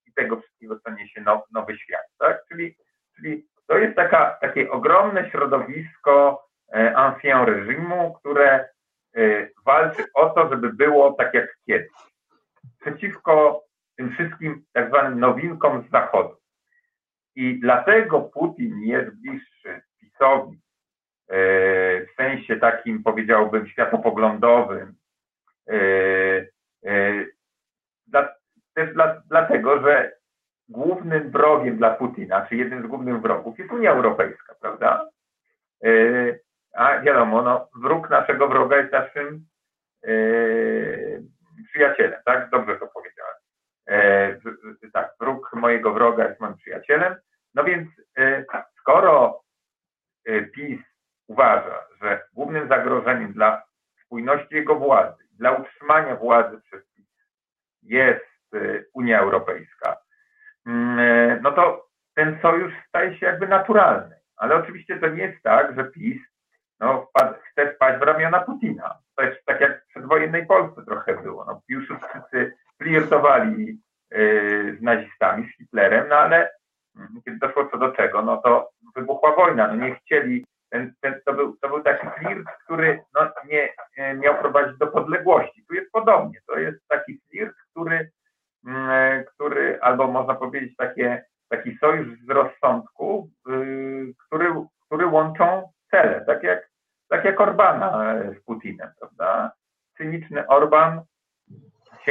i 0.06 0.12
tego 0.14 0.40
wszystkiego, 0.40 0.80
co 0.80 0.90
niesie 0.90 1.24
nowy 1.52 1.76
świat. 1.76 2.06
Tak? 2.18 2.44
Czyli, 2.48 2.76
czyli 3.16 3.46
to 3.66 3.78
jest 3.78 3.96
taka, 3.96 4.38
takie 4.40 4.70
ogromne 4.70 5.30
środowisko 5.30 6.44
e, 6.74 6.96
ancien 6.96 7.44
reżimu, 7.44 8.12
które 8.12 8.68
e, 9.16 9.48
walczy 9.64 10.04
o 10.14 10.30
to, 10.30 10.48
żeby 10.48 10.72
było 10.72 11.12
tak 11.12 11.34
jak 11.34 11.56
kiedyś. 11.66 11.90
Przeciwko 12.80 13.62
tym 14.02 14.12
wszystkim 14.12 14.64
tak 14.72 14.88
zwanym 14.88 15.20
nowinkom 15.20 15.84
z 15.88 15.90
Zachodu. 15.90 16.36
I 17.34 17.60
dlatego 17.60 18.20
Putin 18.20 18.80
jest 18.80 19.10
bliższy 19.10 19.82
PiSowi 20.00 20.60
e, 21.28 21.36
w 22.06 22.14
sensie 22.16 22.56
takim, 22.56 23.02
powiedziałbym, 23.02 23.66
światopoglądowym. 23.66 24.94
E, 25.68 25.76
e, 26.86 27.24
też 28.74 28.94
dla, 28.94 29.22
dlatego, 29.28 29.80
że 29.80 30.12
głównym 30.68 31.30
wrogiem 31.30 31.76
dla 31.76 31.90
Putina, 31.90 32.46
czy 32.46 32.56
jednym 32.56 32.82
z 32.82 32.86
głównych 32.86 33.20
wrogów 33.20 33.58
jest 33.58 33.72
Unia 33.72 33.90
Europejska, 33.90 34.54
prawda? 34.60 35.08
A 36.74 37.00
wiadomo, 37.00 37.42
no, 37.42 37.68
wróg 37.82 38.10
naszego 38.10 38.48
wroga 38.48 38.76
jest 38.76 38.92
naszym 38.92 39.46
przyjacielem, 41.70 42.20
tak? 42.24 42.50
Dobrze 42.50 42.76
to 42.76 42.86
powiedziałem. 42.86 43.11
E, 43.88 44.36
tak, 44.92 45.14
wróg 45.20 45.52
mojego 45.52 45.92
wroga 45.92 46.28
jest 46.28 46.40
moim 46.40 46.56
przyjacielem. 46.56 47.14
No 47.54 47.64
więc 47.64 47.88
e, 48.18 48.44
skoro 48.80 49.42
e, 50.26 50.42
PiS 50.42 50.80
uważa, 51.28 51.84
że 52.02 52.22
głównym 52.32 52.68
zagrożeniem 52.68 53.32
dla 53.32 53.62
spójności 54.04 54.54
jego 54.54 54.74
władzy, 54.74 55.24
dla 55.38 55.52
utrzymania 55.52 56.16
władzy 56.16 56.60
przez 56.60 56.82
PiS 56.94 57.06
jest 57.82 58.32
Unia 58.94 59.20
Europejska, 59.20 59.96
mm, 60.66 61.42
no 61.42 61.52
to 61.52 61.88
ten 62.14 62.38
sojusz 62.42 62.72
staje 62.88 63.18
się 63.18 63.26
jakby 63.26 63.48
naturalny. 63.48 64.16
Ale 64.36 64.56
oczywiście 64.56 64.98
to 64.98 65.08
nie 65.08 65.22
jest 65.22 65.42
tak, 65.42 65.76
że 65.76 65.84
PiS 65.84 66.22
no, 66.80 67.06
wpad, 67.06 67.40
chce 67.50 67.74
wpaść 67.74 67.98
w 67.98 68.02
ramiona 68.02 68.40
Putina. 68.40 68.98
To 69.16 69.22
jest 69.22 69.44
tak 69.44 69.60
jak 69.60 69.84
w 69.84 69.88
przedwojennej 69.88 70.46
Polsce 70.46 70.84
trochę 70.84 71.22
było. 71.22 71.44
No, 71.44 71.60
Piłsudczycy 71.66 72.52
flirtowali 72.82 73.78
y, 74.14 74.76
z 74.78 74.82
nazistami, 74.82 75.48
z 75.48 75.56
Hitlerem, 75.56 76.08
no 76.08 76.16
ale 76.16 76.50
mm, 76.96 77.08
kiedy 77.24 77.38
doszło 77.38 77.66
co 77.66 77.78
do 77.78 77.92
czego, 77.92 78.22
no 78.22 78.36
to 78.36 78.70
wybuchła 78.96 79.36
wojna, 79.36 79.68
no 79.68 79.74
nie 79.74 79.94
chcieli, 79.94 80.44
ten, 80.70 80.94
ten, 81.00 81.20
to, 81.26 81.32
był, 81.32 81.56
to 81.56 81.68
był 81.68 81.82
taki 81.82 82.06
flirt, 82.18 82.46
który 82.64 83.04
no, 83.14 83.20
nie 83.48 83.74
miał 84.14 84.38
prowadzić 84.38 84.78
do 84.78 84.86
podległości. 84.86 85.64
Tu 85.68 85.74
jest 85.74 85.92
podobnie, 85.92 86.38
to 86.46 86.58
jest 86.58 86.88
taki 86.88 87.20
flirt, 87.30 87.56
który, 87.70 88.10
mm, 88.66 89.24
który 89.24 89.78
albo 89.80 90.08
można 90.08 90.34
powiedzieć 90.34 90.76
takie, 90.76 91.24
taki 91.48 91.78
sojusz 91.78 92.18
z 92.26 92.30
rozsądku, 92.30 93.30
y, 93.48 94.14
który, 94.26 94.54
który 94.86 95.06
łączą 95.06 95.72
cele, 95.90 96.24
tak 96.26 96.42
jak, 96.42 96.68
tak 97.08 97.24
jak 97.24 97.40
Orbana 97.40 98.14
z 98.40 98.44
Putinem, 98.44 98.88
prawda? 98.98 99.52
Cyniczny 99.96 100.46
Orban 100.46 101.02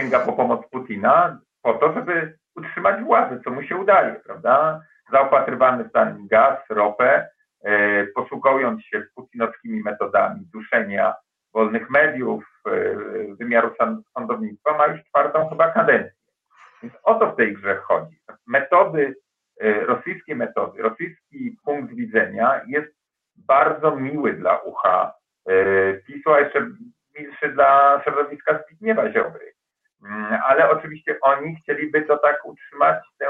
sięga 0.02 0.20
po 0.20 0.34
pomoc 0.34 0.70
Putina 0.70 1.40
po 1.62 1.74
to, 1.74 1.94
żeby 1.94 2.38
utrzymać 2.56 3.04
władzę, 3.04 3.40
co 3.44 3.52
mu 3.52 3.64
się 3.64 3.76
udaje, 3.76 4.16
prawda? 4.26 4.82
Zaopatrywany 5.12 5.84
w 5.84 5.92
ten 5.92 6.28
gaz, 6.28 6.60
ropę, 6.70 7.30
e, 7.64 8.06
posługując 8.08 8.84
się 8.86 9.04
putinowskimi 9.16 9.82
metodami 9.84 10.40
duszenia 10.54 11.14
wolnych 11.54 11.90
mediów, 11.90 12.44
e, 12.68 12.72
wymiaru 13.36 13.72
sądownictwa, 14.18 14.78
ma 14.78 14.88
już 14.88 15.04
czwartą 15.04 15.50
chyba 15.50 15.72
kadencję. 15.72 16.12
Więc 16.84 16.94
o 17.04 17.16
to 17.16 17.32
w 17.32 17.36
tej 17.36 17.54
grze 17.54 17.76
chodzi. 17.76 18.20
Metody, 18.48 19.16
e, 19.60 19.86
rosyjskie 19.86 20.36
metody, 20.36 20.82
rosyjski 20.82 21.58
punkt 21.66 21.94
widzenia 21.94 22.62
jest 22.68 22.94
bardzo 23.36 23.96
miły 23.96 24.34
dla 24.34 24.58
ucha 24.58 25.14
PiSu, 26.08 26.34
a 26.34 26.40
jeszcze 26.40 26.68
milszy 27.20 27.50
dla 27.50 28.02
środowiska 28.04 28.60
Zbigniewa 28.64 29.12
Ziobry. 29.12 29.52
Mm, 30.06 30.40
ale 30.46 30.70
oczywiście 30.70 31.18
oni 31.22 31.56
chcieliby 31.56 32.02
to 32.02 32.18
tak 32.18 32.46
utrzymać, 32.46 33.04
ten, 33.18 33.30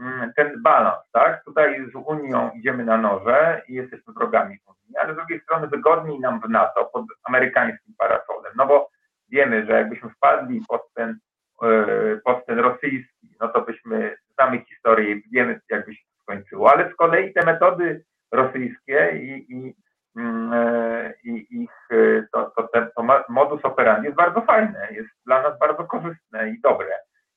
mm, 0.00 0.32
ten 0.36 0.62
balans, 0.62 1.10
tak? 1.12 1.44
Tutaj 1.44 1.86
z 1.92 1.94
Unią 1.94 2.50
idziemy 2.54 2.84
na 2.84 2.96
noże 2.96 3.62
i 3.68 3.74
jesteśmy 3.74 4.12
wrogami 4.12 4.58
Unii, 4.66 4.96
ale 4.96 5.14
z 5.14 5.16
drugiej 5.16 5.40
strony 5.40 5.66
wygodniej 5.66 6.20
nam 6.20 6.40
w 6.40 6.48
NATO 6.48 6.84
pod 6.84 7.04
amerykańskim 7.24 7.94
parasolem, 7.98 8.52
no 8.56 8.66
bo 8.66 8.90
wiemy, 9.28 9.66
że 9.66 9.72
jakbyśmy 9.72 10.10
wpadli 10.10 10.62
pod 10.68 10.92
ten, 10.94 11.18
e, 11.62 12.16
pod 12.24 12.46
ten 12.46 12.58
rosyjski, 12.58 13.36
no 13.40 13.48
to 13.48 13.60
byśmy, 13.60 14.16
znamy 14.34 14.64
historię 14.64 15.14
i 15.14 15.30
wiemy, 15.32 15.60
jakby 15.70 15.94
się 15.94 16.02
to 16.04 16.22
skończyło, 16.22 16.72
ale 16.72 16.92
z 16.92 16.96
kolei 16.96 17.32
te 17.32 17.44
metody 17.46 18.04
rosyjskie 18.32 19.10
i, 19.14 19.54
i 19.54 19.74
Mm, 20.16 20.52
e, 20.52 21.14
i 21.24 21.62
ich 21.62 21.70
e, 21.90 22.26
to, 22.32 22.52
to, 22.56 22.68
to 22.96 23.02
modus 23.28 23.64
operandi 23.64 24.06
jest 24.06 24.16
bardzo 24.16 24.40
fajne, 24.40 24.88
jest 24.90 25.08
dla 25.26 25.42
nas 25.42 25.58
bardzo 25.58 25.84
korzystne 25.84 26.50
i 26.50 26.60
dobre. 26.60 26.88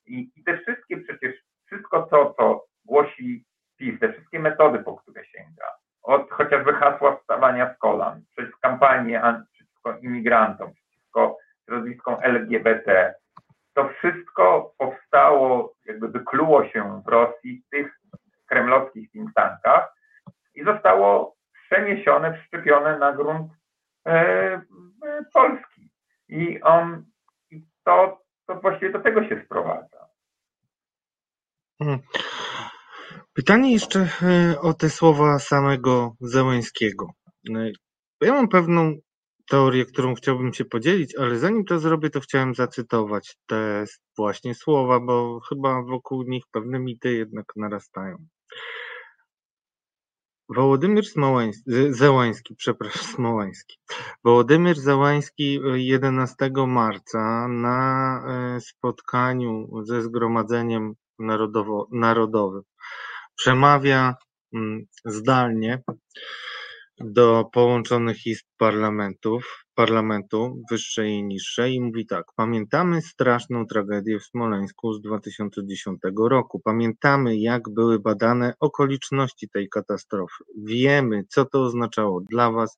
I, 0.05 0.32
i 0.36 0.43
te 0.43 0.57
wszystkie 0.57 0.97
przecież, 0.97 1.36
wszystko 1.65 2.01
to, 2.01 2.34
co 2.38 2.65
głosi 2.86 3.45
PiS, 3.78 3.99
te 3.99 4.13
wszystkie 4.13 4.39
metody, 4.39 4.80
po 4.80 4.95
które 4.95 5.26
sięga, 5.26 5.65
od 6.03 6.32
chociażby 6.32 6.74
hasła 6.74 7.15
wstawania 7.15 7.74
z 7.76 7.78
kolan, 7.78 8.21
przez 8.32 8.55
kampanię 8.61 9.21
przeciwko 9.53 9.97
imigrantom, 9.97 10.74
przeciwko 10.74 11.38
środowiskom 11.65 12.17
LGBT, 12.21 13.13
to 13.74 13.89
wszystko 13.89 14.24
wszystko 14.34 14.74
powstało, 14.78 15.74
jakby 15.86 16.07
wykluło 16.07 16.65
się 16.65 17.01
w 17.05 17.07
Rosji 17.07 17.63
w 17.67 17.69
tych 17.69 17.99
kremlowskich 18.47 19.11
think 19.11 19.34
tankach 19.34 19.93
i 20.55 20.63
zostało 20.63 21.36
przeniesione, 21.74 22.34
przyczepione 22.34 22.97
na 22.97 23.13
grunt 23.13 23.51
e, 24.07 24.61
Polski. 25.34 25.89
I 26.30 26.61
on, 26.61 27.05
i 27.51 27.61
to, 27.86 28.21
to 28.47 28.55
właściwie 28.55 28.91
do 28.91 28.99
tego 28.99 29.24
się 29.24 29.41
sprowadza. 29.45 30.07
Hmm. 31.80 31.99
Pytanie 33.64 33.74
jeszcze 33.74 34.09
e, 34.22 34.61
o 34.61 34.74
te 34.74 34.89
słowa 34.89 35.39
samego 35.39 36.16
Zełęskiego. 36.20 37.07
E, 37.55 37.72
ja 38.22 38.34
mam 38.34 38.47
pewną 38.47 38.95
teorię, 39.49 39.86
którą 39.86 40.16
chciałbym 40.16 40.53
się 40.53 40.66
podzielić, 40.66 41.16
ale 41.16 41.39
zanim 41.39 41.66
to 41.66 41.80
zrobię, 41.80 42.09
to 42.09 42.20
chciałem 42.20 42.55
zacytować 42.55 43.38
te 43.47 43.86
właśnie 44.18 44.55
słowa, 44.55 44.99
bo 44.99 45.39
chyba 45.49 45.82
wokół 45.82 46.24
nich 46.24 46.43
pewne 46.51 46.80
mity 46.80 47.14
jednak 47.14 47.45
narastają. 47.55 48.18
Wołodymyr 50.49 51.05
Smołański, 51.05 51.72
Zełański, 51.89 52.55
przepraszam, 52.55 53.03
Smołański. 53.16 53.78
Wołodymyr 54.24 54.80
Zełański 54.80 55.59
11 55.74 56.51
marca 56.68 57.47
na 57.47 58.20
e, 58.28 58.61
spotkaniu 58.61 59.84
ze 59.84 60.01
Zgromadzeniem 60.01 60.93
Narodowo, 61.20 61.88
Narodowym 61.91 62.64
przemawia 63.43 64.15
mm, 64.53 64.85
zdalnie 65.05 65.81
do 66.99 67.45
połączonych 67.53 68.25
izb 68.25 68.45
parlamentów, 68.57 69.65
parlamentu 69.75 70.61
wyższej 70.71 71.11
i 71.11 71.23
niższej 71.23 71.73
i 71.73 71.81
mówi 71.81 72.05
tak, 72.05 72.25
pamiętamy 72.35 73.01
straszną 73.01 73.65
tragedię 73.67 74.19
w 74.19 74.25
Smoleńsku 74.25 74.93
z 74.93 75.01
2010 75.01 75.99
roku, 76.29 76.59
pamiętamy 76.59 77.37
jak 77.37 77.69
były 77.69 77.99
badane 77.99 78.53
okoliczności 78.59 79.49
tej 79.49 79.69
katastrofy, 79.69 80.43
wiemy 80.57 81.23
co 81.29 81.45
to 81.45 81.61
oznaczało 81.61 82.21
dla 82.31 82.51
was 82.51 82.77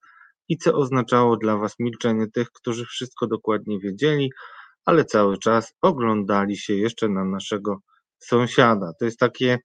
i 0.50 0.58
co 0.58 0.74
oznaczało 0.74 1.38
dla 1.38 1.58
was 1.58 1.76
milczenie 1.80 2.28
tych, 2.28 2.52
którzy 2.52 2.86
wszystko 2.86 3.28
dokładnie 3.28 3.80
wiedzieli, 3.80 4.32
ale 4.86 5.06
cały 5.06 5.38
czas 5.38 5.74
oglądali 5.82 6.58
się 6.58 6.74
jeszcze 6.74 7.10
na 7.10 7.26
naszego 7.26 7.78
sąsiada. 8.20 8.94
To 9.00 9.06
jest 9.06 9.20
takie 9.20 9.60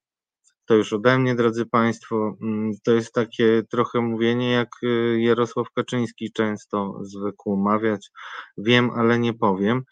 to 0.64 0.74
już 0.74 0.92
ode 0.92 1.18
mnie, 1.18 1.34
drodzy 1.34 1.66
Państwo. 1.66 2.36
Mm, 2.42 2.72
to 2.84 2.92
jest 2.92 3.12
takie 3.14 3.62
trochę 3.70 4.00
mówienie, 4.00 4.50
jak 4.52 4.68
y, 4.82 5.20
Jarosław 5.20 5.66
Kaczyński 5.76 6.32
często 6.32 6.98
zwykł 7.02 7.56
mawiać. 7.56 8.10
Wiem, 8.58 8.90
ale 8.90 9.18
nie 9.18 9.34
powiem. 9.34 9.82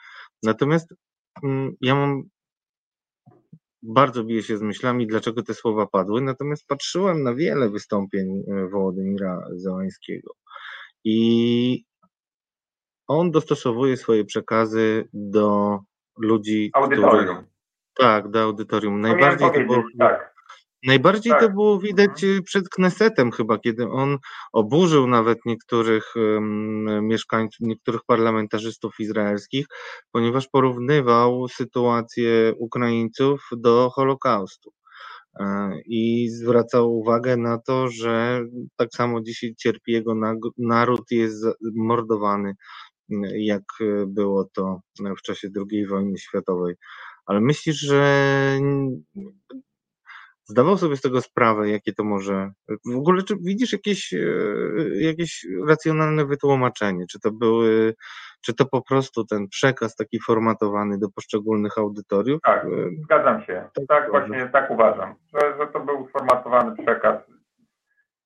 Natomiast 0.43 0.95
mm, 1.43 1.73
ja 1.81 1.95
mam 1.95 2.23
bardzo 3.83 4.25
bije 4.25 4.43
się 4.43 4.59
z 4.59 4.63
myślami, 4.63 5.07
dlaczego 5.07 5.43
te 5.43 5.55
słowa 5.55 5.87
padły, 5.87 6.21
natomiast 6.21 6.67
patrzyłem 6.67 7.23
na 7.23 7.35
wiele 7.35 7.71
wystąpień 7.71 8.39
y, 8.39 8.69
Wołodymira 8.69 9.45
Załańskiego 9.57 10.35
i 11.05 11.85
on 13.09 13.31
dostosowuje 13.31 13.97
swoje 13.97 14.25
przekazy 14.25 15.09
do 15.13 15.79
ludzi, 16.19 16.71
audytorium. 16.75 17.25
Których, 17.25 17.45
tak, 17.95 18.31
do 18.31 18.43
audytorium. 18.43 19.01
Najbardziej 19.01 19.53
to 19.53 19.61
było 19.61 19.83
tak. 19.99 20.38
Najbardziej 20.83 21.33
tak. 21.33 21.41
to 21.41 21.51
było 21.51 21.79
widać 21.79 22.25
y, 22.25 22.43
przed 22.43 22.69
Knesetem 22.69 23.31
chyba, 23.33 23.59
kiedy 23.59 23.89
on 23.89 24.19
oburzył 24.53 25.07
nawet 25.07 25.39
niektórych 25.47 26.15
mieszkańców, 27.03 27.61
niektórych 27.61 28.01
parlamentarzystów 28.07 28.95
izraelskich, 29.01 29.67
ponieważ 30.13 30.49
porównywał 30.49 31.49
sytuację 31.49 32.53
Ukraińców 32.59 33.49
do 33.57 33.91
Holokaustu. 33.91 34.73
E, 35.41 35.71
I 35.87 36.29
zwracał 36.31 36.99
uwagę 36.99 37.37
na 37.37 37.59
to, 37.59 37.89
że 37.89 38.41
tak 38.77 38.89
samo 38.93 39.21
dzisiaj 39.21 39.55
cierpi 39.59 39.93
jego 39.93 40.15
naród, 40.59 41.11
jest 41.11 41.47
mordowany, 41.75 42.55
jak 43.35 43.63
było 44.07 44.45
to 44.45 44.81
w 45.19 45.23
czasie 45.23 45.49
II 45.71 45.87
wojny 45.87 46.19
światowej. 46.19 46.75
Ale 47.27 47.41
myślisz, 47.41 47.77
że 47.77 48.59
zdawał 50.49 50.77
sobie 50.77 50.97
z 50.97 51.01
tego 51.01 51.21
sprawę, 51.21 51.69
jakie 51.69 51.93
to 51.93 52.05
może. 52.05 52.51
W 52.69 52.97
ogóle, 52.97 53.23
czy 53.23 53.35
widzisz 53.41 53.73
jakieś, 53.73 54.13
e, 54.13 54.19
jakieś 55.01 55.47
racjonalne 55.69 56.25
wytłumaczenie? 56.25 57.05
Czy 57.11 57.21
to 57.21 57.33
były, 57.33 57.95
czy 58.41 58.55
to 58.55 58.67
po 58.67 58.83
prostu 58.83 59.25
ten 59.25 59.49
przekaz 59.49 59.97
taki 59.97 60.21
formatowany 60.27 60.99
do 60.99 61.09
poszczególnych 61.11 61.79
audytoriów? 61.79 62.41
Tak, 62.43 62.65
e, 62.65 62.69
zgadzam 63.05 63.43
się. 63.43 63.69
Tak, 63.75 63.87
tak 63.89 64.11
właśnie 64.11 64.49
tak 64.53 64.71
uważam, 64.71 65.15
że, 65.35 65.41
że 65.59 65.67
to 65.67 65.81
był 65.81 66.09
sformatowany 66.09 66.83
przekaz. 66.83 67.19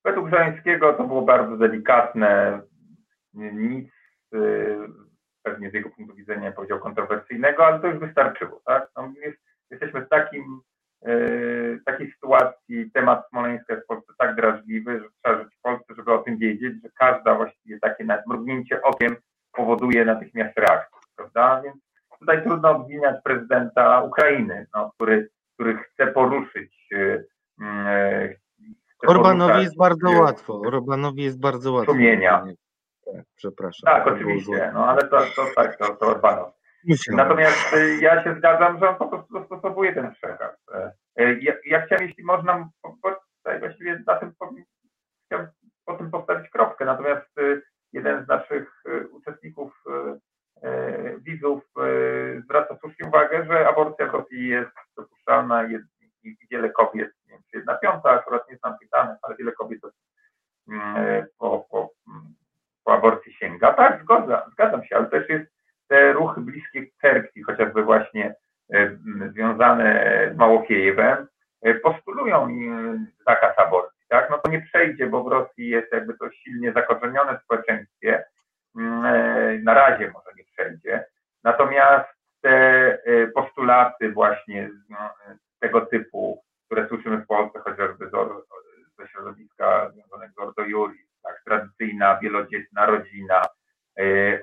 Według 0.05 0.31
Żańskiego 0.31 0.93
to 0.93 1.05
było 1.05 1.23
bardzo 1.23 1.57
delikatne, 1.57 2.61
nic 3.35 3.91
e, 4.35 4.39
pewnie 5.43 5.71
z 5.71 5.75
jego 5.75 5.91
punktu 5.91 6.17
widzenia 6.17 6.53
powiedział 6.53 6.81
kontrowersyjnego, 6.81 7.67
ale 7.67 7.81
to 7.81 7.87
już 7.87 7.99
wystarczyło. 7.99 8.63
Tak? 8.67 8.89
No, 8.97 9.13
jest, 9.25 9.39
jesteśmy 9.71 10.07
w 10.07 10.09
takim 10.09 10.61
takiej 11.85 12.13
sytuacji 12.13 12.91
temat 12.91 13.29
Smoleńska 13.29 13.75
jest 13.75 13.85
w 13.85 13.89
Polsce 13.89 14.13
tak 14.19 14.37
drażliwy, 14.37 15.01
że 15.01 15.09
trzeba 15.23 15.45
żyć 15.45 15.55
w 15.59 15.63
Polsce, 15.63 15.95
żeby 15.97 16.13
o 16.13 16.19
tym 16.19 16.39
wiedzieć, 16.39 16.83
że 16.83 16.89
każda 16.95 17.35
właściwie 17.35 17.79
takie 17.81 18.07
mrugnięcie 18.27 18.83
okiem 18.83 19.17
powoduje 19.53 20.05
natychmiast 20.05 20.59
reakcję, 20.59 20.99
prawda? 21.17 21.63
Więc 21.63 21.77
tutaj 22.21 22.43
trudno 22.45 22.71
obwiniać 22.71 23.23
prezydenta 23.25 24.03
Ukrainy, 24.03 24.67
no, 24.75 24.91
który, 24.95 25.29
który 25.55 25.79
chce 25.79 26.07
poruszyć. 26.07 26.87
Yy, 26.91 27.27
chce 28.97 29.07
Orbanowi 29.07 29.63
jest 29.63 29.77
bardzo 29.77 30.11
łatwo. 30.11 30.61
Orbanowi 30.67 31.23
jest 31.23 31.41
bardzo 31.41 31.73
łatwo. 31.73 31.93
Sumienia. 31.93 32.45
Przepraszam. 33.35 33.95
Tak, 33.95 34.07
oczywiście, 34.07 34.71
no 34.75 34.87
ale 34.89 35.09
to, 35.09 35.19
to 35.37 35.47
tak, 35.57 35.77
to, 35.77 35.97
to 35.97 36.07
Orbanow. 36.07 36.62
Natomiast 37.11 37.75
y, 37.75 37.99
ja 38.01 38.25
się 38.25 38.35
zgadzam, 38.39 38.79
że 38.79 38.89
on 38.89 38.97
po 38.97 39.09
prostu 39.09 39.33
dostosowuje 39.33 39.95
ten 39.95 40.13
przekaz. 40.13 40.57
Y, 41.19 41.23
y, 41.23 41.39
ja, 41.43 41.55
ja 41.67 41.87
chciałem, 41.87 42.07
jeśli 42.07 42.25
można, 42.25 42.69
tutaj 43.37 43.61
właściwie 43.61 44.03
na 44.07 44.17
tym 44.17 44.33
chciałem 45.27 45.49
po 45.85 45.95
tym 45.95 46.11
postawić 46.11 46.51
kropkę. 46.51 46.85
Natomiast 46.85 47.31
jeden 47.93 48.25
z 48.25 48.29
naszych 48.29 48.83
uczestników, 49.11 49.85
widzów 51.19 51.63
zwraca 52.45 52.77
słusznie 52.81 53.09
uwagę, 53.09 53.47
że 53.47 53.69
aborcja 53.69 54.07
w 54.07 54.33
jest 54.49 54.71
dopuszczalna 54.97 55.65
i 56.23 56.37
wiele 56.51 56.71
kobiet, 56.71 57.11
nie 57.27 57.33
wiem 57.33 57.43
czy 57.51 57.57
jedna 57.57 57.75
piąta, 57.75 58.11
akurat 58.11 58.51
nie 58.51 58.57
znam 58.57 58.79
tych 58.79 58.89
danych, 58.89 59.19
ale 59.23 59.37
wiele 59.37 59.53
kobiet 59.53 59.81
mm, 60.69 61.27
po, 61.39 61.67
po, 61.71 61.91
po 62.85 62.93
aborcji 62.93 63.33
sięga. 63.33 63.73
Tak, 63.73 64.03
zgodzam, 64.03 64.51
zgadzam 64.53 64.85
się, 64.85 64.97
ale 64.97 65.07
też 65.07 65.29
jest 65.29 65.52
te 65.93 66.13
ruchy 66.13 66.41
bliskie 66.41 66.87
cerkwi, 67.01 67.43
chociażby 67.43 67.83
właśnie 67.83 68.35
e, 68.75 68.97
związane 69.33 70.31
z 70.35 70.37
Małokiejewem, 70.37 71.27
e, 71.63 71.75
postulują 71.75 72.49
zakaz 73.27 73.59
aborcji, 73.59 74.07
tak? 74.09 74.31
No 74.31 74.39
to 74.39 74.51
nie 74.51 74.61
przejdzie, 74.63 75.07
bo 75.07 75.25
w 75.25 75.29
Rosji 75.29 75.69
jest 75.69 75.93
jakby 75.93 76.19
to 76.19 76.31
silnie 76.31 76.73
zakorzenione 76.73 77.39
w 77.39 77.43
społeczeństwie. 77.43 78.25
Mm, 78.77 79.05
e, 79.05 79.59
na 79.59 79.75
razie 79.75 80.11
może 80.15 80.31
nie 80.37 80.45
przejdzie. 80.45 81.05
Natomiast 81.45 82.09
te 82.41 82.99
postulaty 83.35 84.13
właśnie 84.13 84.71
no, 84.91 84.99
tego 85.61 85.81
typu, 85.81 86.43
które 86.67 86.89
słyszymy 86.89 87.19
w 87.19 87.27
Polsce, 87.27 87.59
chociażby 87.59 88.11
ze 88.99 89.09
środowiska 89.09 89.91
związanego 89.91 90.33
z 90.35 90.39
Ordo 90.39 90.63
Juris, 90.63 91.07
tak, 91.23 91.43
tradycyjna, 91.45 92.19
wielodzietna 92.23 92.87
rodzina, 92.87 93.43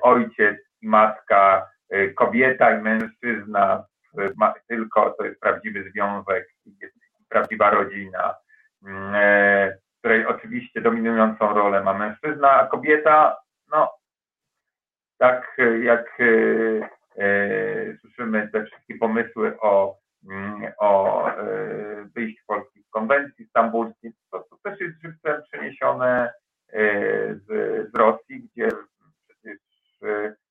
ojciec 0.02 0.59
kobieta 2.40 2.78
i 2.78 2.82
mężczyzna, 2.82 3.86
tylko 4.68 5.16
to 5.18 5.26
jest 5.26 5.40
prawdziwy 5.40 5.92
związek, 5.92 6.48
prawdziwa 7.30 7.70
rodzina, 7.70 8.36
mm, 8.86 9.16
e, 9.16 9.72
w 9.72 10.00
której 10.00 10.26
oczywiście 10.26 10.82
dominującą 10.82 11.54
rolę 11.54 11.84
ma 11.84 11.94
mężczyzna, 11.94 12.52
a 12.52 12.68
kobieta, 12.68 13.38
no, 13.72 13.92
tak 15.18 15.58
jak 15.84 16.20
e, 16.20 16.26
e, 17.24 17.98
słyszymy 17.98 18.50
te 18.54 18.66
wszystkie 18.66 18.98
pomysły 18.98 19.60
o, 19.60 19.98
mm, 20.30 20.72
o 20.78 21.24
wyjściu 22.16 22.44
Polski 22.48 22.84
z 22.84 22.90
konwencji 22.90 23.46
stambulskiej, 23.46 24.12
to, 24.32 24.40
to 24.40 24.58
też 24.64 24.80
jest 24.80 25.02
żywcem 25.02 25.42
przeniesione 25.52 26.34
z, 27.32 27.46
z 27.92 27.96
Rosji, 27.96 28.50
gdzie 28.50 28.70
przecież 29.28 29.58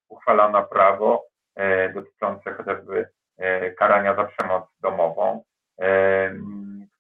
uchwalono 0.09 0.63
prawo 0.63 1.29
e, 1.59 1.93
dotyczące 1.93 2.55
chociażby 2.55 3.09
e, 3.37 3.71
karania 3.71 4.15
za 4.15 4.25
przemoc 4.25 4.65
domową, 4.81 5.45
e, 5.81 6.35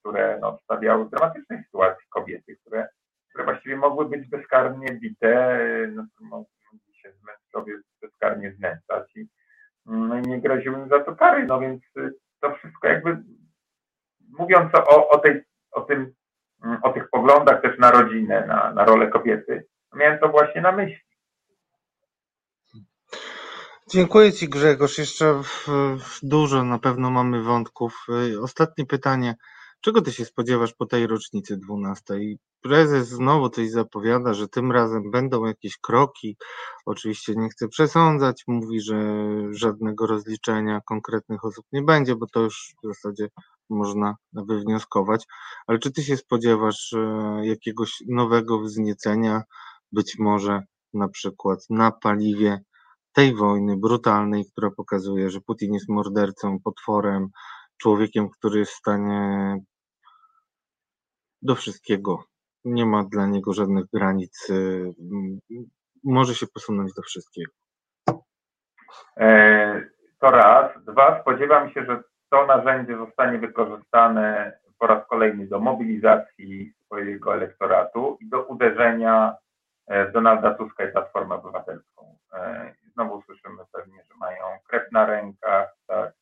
które 0.01 0.39
no, 0.41 0.59
stawiały 0.65 1.05
w 1.05 1.11
dramatycznej 1.11 1.65
sytuacji 1.65 2.07
kobiety, 2.11 2.57
które, 2.57 2.89
które 3.29 3.45
właściwie 3.45 3.77
mogły 3.77 4.09
być 4.09 4.29
bezkarnie 4.29 4.89
bite, 4.93 5.59
no, 5.95 6.07
mogli 6.21 6.95
się 6.95 7.09
mężczyźni 7.27 7.83
bezkarnie 8.03 8.53
znęcać 8.53 9.17
i 9.17 9.29
no, 9.87 10.21
nie 10.21 10.41
groziły 10.41 10.79
im 10.79 10.89
za 10.89 11.01
to 11.01 11.17
kary. 11.17 11.47
No, 11.47 11.55
No 11.55 11.61
więc 11.61 11.83
to 12.41 12.55
wszystko 12.55 12.89
jakby 12.89 13.17
mówiąc 14.39 14.75
o, 14.75 15.09
o, 15.09 15.19
tej, 15.19 15.45
o, 15.71 15.81
tym, 15.81 16.15
mm, 16.65 16.79
o 16.83 16.93
tych 16.93 17.11
poglądach 17.11 17.63
też 17.63 17.79
na 17.79 17.91
rodzinę, 17.91 18.47
na, 18.47 18.73
na 18.73 18.85
rolę 18.85 19.07
kobiety, 19.07 19.67
miałem 19.95 20.19
to 20.19 20.29
właśnie 20.29 20.61
na 20.61 20.73
myśli. 20.73 21.09
Dziękuję 23.99 24.33
Ci 24.33 24.49
Grzegorz. 24.49 24.99
Jeszcze 24.99 25.43
dużo 26.23 26.65
na 26.65 26.79
pewno 26.79 27.11
mamy 27.11 27.43
wątków. 27.43 28.07
Y, 28.33 28.41
ostatnie 28.41 28.87
pytanie. 28.87 29.37
Czego 29.81 30.03
Ty 30.03 30.13
się 30.13 30.25
spodziewasz 30.25 30.73
po 30.73 30.87
tej 30.87 31.07
rocznicy 31.07 31.57
12? 31.57 32.15
Prezes 32.61 33.09
znowu 33.09 33.49
coś 33.49 33.71
zapowiada, 33.71 34.35
że 34.35 34.49
tym 34.49 34.73
razem 34.73 35.11
będą 35.11 35.45
jakieś 35.45 35.79
kroki. 35.79 36.37
Oczywiście 36.87 37.35
nie 37.37 37.49
chcę 37.49 37.69
przesądzać. 37.69 38.45
Mówi, 38.47 38.81
że 38.81 38.97
żadnego 39.51 40.07
rozliczenia 40.07 40.81
konkretnych 40.81 41.45
osób 41.45 41.65
nie 41.73 41.83
będzie, 41.83 42.17
bo 42.17 42.27
to 42.27 42.41
już 42.41 42.75
w 42.85 42.87
zasadzie 42.87 43.29
można 43.71 44.17
wywnioskować. 44.33 45.25
Ale 45.67 45.79
czy 45.79 45.93
Ty 45.93 46.03
się 46.03 46.17
spodziewasz 46.17 46.93
e, 46.93 47.41
jakiegoś 47.47 48.03
nowego 48.09 48.61
wzniecenia, 48.61 49.43
być 49.93 50.19
może 50.19 50.63
na 50.95 51.09
przykład 51.09 51.59
na 51.71 51.91
paliwie 51.91 52.61
tej 53.13 53.35
wojny 53.35 53.77
brutalnej, 53.77 54.45
która 54.53 54.71
pokazuje, 54.71 55.31
że 55.31 55.41
Putin 55.41 55.75
jest 55.75 55.89
mordercą, 55.89 56.59
potworem, 56.65 57.29
człowiekiem, 57.79 58.29
który 58.31 58.59
jest 58.59 58.73
w 58.73 58.79
stanie 58.79 59.57
do 61.43 61.55
wszystkiego. 61.55 62.25
Nie 62.65 62.87
ma 62.87 63.05
dla 63.05 63.27
niego 63.27 63.53
żadnych 63.53 63.85
granic. 63.93 64.51
Y, 64.51 64.93
może 66.05 66.35
się 66.35 66.47
posunąć 66.47 66.95
do 66.95 67.03
wszystkiego. 67.03 67.53
E, 69.17 69.89
to 70.21 70.31
raz. 70.31 70.85
Dwa, 70.85 71.21
spodziewam 71.21 71.71
się, 71.71 71.85
że 71.85 72.03
to 72.31 72.47
narzędzie 72.47 72.97
zostanie 72.97 73.39
wykorzystane 73.39 74.59
po 74.79 74.87
raz 74.87 75.09
kolejny 75.09 75.47
do 75.47 75.61
mobilizacji 75.61 76.73
swojego 76.85 77.35
elektoratu 77.35 78.19
i 78.21 78.29
do 78.29 78.43
uderzenia 78.43 79.37
w 79.89 80.13
Donalda 80.13 80.55
Tuska 80.55 80.89
i 80.89 80.93
Platformę 80.93 81.35
Obywatelską. 81.35 82.19
E, 82.99 83.05
znowu 83.05 83.23
słyszymy 83.23 83.63
pewnie, 83.73 84.03
że 84.11 84.17
mają 84.21 84.45
krew 84.69 84.93
na 84.93 85.07
rękach, 85.07 85.75
tak, 85.87 86.13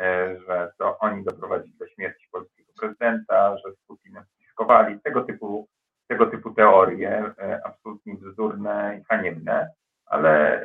e, 0.00 0.36
że 0.46 0.72
to 0.78 0.98
oni 0.98 1.24
doprowadzili 1.24 1.78
do 1.78 1.86
śmierci 1.86 2.28
polskiego 2.32 2.72
prezydenta, 2.80 3.56
że 3.56 3.72
z 3.72 3.86
Putinem 3.86 4.24
spiskowali. 4.24 5.00
Tego 5.00 5.22
typu, 5.22 5.68
tego 6.08 6.26
typu 6.26 6.50
teorie, 6.50 7.34
e, 7.38 7.60
absolutnie 7.64 8.14
bzdurne 8.14 8.98
i 9.00 9.04
haniebne, 9.04 9.70
ale 10.06 10.64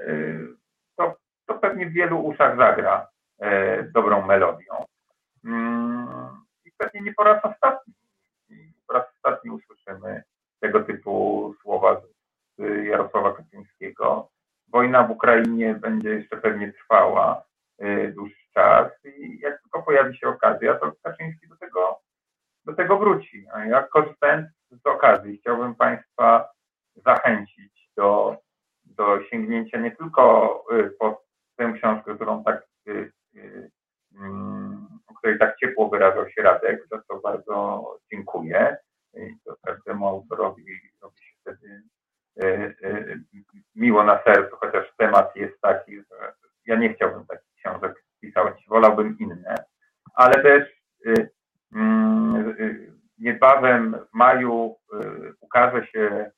to, 0.97 1.15
to 1.45 1.53
pewnie 1.53 1.85
w 1.85 1.93
wielu 1.93 2.19
uszach 2.25 2.57
zagra 2.57 3.07
dobrą 3.93 4.25
melodią. 4.25 4.85
Mm, 5.45 6.07
I 6.65 6.71
pewnie 6.77 7.01
nie 7.01 7.13
po 7.13 7.23
raz 7.23 7.45
ostatni. 7.45 7.93
Po 8.87 8.93
raz 8.93 9.05
ostatni 9.15 9.51
usłyszymy 9.51 10.23
tego 10.59 10.83
typu 10.83 11.53
słowa 11.61 12.01
z 12.57 12.85
Jarosława 12.85 13.33
Kaczyńskiego 13.33 14.29
wojna 14.67 15.03
w 15.03 15.11
Ukrainie 15.11 15.73
będzie 15.73 16.09
jeszcze 16.09 16.37
pewnie 16.37 16.73
trwała 16.73 17.43
y, 17.83 18.13
dłuższy 18.15 18.51
czas 18.53 18.91
i 19.05 19.39
jak 19.39 19.61
tylko 19.61 19.83
pojawi 19.83 20.17
się 20.17 20.27
okazja, 20.27 20.75
to 20.75 20.91
Kaczyński 21.03 21.47
do 21.47 21.57
tego, 21.57 21.99
do 22.65 22.73
tego 22.73 22.97
wróci. 22.97 23.45
A 23.53 23.65
ja 23.65 23.83
korzystając 23.83 24.47
z 24.71 24.85
okazji 24.87 25.37
chciałbym 25.37 25.75
Państwa 25.75 26.49
zachęcić 26.95 27.89
do, 27.97 28.37
do 28.85 29.23
sięgnięcia 29.23 29.77
nie 29.79 29.91
tylko 29.91 30.63
y, 30.71 30.91
po 30.99 31.25
tę 31.55 31.73
książkę, 31.77 32.15
którą 32.15 32.43
tak, 32.43 32.63
y, 32.87 33.11
mm, 34.15 34.87
o 35.07 35.13
której 35.13 35.39
tak 35.39 35.57
ciepło 35.57 35.89
wyrażał 35.89 36.29
się 36.29 36.41
Radek, 36.41 36.87
za 36.91 37.01
co 37.01 37.19
bardzo 37.19 37.83
dziękuję. 38.11 38.77
I 39.13 39.39
to 39.45 39.55
każdemu 39.63 40.07
autorowi 40.07 40.65
robi 41.01 41.21
się 41.21 41.33
wtedy 41.41 41.81
miło 43.75 44.03
na 44.03 44.23
sercu, 44.23 44.55
chociaż 44.55 44.93
temat 44.97 45.35
jest 45.35 45.61
taki, 45.61 45.95
że 45.95 46.33
ja 46.65 46.75
nie 46.75 46.93
chciałbym 46.93 47.25
takich 47.25 47.53
książek 47.55 48.03
pisać, 48.21 48.65
wolałbym 48.67 49.17
inne, 49.19 49.55
ale 50.13 50.33
też 50.33 50.69
y, 51.05 51.29
mm, 51.75 52.55
y, 52.59 52.93
niebawem 53.17 53.97
w 54.11 54.17
maju 54.17 54.75
y, 54.93 55.33
ukaże 55.39 55.87
się 55.87 56.31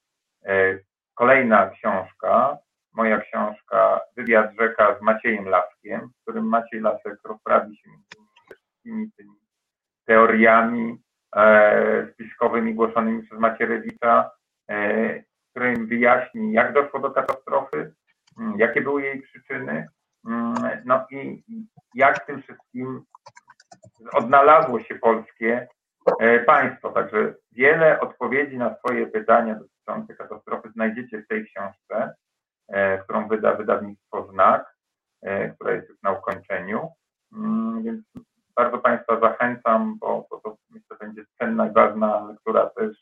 kolejna 1.14 1.70
książka, 1.70 2.58
moja 2.94 3.22
książka 3.22 4.02
Wywiad 4.16 4.52
rzeka 4.60 4.98
z 5.00 5.02
Maciejem 5.02 5.46
Laskiem, 5.46 6.10
w 6.10 6.22
którym 6.22 6.46
Maciej 6.46 6.82
Lasek 6.82 7.20
rozprawi 7.24 7.78
się 7.78 7.90
między 7.90 8.06
wszystkimi 8.46 9.12
tymi 9.12 9.36
teoriami 10.06 10.98
e, 11.36 12.08
spiskowymi 12.14 12.74
głoszonymi 12.74 13.24
przez 13.24 13.40
Macierewicza 13.58 14.32
e, 14.70 15.24
którym 15.58 15.88
wyjaśni, 15.88 16.54
jak 16.54 16.74
doszło 16.74 17.00
do 17.00 17.12
katastrofy, 17.12 17.94
mm, 18.40 18.60
jakie 18.60 18.82
były 18.82 19.02
jej 19.02 19.22
przyczyny, 19.22 19.88
mm, 20.28 20.54
no 20.86 21.06
i 21.12 21.44
jak 21.96 22.26
tym 22.26 22.42
wszystkim 22.42 23.04
odnalazło 24.14 24.80
się 24.80 24.96
polskie 24.96 25.68
e, 26.20 26.40
państwo. 26.40 26.90
Także 26.90 27.34
wiele 27.52 28.00
odpowiedzi 28.00 28.58
na 28.58 28.76
swoje 28.76 29.08
pytania 29.08 29.56
dotyczące 29.56 30.16
katastrofy 30.16 30.70
znajdziecie 30.72 31.22
w 31.22 31.28
tej 31.28 31.46
książce, 31.46 32.14
e, 32.68 32.98
którą 32.98 33.28
wyda 33.28 33.54
wydawnictwo 33.54 34.28
Znak, 34.32 34.76
e, 35.22 35.50
która 35.50 35.72
jest 35.72 35.90
już 35.90 36.02
na 36.04 36.12
ukończeniu. 36.12 36.90
Mm, 37.34 37.84
więc 37.84 38.02
bardzo 38.56 38.78
Państwa 38.78 39.20
zachęcam, 39.20 39.98
bo, 40.00 40.28
bo 40.30 40.40
to 40.40 40.58
myślę 40.70 40.98
będzie 41.00 41.26
cenna 41.38 41.68
i 41.68 41.74
ważna 41.74 42.26
lektura 42.26 42.70
też 42.70 42.98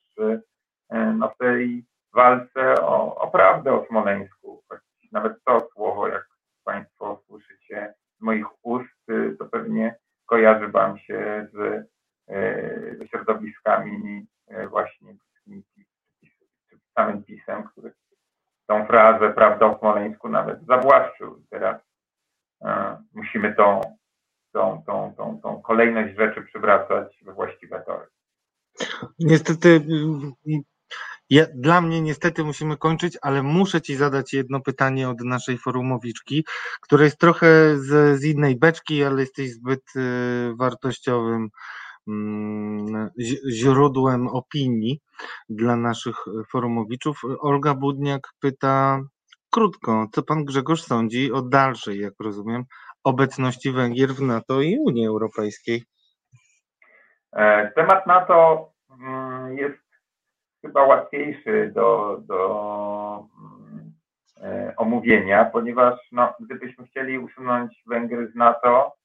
no, 0.92 1.30
w 1.30 1.38
tej 1.38 1.86
walce 2.16 2.82
o, 2.82 3.16
o 3.16 3.28
prawdę 3.32 3.74
o 3.74 3.86
Smoleńsku. 3.86 4.64
Nawet 5.12 5.44
to 5.44 5.68
słowo, 5.74 6.08
jak 6.08 6.28
Państwo 6.64 7.22
słyszycie 7.28 7.94
z 8.20 8.22
moich 8.22 8.66
ust, 8.66 9.10
y, 9.10 9.36
to 9.40 9.46
pewnie 9.46 9.96
kojarzy 10.26 10.68
Wam 10.68 10.98
się 10.98 11.48
z, 11.54 11.56
y, 12.32 12.98
ze 13.00 13.08
środowiskami 13.08 14.28
y, 14.52 14.68
właśnie 14.68 15.16
czy 16.70 16.78
samym 16.98 17.24
pisem, 17.24 17.64
który 17.64 17.94
tą 18.68 18.86
frazę 18.86 19.34
prawda 19.34 19.66
o 19.66 19.80
Smoleńsku 19.80 20.30
nawet 20.30 20.66
zawłaszczył. 20.66 21.44
Teraz 21.50 21.82
musimy 23.14 23.54
tą, 23.54 23.82
tą, 24.52 24.84
tą, 24.86 25.14
tą, 25.18 25.40
tą 25.42 25.62
kolejność 25.62 26.16
rzeczy 26.16 26.42
przywracać 26.42 27.20
we 27.22 27.34
właściwe 27.34 27.82
tory. 27.82 28.08
Niestety 29.26 29.82
ja, 31.30 31.46
dla 31.56 31.82
mnie 31.82 32.02
niestety 32.02 32.44
musimy 32.44 32.78
kończyć, 32.78 33.18
ale 33.22 33.44
muszę 33.44 33.82
Ci 33.82 33.96
zadać 33.96 34.34
jedno 34.34 34.62
pytanie 34.62 35.10
od 35.10 35.22
naszej 35.22 35.58
forumowiczki, 35.58 36.46
które 36.82 37.06
jest 37.06 37.18
trochę 37.18 37.78
z, 37.78 38.20
z 38.20 38.24
innej 38.24 38.60
beczki, 38.60 39.04
ale 39.04 39.22
jesteś 39.22 39.52
zbyt 39.52 39.82
y, 39.96 40.56
wartościowym 40.60 41.50
mm, 42.08 43.10
źródłem 43.52 44.28
opinii 44.28 45.00
dla 45.50 45.76
naszych 45.76 46.16
forumowiczów. 46.52 47.22
Olga 47.40 47.74
Budniak 47.74 48.30
pyta 48.40 49.02
krótko, 49.50 50.08
co 50.12 50.24
pan 50.24 50.46
Grzegorz 50.46 50.84
sądzi 50.84 51.32
o 51.32 51.42
dalszej, 51.42 52.00
jak 52.00 52.14
rozumiem, 52.20 52.64
obecności 53.04 53.72
Węgier 53.72 54.10
w 54.10 54.22
NATO 54.22 54.62
i 54.62 54.78
Unii 54.78 55.08
Europejskiej? 55.08 55.84
E, 57.34 57.72
temat 57.76 58.08
NATO 58.08 58.75
jest 59.50 59.86
chyba 60.66 60.84
łatwiejszy 60.84 61.72
do, 61.76 62.18
do 62.22 63.28
mm, 63.40 63.94
e, 64.42 64.74
omówienia, 64.78 65.46
ponieważ 65.46 66.00
no, 66.12 66.34
gdybyśmy 66.40 66.88
chcieli 66.88 67.20
usunąć 67.20 67.84
Węgry 67.88 68.28
z 68.28 68.36
NATO, 68.36 68.96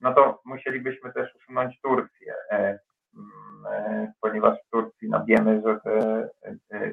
no 0.00 0.14
to 0.14 0.40
musielibyśmy 0.44 1.12
też 1.12 1.34
usunąć 1.34 1.80
Turcję, 1.80 2.34
e, 2.50 2.78
mm, 3.16 3.66
e, 3.72 4.12
ponieważ 4.20 4.58
w 4.58 4.70
Turcji 4.70 5.08
no, 5.08 5.24
wiemy, 5.24 5.62
że 5.66 5.80
te 5.80 6.92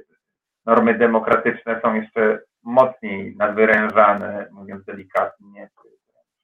normy 0.66 0.98
demokratyczne 0.98 1.82
są 1.82 1.94
jeszcze 1.94 2.40
mocniej 2.64 3.36
nadwyrężane, 3.36 4.48
mówiąc 4.52 4.86
delikatnie, 4.86 5.70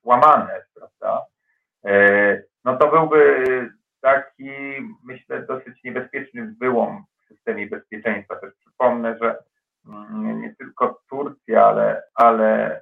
łamane, 0.03 0.61
prawda? 0.73 1.25
No 2.65 2.77
to 2.77 2.91
byłby 2.91 3.73
taki, 4.03 4.51
myślę, 5.03 5.45
dosyć 5.45 5.83
niebezpieczny 5.83 6.55
wyłom 6.59 7.05
systemie 7.27 7.67
bezpieczeństwa. 7.67 8.35
Też 8.35 8.53
przypomnę, 8.59 9.17
że 9.21 9.37
mm, 9.87 10.41
nie 10.41 10.55
tylko 10.55 11.01
Turcja, 11.09 11.65
ale, 11.65 12.03
ale 12.15 12.81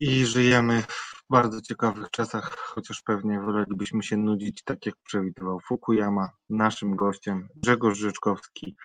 i 0.00 0.26
żyjemy 0.26 0.82
w 0.82 1.22
bardzo 1.30 1.60
ciekawych 1.60 2.10
czasach, 2.10 2.56
chociaż 2.56 3.02
pewnie 3.02 3.40
wolelibyśmy 3.40 4.02
się 4.02 4.16
nudzić, 4.16 4.64
tak 4.64 4.86
jak 4.86 4.94
przewidywał 5.04 5.60
Fukuyama. 5.60 6.30
Naszym 6.50 6.96
gościem 6.96 7.48
Grzegorz 7.56 7.98
Rzeczkowski, 7.98 8.76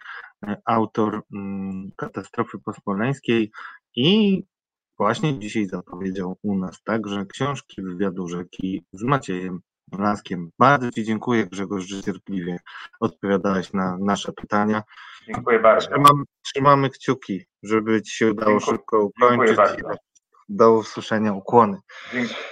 autor 0.65 1.21
mm, 1.33 1.91
Katastrofy 1.97 2.59
Pospoleńskiej 2.59 3.51
i 3.95 4.43
właśnie 4.97 5.39
dzisiaj 5.39 5.65
zapowiedział 5.65 6.37
u 6.43 6.57
nas 6.57 6.83
także 6.83 7.25
książki 7.25 7.81
wywiadu 7.81 8.27
rzeki 8.27 8.85
z 8.93 9.03
Maciejem 9.03 9.59
Laskiem. 9.99 10.49
Bardzo 10.59 10.91
Ci 10.91 11.03
dziękuję 11.03 11.45
Grzegorz, 11.45 11.85
że 11.85 12.03
cierpliwie 12.03 12.59
odpowiadałeś 12.99 13.73
na 13.73 13.97
nasze 13.99 14.31
pytania. 14.31 14.83
Dziękuję 15.27 15.59
bardzo. 15.59 15.87
Trzymamy, 15.87 16.23
trzymamy 16.41 16.89
kciuki, 16.89 17.45
żeby 17.63 18.01
Ci 18.01 18.15
się 18.15 18.31
udało 18.31 18.59
dziękuję, 18.59 18.77
szybko 18.77 19.03
ukończyć. 19.03 19.57
Do 20.49 20.73
usłyszenia, 20.73 21.33
ukłony. 21.33 21.77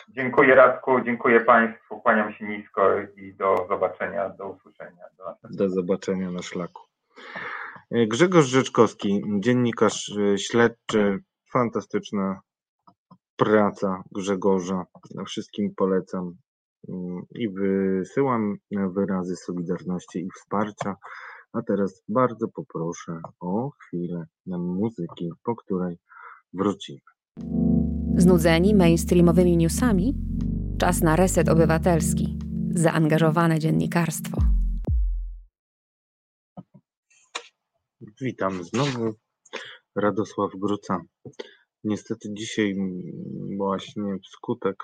Dziękuję 0.09 0.55
Radku, 0.55 1.01
dziękuję 1.01 1.41
Państwu, 1.41 2.01
kłaniam 2.01 2.33
się 2.33 2.45
nisko 2.45 2.81
i 3.17 3.33
do 3.33 3.65
zobaczenia, 3.69 4.29
do 4.29 4.49
usłyszenia. 4.49 5.03
Do, 5.17 5.35
do 5.49 5.69
zobaczenia 5.69 6.31
na 6.31 6.41
szlaku. 6.41 6.81
Grzegorz 7.91 8.45
Rzeczkowski, 8.45 9.21
dziennikarz 9.39 10.09
e, 10.09 10.37
śledczy, 10.37 11.19
fantastyczna 11.53 12.41
praca 13.35 14.03
Grzegorza. 14.11 14.85
Wszystkim 15.27 15.73
polecam 15.75 16.35
mm, 16.89 17.21
i 17.35 17.49
wysyłam 17.49 18.55
wyrazy 18.71 19.35
solidarności 19.35 20.19
i 20.19 20.29
wsparcia. 20.35 20.95
A 21.53 21.61
teraz 21.61 22.03
bardzo 22.09 22.47
poproszę 22.47 23.21
o 23.39 23.69
chwilę 23.69 24.25
muzyki, 24.45 25.31
po 25.43 25.55
której 25.55 25.97
wrócimy. 26.53 27.14
Znudzeni 28.17 28.75
mainstreamowymi 28.75 29.57
newsami? 29.57 30.13
Czas 30.77 31.01
na 31.01 31.15
reset 31.15 31.49
obywatelski. 31.49 32.37
Zaangażowane 32.69 33.59
dziennikarstwo. 33.59 34.41
Witam 38.21 38.63
znowu. 38.63 39.13
Radosław 39.95 40.51
Gruca. 40.55 41.01
Niestety 41.83 42.29
dzisiaj 42.33 42.75
właśnie 43.57 44.17
wskutek 44.23 44.83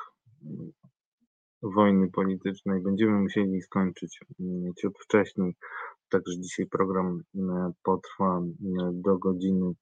wojny 1.64 2.10
politycznej 2.10 2.82
będziemy 2.82 3.20
musieli 3.20 3.62
skończyć 3.62 4.20
ciut 4.82 4.94
wcześniej. 5.04 5.56
Także 6.10 6.40
dzisiaj 6.40 6.68
program 6.68 7.24
potrwa 7.84 8.42
do 8.94 9.18
godziny 9.18 9.74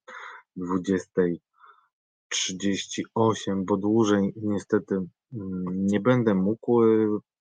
20.38, 2.29 3.63
bo 3.65 3.77
dłużej 3.77 4.33
niestety 4.35 4.95
nie 5.71 5.99
będę 5.99 6.35
mógł. 6.35 6.81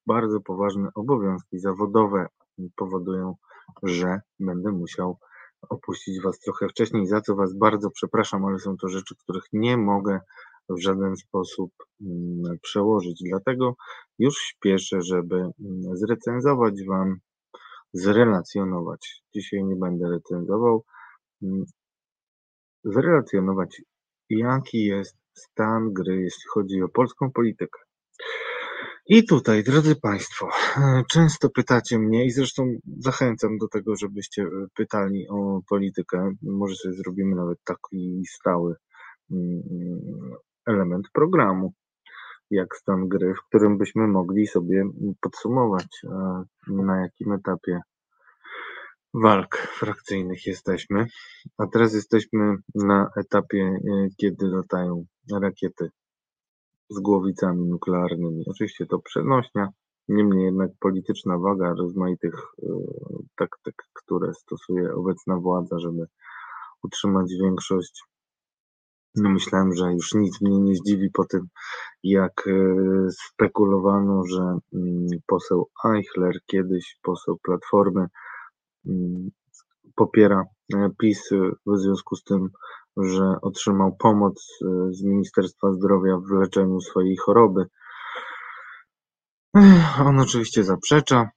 Bardzo 0.07 0.41
poważne 0.41 0.89
obowiązki 0.95 1.59
zawodowe 1.59 2.27
powodują, 2.77 3.35
że 3.83 4.21
będę 4.41 4.73
musiał 4.73 5.19
opuścić 5.69 6.23
Was 6.23 6.39
trochę 6.39 6.69
wcześniej, 6.69 7.07
za 7.07 7.21
co 7.21 7.35
Was 7.35 7.55
bardzo 7.55 7.91
przepraszam, 7.91 8.45
ale 8.45 8.59
są 8.59 8.77
to 8.77 8.89
rzeczy, 8.89 9.15
których 9.17 9.45
nie 9.53 9.77
mogę 9.77 10.21
w 10.69 10.81
żaden 10.81 11.17
sposób 11.17 11.73
mm, 12.01 12.59
przełożyć. 12.63 13.23
Dlatego 13.31 13.77
już 14.19 14.39
śpieszę, 14.39 15.03
żeby 15.03 15.37
mm, 15.37 15.53
zrecenzować 15.97 16.85
Wam, 16.89 17.19
zrelacjonować. 17.93 19.23
Dzisiaj 19.35 19.65
nie 19.65 19.77
będę 19.77 20.09
recenzował. 20.09 20.85
Mm, 21.43 21.65
zrelacjonować, 22.85 23.83
jaki 24.31 24.85
jest 24.85 25.17
stan 25.35 25.93
gry, 25.93 26.23
jeśli 26.23 26.45
chodzi 26.55 26.83
o 26.83 26.89
polską 26.89 27.31
politykę. 27.33 27.81
I 29.11 29.25
tutaj, 29.25 29.65
drodzy 29.65 29.97
Państwo, 29.97 30.49
często 31.13 31.51
pytacie 31.51 31.99
mnie 31.99 32.27
i 32.27 32.31
zresztą 32.31 32.79
zachęcam 32.99 33.59
do 33.59 33.69
tego, 33.69 33.97
żebyście 33.97 34.43
e, 34.43 34.47
pytali 34.75 35.29
o 35.29 35.61
politykę. 35.69 36.35
Może 36.43 36.75
sobie 36.75 36.95
zrobimy 36.95 37.37
nawet 37.37 37.59
taki 37.65 38.23
stały 38.29 38.75
mm, 39.31 39.63
element 40.67 41.07
programu, 41.13 41.73
jak 42.51 42.77
stan 42.77 43.09
gry, 43.09 43.35
w 43.35 43.49
którym 43.49 43.79
byśmy 43.79 44.09
mogli 44.09 44.47
sobie 44.47 44.85
podsumować, 45.21 46.03
na 46.67 47.01
jakim 47.01 47.33
etapie 47.33 47.81
walk 49.15 49.57
frakcyjnych 49.57 50.47
jesteśmy. 50.47 51.07
A 51.59 51.67
teraz 51.67 51.95
jesteśmy 51.95 52.57
na 52.75 53.11
etapie, 53.17 53.63
e, 53.65 54.09
kiedy 54.17 54.47
latają 54.47 55.05
rakiety 55.33 55.91
z 56.91 57.01
głowicami 57.01 57.69
nuklearnymi. 57.69 58.45
Oczywiście 58.47 58.87
to 58.87 58.99
przenośnia, 58.99 59.69
Niemniej 60.09 60.45
jednak 60.45 60.71
polityczna 60.81 61.39
waga 61.39 61.75
rozmaitych 61.75 62.35
y, 62.35 62.67
taktyk, 63.37 63.75
które 63.93 64.35
stosuje 64.35 64.95
obecna 64.95 65.37
władza, 65.37 65.79
żeby 65.79 66.07
utrzymać 66.83 67.33
większość. 67.43 68.03
No 69.15 69.31
myślałem, 69.31 69.73
że 69.75 69.93
już 69.93 70.15
nic 70.15 70.41
mnie 70.41 70.59
nie 70.59 70.75
zdziwi 70.75 71.11
po 71.11 71.25
tym, 71.25 71.47
jak 72.03 72.47
y, 72.47 73.07
spekulowano, 73.11 74.23
że 74.25 74.59
mm, 74.75 75.07
poseł 75.27 75.69
Eichler, 75.85 76.35
kiedyś 76.47 76.99
poseł 77.03 77.39
Platformy, 77.43 78.07
popiera 79.95 80.45
e, 80.75 80.91
PiS 80.99 81.31
w 81.67 81.79
związku 81.79 82.17
z 82.17 82.25
tym, 82.25 82.49
że 82.97 83.37
otrzymał 83.43 83.97
pomoc 83.97 84.59
e, 84.63 84.93
z 84.93 85.03
Ministerstwa 85.03 85.73
Zdrowia 85.73 86.17
w 86.17 86.31
leczeniu 86.31 86.81
swojej 86.81 87.17
choroby. 87.17 87.67
On 90.07 90.21
oczywiście 90.21 90.65
zaprzecza. 90.65 91.31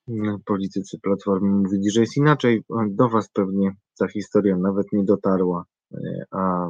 Politycy 0.45 0.99
Platformy 1.03 1.49
mówili, 1.49 1.91
że 1.91 2.02
jest 2.02 2.18
inaczej. 2.18 2.64
Do 2.90 3.10
Was 3.10 3.30
pewnie 3.34 3.72
ta 3.99 4.07
historia 4.07 4.57
nawet 4.57 4.88
nie 4.94 5.03
dotarła. 5.03 5.65
E, 5.94 5.98
a 6.32 6.69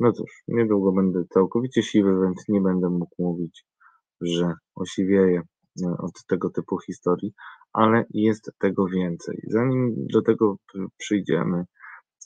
no 0.00 0.12
cóż, 0.12 0.42
niedługo 0.48 0.92
będę 0.92 1.24
całkowicie 1.30 1.82
siwy, 1.82 2.20
więc 2.22 2.44
nie 2.48 2.60
będę 2.60 2.88
mógł 2.88 3.14
mówić, 3.18 3.64
że 4.20 4.54
osiwieję 4.74 5.42
od 5.98 6.26
tego 6.26 6.50
typu 6.50 6.78
historii, 6.78 7.32
ale 7.72 8.04
jest 8.10 8.50
tego 8.58 8.86
więcej. 8.86 9.42
Zanim 9.48 10.06
do 10.12 10.22
tego 10.22 10.56
przyjdziemy, 10.98 11.64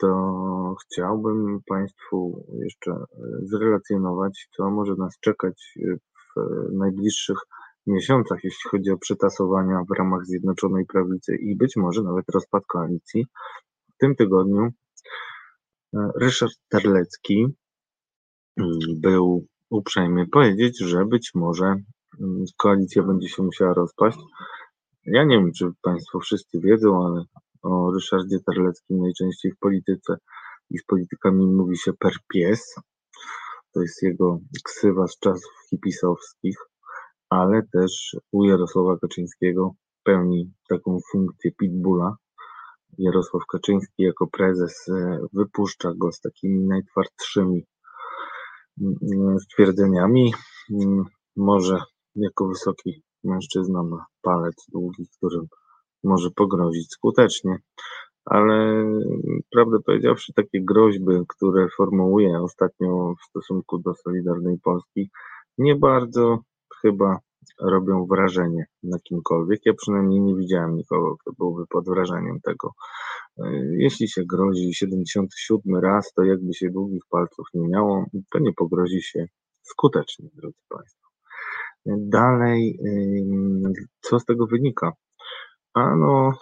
to 0.00 0.74
chciałbym 0.84 1.60
Państwu 1.68 2.46
jeszcze 2.64 2.90
e, 2.90 3.04
zrelacjonować, 3.42 4.48
co 4.56 4.70
może 4.70 4.94
nas 4.98 5.18
czekać 5.20 5.78
w 6.36 6.40
najbliższych 6.72 7.38
miesiącach, 7.86 8.38
jeśli 8.44 8.70
chodzi 8.70 8.90
o 8.90 8.98
przetasowania 8.98 9.82
w 9.90 9.98
ramach 9.98 10.24
Zjednoczonej 10.24 10.86
Prawicy 10.86 11.36
i 11.36 11.56
być 11.56 11.76
może 11.76 12.02
nawet 12.02 12.24
rozpad 12.28 12.66
koalicji. 12.66 13.26
W 13.94 13.96
tym 13.98 14.16
tygodniu 14.16 14.68
e, 15.94 16.10
Ryszard 16.20 16.52
Terlecki 16.68 17.46
mm, 18.56 18.78
był 19.00 19.46
uprzejmy 19.70 20.28
powiedzieć, 20.28 20.80
że 20.80 21.04
być 21.04 21.30
może 21.34 21.76
koalicja 22.56 23.02
będzie 23.02 23.28
się 23.28 23.42
musiała 23.42 23.74
rozpaść. 23.74 24.18
Ja 25.06 25.24
nie 25.24 25.36
wiem, 25.36 25.52
czy 25.52 25.70
Państwo 25.82 26.20
wszyscy 26.20 26.60
wiedzą, 26.60 27.06
ale 27.06 27.24
o 27.62 27.90
Ryszardzie 27.90 28.38
Terleckim 28.46 28.98
najczęściej 28.98 29.52
w 29.52 29.58
polityce 29.58 30.16
i 30.70 30.78
z 30.78 30.84
politykami 30.84 31.46
mówi 31.46 31.76
się 31.76 31.92
per 31.92 32.12
pies. 32.28 32.74
To 33.72 33.80
jest 33.82 34.02
jego 34.02 34.38
ksywa 34.64 35.06
z 35.06 35.18
czasów 35.18 35.52
hipisowskich, 35.70 36.56
ale 37.30 37.62
też 37.72 38.16
u 38.32 38.44
Jarosława 38.44 38.98
Kaczyńskiego 38.98 39.74
pełni 40.02 40.52
taką 40.68 40.98
funkcję 41.12 41.50
pitbulla. 41.52 42.16
Jarosław 42.98 43.42
Kaczyński 43.52 44.02
jako 44.02 44.26
prezes 44.26 44.88
e, 44.88 45.18
wypuszcza 45.32 45.92
go 45.96 46.12
z 46.12 46.20
takimi 46.20 46.66
najtwardszymi 46.66 47.64
mm, 48.80 49.40
stwierdzeniami. 49.40 50.34
Mm, 50.70 51.04
może 51.36 51.80
jako 52.16 52.48
wysoki 52.48 53.02
mężczyzna 53.24 53.82
ma 53.82 54.06
palec 54.22 54.66
długi, 54.72 55.06
którym 55.16 55.46
może 56.04 56.30
pogrozić 56.30 56.92
skutecznie, 56.92 57.58
ale 58.24 58.84
prawdę 59.52 59.78
powiedziawszy, 59.86 60.32
takie 60.32 60.64
groźby, 60.64 61.12
które 61.28 61.68
formułuje 61.76 62.40
ostatnio 62.40 63.14
w 63.20 63.24
stosunku 63.24 63.78
do 63.78 63.94
Solidarnej 63.94 64.58
Polski, 64.62 65.10
nie 65.58 65.76
bardzo 65.76 66.38
chyba 66.82 67.18
robią 67.60 68.06
wrażenie 68.06 68.66
na 68.82 68.98
kimkolwiek. 68.98 69.60
Ja 69.64 69.74
przynajmniej 69.74 70.20
nie 70.20 70.36
widziałem 70.36 70.76
nikogo, 70.76 71.16
kto 71.16 71.32
byłby 71.38 71.66
pod 71.70 71.84
wrażeniem 71.84 72.40
tego. 72.40 72.72
Jeśli 73.78 74.08
się 74.08 74.22
grozi 74.24 74.74
77 74.74 75.76
raz, 75.76 76.12
to 76.12 76.22
jakby 76.22 76.54
się 76.54 76.70
długich 76.70 77.02
palców 77.10 77.46
nie 77.54 77.68
miało, 77.68 78.04
to 78.32 78.38
nie 78.38 78.52
pogrozi 78.52 79.02
się 79.02 79.26
skutecznie, 79.62 80.28
drodzy 80.34 80.60
Państwo. 80.68 81.05
Dalej, 81.86 82.78
co 84.00 84.18
z 84.18 84.24
tego 84.24 84.46
wynika? 84.46 84.92
Ano, 85.74 86.32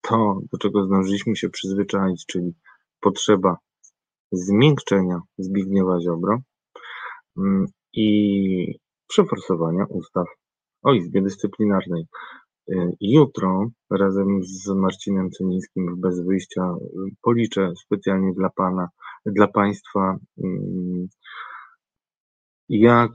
to, 0.00 0.40
do 0.52 0.58
czego 0.58 0.86
zdążyliśmy 0.86 1.36
się 1.36 1.48
przyzwyczaić, 1.48 2.26
czyli 2.26 2.54
potrzeba 3.00 3.56
zmiękczenia 4.32 5.20
Zbigniewa 5.38 6.00
Ziobro 6.00 6.38
i 7.92 8.78
przeforsowania 9.08 9.84
ustaw 9.88 10.26
o 10.82 10.92
Izbie 10.92 11.22
Dyscyplinarnej. 11.22 12.04
Y, 12.70 12.92
jutro 13.00 13.68
razem 13.90 14.40
z 14.42 14.68
Marcinem 14.68 15.30
Cenińskim 15.30 15.96
w 15.96 16.00
Bez 16.00 16.20
Wyjścia 16.20 16.74
policzę 17.22 17.72
specjalnie 17.84 18.32
dla 18.32 18.50
Pana, 18.50 18.88
dla 19.26 19.48
Państwa, 19.48 20.16
jak 22.68 23.12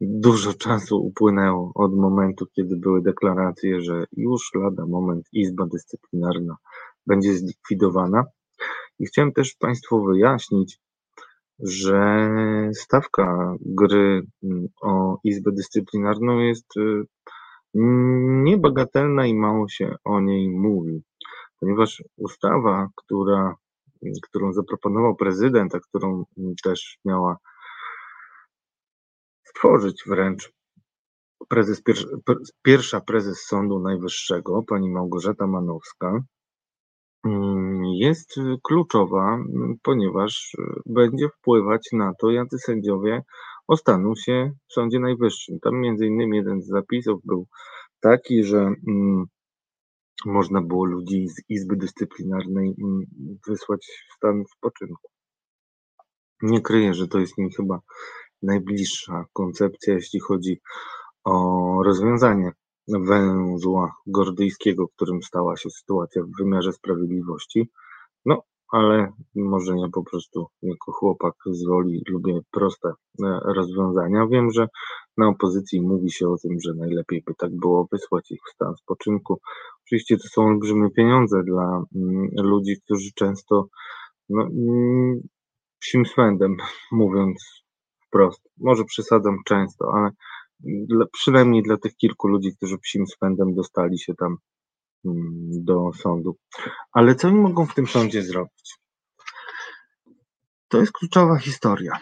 Dużo 0.00 0.52
czasu 0.52 0.96
upłynęło 1.06 1.72
od 1.74 1.94
momentu, 1.94 2.46
kiedy 2.56 2.76
były 2.76 3.02
deklaracje, 3.02 3.80
że 3.80 4.04
już 4.12 4.50
lada 4.54 4.86
moment 4.86 5.26
Izba 5.32 5.66
Dyscyplinarna 5.66 6.56
będzie 7.06 7.34
zlikwidowana. 7.34 8.24
I 8.98 9.06
chciałem 9.06 9.32
też 9.32 9.54
Państwu 9.54 10.04
wyjaśnić, 10.04 10.80
że 11.58 12.30
stawka 12.74 13.54
gry 13.60 14.26
mm, 14.42 14.66
o 14.82 15.18
Izbę 15.24 15.52
Dyscyplinarną 15.52 16.38
jest 16.38 16.76
y, 16.76 17.02
niebagatelna 18.44 19.26
i 19.26 19.34
mało 19.34 19.68
się 19.68 19.94
o 20.04 20.20
niej 20.20 20.50
mówi, 20.50 21.02
ponieważ 21.60 22.04
ustawa, 22.16 22.88
która, 22.96 23.54
którą 24.22 24.52
zaproponował 24.52 25.16
prezydent, 25.16 25.74
a 25.74 25.80
którą 25.80 26.24
też 26.64 26.98
miała 27.04 27.36
stworzyć 29.66 30.02
wręcz 30.06 30.52
prezes, 31.48 31.82
pierwsza 32.62 33.00
prezes 33.00 33.46
Sądu 33.46 33.78
Najwyższego, 33.80 34.62
pani 34.62 34.90
Małgorzata 34.90 35.46
Manowska, 35.46 36.20
mm, 37.24 37.84
jest 37.84 38.34
kluczowa, 38.62 39.38
ponieważ 39.82 40.56
będzie 40.86 41.28
wpływać 41.28 41.88
na 41.92 42.12
to, 42.20 42.30
jacy 42.30 42.58
sędziowie 42.58 43.22
ostaną 43.68 44.14
się 44.14 44.52
w 44.68 44.72
Sądzie 44.72 45.00
Najwyższym. 45.00 45.58
Tam 45.60 45.80
między 45.80 46.06
innymi 46.06 46.36
jeden 46.36 46.62
z 46.62 46.66
zapisów 46.66 47.20
był 47.24 47.46
taki, 48.00 48.44
że 48.44 48.58
mm, 48.58 49.24
można 50.26 50.62
było 50.62 50.84
ludzi 50.84 51.28
z 51.28 51.42
Izby 51.48 51.76
Dyscyplinarnej 51.76 52.74
mm, 52.82 53.00
wysłać 53.48 53.86
w 54.10 54.14
stan 54.14 54.44
spoczynku. 54.56 55.08
Nie 56.42 56.60
kryję, 56.60 56.94
że 56.94 57.08
to 57.08 57.18
jest 57.18 57.38
mi 57.38 57.52
chyba 57.52 57.80
najbliższa 58.46 59.24
koncepcja, 59.32 59.94
jeśli 59.94 60.20
chodzi 60.20 60.60
o 61.24 61.34
rozwiązanie 61.84 62.52
węzła 62.88 63.92
gordyjskiego, 64.06 64.88
którym 64.88 65.22
stała 65.22 65.56
się 65.56 65.70
sytuacja 65.70 66.22
w 66.22 66.42
wymiarze 66.42 66.72
sprawiedliwości. 66.72 67.70
No, 68.24 68.42
ale 68.72 69.12
może 69.34 69.72
ja 69.76 69.88
po 69.92 70.04
prostu 70.04 70.46
jako 70.62 70.92
chłopak 70.92 71.34
z 71.46 71.66
woli 71.66 72.02
lubię 72.08 72.40
proste 72.50 72.88
e, 72.88 73.40
rozwiązania. 73.44 74.26
Wiem, 74.26 74.50
że 74.50 74.68
na 75.16 75.28
opozycji 75.28 75.80
mówi 75.80 76.10
się 76.10 76.28
o 76.28 76.36
tym, 76.38 76.60
że 76.64 76.74
najlepiej 76.74 77.22
by 77.26 77.34
tak 77.34 77.56
było 77.56 77.88
wysłać 77.92 78.30
ich 78.30 78.40
w 78.48 78.54
stan 78.54 78.76
spoczynku. 78.76 79.40
Oczywiście 79.86 80.16
to 80.16 80.28
są 80.28 80.42
olbrzymie 80.42 80.90
pieniądze 80.90 81.42
dla 81.42 81.82
mm, 81.94 82.28
ludzi, 82.36 82.80
którzy 82.84 83.10
często 83.14 83.66
no, 84.28 84.42
mm, 84.42 85.20
psim 85.78 86.06
swędem, 86.06 86.56
mówiąc 86.92 87.65
wprost. 88.16 88.48
Może 88.58 88.84
przesadzam 88.84 89.36
często, 89.44 89.92
ale 89.94 90.10
dla, 90.60 91.06
przynajmniej 91.12 91.62
dla 91.62 91.76
tych 91.76 91.96
kilku 91.96 92.28
ludzi, 92.28 92.56
którzy 92.56 92.78
psim 92.78 93.06
spędem 93.06 93.54
dostali 93.54 93.98
się 93.98 94.14
tam 94.14 94.36
mm, 95.04 95.64
do 95.64 95.90
sądu. 95.92 96.36
Ale 96.92 97.14
co 97.14 97.28
oni 97.28 97.40
mogą 97.40 97.66
w 97.66 97.74
tym 97.74 97.86
sądzie 97.86 98.22
zrobić? 98.22 98.78
To 100.68 100.80
jest 100.80 100.92
kluczowa 100.92 101.38
historia. 101.38 101.92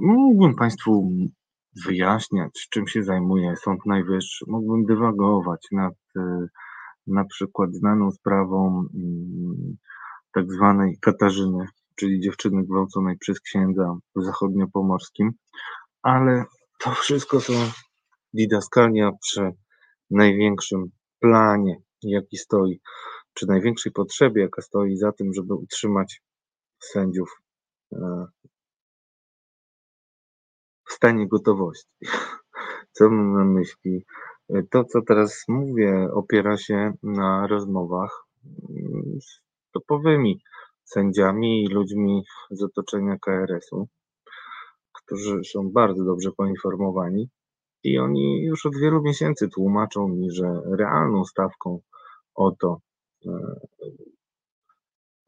Mógłbym 0.00 0.54
Państwu 0.54 1.10
wyjaśniać, 1.86 2.68
czym 2.70 2.88
się 2.88 3.02
zajmuje 3.02 3.56
Sąd 3.56 3.86
Najwyższy. 3.86 4.44
Mógłbym 4.48 4.84
dywagować 4.84 5.66
nad 5.72 5.94
e, 6.16 6.46
na 7.06 7.24
przykład 7.24 7.74
znaną 7.74 8.10
sprawą 8.10 8.84
mm, 8.94 9.76
tak 10.32 10.52
zwanej 10.52 10.98
Katarzyny 11.00 11.66
czyli 11.98 12.20
dziewczyny 12.20 12.64
gwałconej 12.64 13.18
przez 13.18 13.40
księdza 13.40 13.96
w 14.16 14.24
zachodniopomorskim, 14.24 15.32
ale 16.02 16.44
to 16.80 16.90
wszystko 16.90 17.40
są 17.40 17.52
didaskalia 18.32 19.10
przy 19.22 19.52
największym 20.10 20.90
planie, 21.20 21.76
jaki 22.02 22.36
stoi, 22.36 22.80
przy 23.34 23.46
największej 23.46 23.92
potrzebie, 23.92 24.42
jaka 24.42 24.62
stoi 24.62 24.96
za 24.96 25.12
tym, 25.12 25.34
żeby 25.34 25.54
utrzymać 25.54 26.22
sędziów 26.78 27.42
e, 27.92 28.26
w 30.88 30.92
stanie 30.92 31.28
gotowości. 31.28 31.90
Co 32.92 33.10
mam 33.10 33.32
na 33.32 33.44
myśli? 33.44 34.04
To, 34.70 34.84
co 34.84 35.02
teraz 35.02 35.44
mówię, 35.48 36.08
opiera 36.12 36.56
się 36.56 36.92
na 37.02 37.46
rozmowach 37.46 38.24
z 39.20 39.40
topowymi 39.72 40.42
sędziami 40.88 41.64
i 41.64 41.68
ludźmi 41.68 42.24
z 42.50 42.62
otoczenia 42.62 43.18
KRS-u, 43.18 43.88
którzy 44.92 45.44
są 45.44 45.70
bardzo 45.70 46.04
dobrze 46.04 46.30
poinformowani 46.32 47.28
i 47.84 47.98
oni 47.98 48.42
już 48.42 48.66
od 48.66 48.76
wielu 48.76 49.02
miesięcy 49.02 49.48
tłumaczą 49.48 50.08
mi, 50.08 50.30
że 50.30 50.60
realną 50.78 51.24
stawką 51.24 51.80
o 52.34 52.50
to, 52.50 52.80
e, 53.26 53.30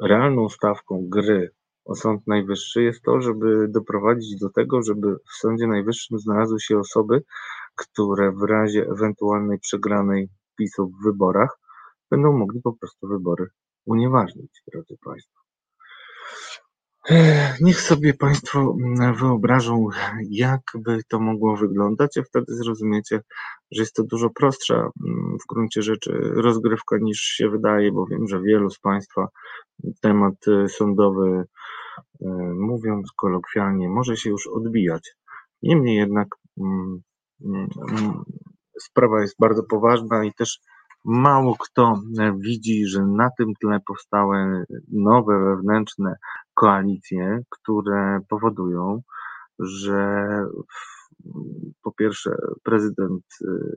realną 0.00 0.48
stawką 0.48 1.06
gry 1.08 1.50
o 1.84 1.94
Sąd 1.94 2.26
Najwyższy 2.26 2.82
jest 2.82 3.02
to, 3.02 3.20
żeby 3.20 3.68
doprowadzić 3.68 4.40
do 4.40 4.50
tego, 4.50 4.82
żeby 4.82 5.16
w 5.16 5.36
Sądzie 5.40 5.66
Najwyższym 5.66 6.18
znalazły 6.18 6.60
się 6.60 6.78
osoby, 6.78 7.22
które 7.74 8.32
w 8.32 8.42
razie 8.42 8.86
ewentualnej 8.86 9.58
przegranej 9.58 10.28
PiSu 10.58 10.88
w 10.88 11.04
wyborach 11.04 11.58
będą 12.10 12.32
mogli 12.32 12.60
po 12.62 12.72
prostu 12.72 13.08
wybory 13.08 13.46
unieważnić, 13.86 14.62
drodzy 14.72 14.96
Państwo. 15.04 15.39
Niech 17.60 17.80
sobie 17.80 18.14
Państwo 18.14 18.76
mm, 18.80 19.14
wyobrażą, 19.14 19.88
jak 20.30 20.60
by 20.74 21.00
to 21.08 21.20
mogło 21.20 21.56
wyglądać, 21.56 22.18
a 22.18 22.22
wtedy 22.22 22.54
zrozumiecie, 22.54 23.20
że 23.70 23.82
jest 23.82 23.94
to 23.94 24.02
dużo 24.04 24.30
prostsza 24.30 24.74
mm, 24.74 25.36
w 25.42 25.46
gruncie 25.48 25.82
rzeczy 25.82 26.12
rozgrywka 26.34 26.96
niż 27.00 27.18
się 27.20 27.50
wydaje, 27.50 27.92
bo 27.92 28.06
wiem, 28.06 28.28
że 28.28 28.42
wielu 28.42 28.70
z 28.70 28.78
Państwa 28.78 29.28
temat 30.00 30.34
y, 30.48 30.68
sądowy, 30.68 31.44
y, 32.22 32.26
mówiąc 32.54 33.12
kolokwialnie, 33.16 33.88
może 33.88 34.16
się 34.16 34.30
już 34.30 34.46
odbijać. 34.46 35.14
Niemniej 35.62 35.96
jednak 35.96 36.28
mm, 36.60 37.02
sprawa 38.80 39.20
jest 39.20 39.36
bardzo 39.38 39.62
poważna 39.62 40.24
i 40.24 40.32
też 40.34 40.60
mało 41.04 41.56
kto 41.58 42.00
widzi, 42.38 42.86
że 42.86 43.06
na 43.06 43.30
tym 43.38 43.54
tle 43.60 43.80
powstały 43.86 44.64
nowe 44.88 45.44
wewnętrzne 45.44 46.16
koalicje, 46.54 47.42
które 47.48 48.20
powodują, 48.28 49.02
że 49.58 50.26
po 51.82 51.92
pierwsze 51.92 52.30
prezydent 52.62 53.24
y, 53.42 53.76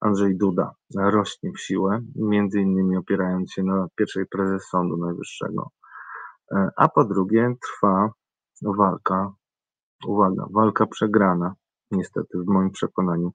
Andrzej 0.00 0.36
Duda 0.36 0.74
rośnie 0.94 1.52
w 1.52 1.60
siłę, 1.60 2.00
między 2.16 2.60
innymi 2.60 2.96
opierając 2.96 3.52
się 3.52 3.62
na 3.62 3.86
pierwszej 3.96 4.26
prezes 4.26 4.68
Sądu 4.68 4.96
Najwyższego, 4.96 5.70
e, 6.52 6.68
a 6.76 6.88
po 6.88 7.04
drugie 7.04 7.54
trwa 7.62 8.10
walka, 8.62 9.32
uwaga, 10.06 10.46
walka 10.50 10.86
przegrana, 10.86 11.54
niestety 11.90 12.38
w 12.38 12.46
moim 12.46 12.70
przekonaniu. 12.70 13.32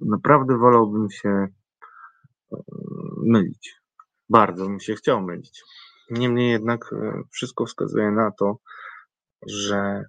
Naprawdę 0.00 0.58
wolałbym 0.58 1.10
się 1.10 1.28
e, 1.28 1.48
mylić. 3.24 3.80
Bardzo 4.28 4.64
bym 4.64 4.80
się 4.80 4.94
chciał 4.94 5.22
mylić. 5.22 5.62
Niemniej 6.10 6.50
jednak 6.50 6.92
e, 6.92 7.22
wszystko 7.30 7.66
wskazuje 7.66 8.10
na 8.10 8.30
to, 8.30 8.56
że 9.46 10.04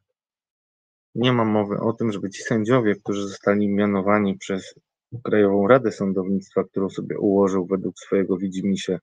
nie 1.16 1.34
ma 1.34 1.46
mowy 1.46 1.80
o 1.80 1.94
tym, 1.94 2.12
żeby 2.12 2.30
ci 2.30 2.44
sędziowie, 2.44 2.96
którzy 2.96 3.28
zostali 3.28 3.68
mianowani 3.68 4.38
przez 4.38 4.76
Krajową 5.24 5.68
Radę 5.68 5.92
Sądownictwa, 5.92 6.64
którą 6.64 6.90
sobie 6.90 7.20
ułożył 7.20 7.66
według 7.66 8.00
swojego 8.00 8.38
widzimisię 8.38 9.00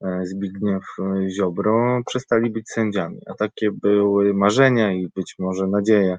e, 0.00 0.20
Zbigniew 0.26 0.84
Ziobro, 1.28 2.00
przestali 2.06 2.50
być 2.50 2.70
sędziami. 2.70 3.18
A 3.26 3.34
takie 3.34 3.70
były 3.72 4.34
marzenia 4.34 4.92
i 4.92 5.08
być 5.14 5.34
może 5.38 5.66
nadzieje 5.66 6.18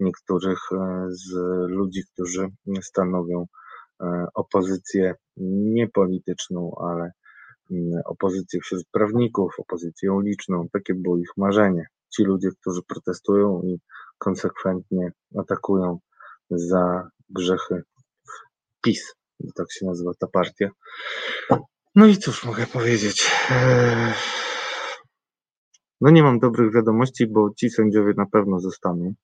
niektórych 0.00 0.58
e, 0.72 1.06
z 1.08 1.32
ludzi, 1.68 2.02
którzy 2.12 2.48
stanowią 2.82 3.46
opozycję 4.34 5.14
niepolityczną, 5.36 6.76
ale 6.80 7.10
opozycję 8.04 8.60
wśród 8.60 8.84
prawników, 8.92 9.54
opozycję 9.58 10.12
uliczną. 10.12 10.68
Takie 10.72 10.94
było 10.94 11.18
ich 11.18 11.30
marzenie. 11.36 11.86
Ci 12.14 12.24
ludzie, 12.24 12.48
którzy 12.60 12.80
protestują 12.82 13.62
i 13.62 13.80
konsekwentnie 14.18 15.12
atakują 15.38 15.98
za 16.50 17.08
grzechy 17.30 17.82
PiS, 18.82 19.14
tak 19.54 19.72
się 19.72 19.86
nazywa 19.86 20.10
ta 20.18 20.26
partia. 20.26 20.68
No 21.94 22.06
i 22.06 22.16
cóż 22.16 22.44
mogę 22.44 22.66
powiedzieć? 22.66 23.30
Eee, 23.50 24.12
no 26.00 26.10
nie 26.10 26.22
mam 26.22 26.38
dobrych 26.38 26.74
wiadomości, 26.74 27.26
bo 27.26 27.50
ci 27.56 27.70
sędziowie 27.70 28.12
na 28.16 28.26
pewno 28.26 28.60
zostaną. 28.60 29.14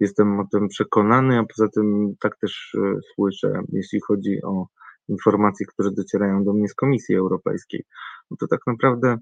Jestem 0.00 0.40
o 0.40 0.46
tym 0.52 0.68
przekonany, 0.68 1.38
a 1.38 1.44
poza 1.44 1.68
tym 1.68 2.14
tak 2.20 2.36
też 2.38 2.74
e, 2.74 3.00
słyszę, 3.14 3.60
jeśli 3.72 4.00
chodzi 4.00 4.42
o 4.42 4.66
informacje, 5.08 5.66
które 5.66 5.90
docierają 5.90 6.44
do 6.44 6.52
mnie 6.52 6.68
z 6.68 6.74
Komisji 6.74 7.16
Europejskiej, 7.16 7.84
no 8.30 8.36
to 8.40 8.46
tak 8.46 8.60
naprawdę 8.66 9.18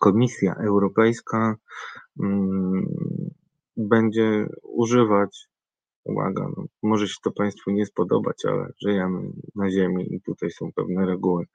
Komisja 0.00 0.54
Europejska 0.54 1.56
mm, 2.20 2.86
będzie 3.76 4.46
używać, 4.62 5.48
uwaga, 6.04 6.48
no, 6.56 6.64
może 6.82 7.08
się 7.08 7.14
to 7.24 7.30
Państwu 7.30 7.70
nie 7.70 7.86
spodobać, 7.86 8.44
ale 8.44 8.72
żyjemy 8.82 9.30
na 9.54 9.70
Ziemi 9.70 10.14
i 10.14 10.20
tutaj 10.20 10.50
są 10.50 10.72
pewne 10.72 11.06
reguły. 11.06 11.46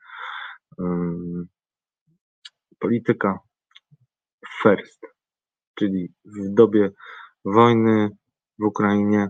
Polityka 2.80 3.40
first, 4.64 5.02
czyli 5.76 6.14
w 6.26 6.54
dobie 6.54 6.92
wojny 7.46 8.10
w 8.60 8.64
Ukrainie, 8.64 9.30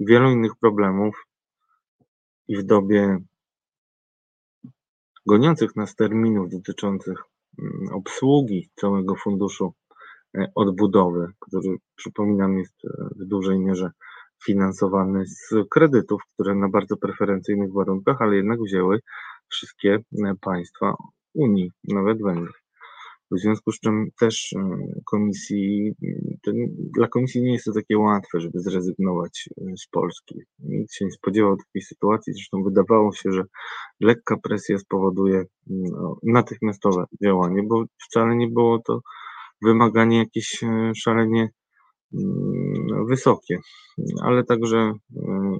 wielu 0.00 0.30
innych 0.30 0.52
problemów, 0.60 1.26
i 2.48 2.56
w 2.56 2.62
dobie 2.62 3.18
goniących 5.26 5.76
nas 5.76 5.94
terminów 5.94 6.50
dotyczących 6.50 7.18
mm, 7.58 7.94
obsługi 7.94 8.70
całego 8.76 9.14
funduszu 9.16 9.74
e, 10.38 10.52
odbudowy, 10.54 11.32
który 11.40 11.76
przypominam 11.96 12.58
jest 12.58 12.84
e, 12.84 13.08
w 13.16 13.24
dużej 13.24 13.58
mierze 13.58 13.90
finansowany 14.44 15.26
z 15.26 15.50
kredytów, 15.70 16.22
które 16.34 16.54
na 16.54 16.68
bardzo 16.68 16.96
preferencyjnych 16.96 17.72
warunkach, 17.72 18.22
ale 18.22 18.36
jednak 18.36 18.60
wzięły 18.60 19.00
wszystkie 19.48 19.94
e, 19.94 20.34
państwa 20.40 20.94
Unii, 21.34 21.72
nawet 21.84 22.22
Węgry. 22.22 22.52
W 23.30 23.38
związku 23.38 23.72
z 23.72 23.80
czym 23.80 24.08
też 24.20 24.52
e, 24.52 24.78
komisji, 25.04 25.92
dla 26.96 27.08
komisji 27.08 27.42
nie 27.42 27.52
jest 27.52 27.64
to 27.64 27.72
takie 27.72 27.98
łatwe, 27.98 28.40
żeby 28.40 28.60
zrezygnować 28.60 29.48
e, 29.60 29.76
z 29.76 29.86
Polski. 29.90 30.40
Nikt 30.58 30.94
się 30.94 31.04
nie 31.04 31.10
spodziewał 31.10 31.56
takiej 31.56 31.82
sytuacji, 31.82 32.32
zresztą 32.32 32.62
wydawało 32.62 33.12
się, 33.12 33.32
że 33.32 33.42
lekka 34.00 34.36
presja 34.42 34.78
spowoduje 34.78 35.44
no, 35.66 36.18
natychmiastowe 36.22 37.04
działanie, 37.24 37.62
bo 37.62 37.84
wcale 38.08 38.36
nie 38.36 38.48
było 38.48 38.78
to 38.86 39.00
wymaganie 39.62 40.18
jakieś 40.18 40.62
e, 40.62 40.92
szalenie 40.96 41.48
mm, 42.14 43.06
wysokie. 43.06 43.58
Ale 44.22 44.44
także 44.44 44.92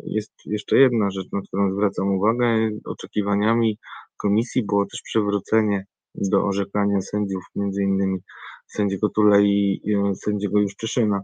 jest 0.07 0.33
jeszcze 0.45 0.79
jedna 0.79 1.11
rzecz, 1.11 1.27
na 1.33 1.41
którą 1.49 1.73
zwracam 1.73 2.09
uwagę. 2.09 2.71
Oczekiwaniami 2.85 3.79
komisji 4.17 4.67
było 4.67 4.87
też 4.87 5.01
przywrócenie 5.03 5.87
do 6.31 6.45
orzekania 6.45 7.01
sędziów, 7.01 7.45
między 7.57 7.83
innymi 7.83 8.19
sędziego 8.67 9.09
Tule 9.09 9.43
i 9.43 9.81
sędziego 10.15 10.61
Juszczyszyna. 10.61 11.21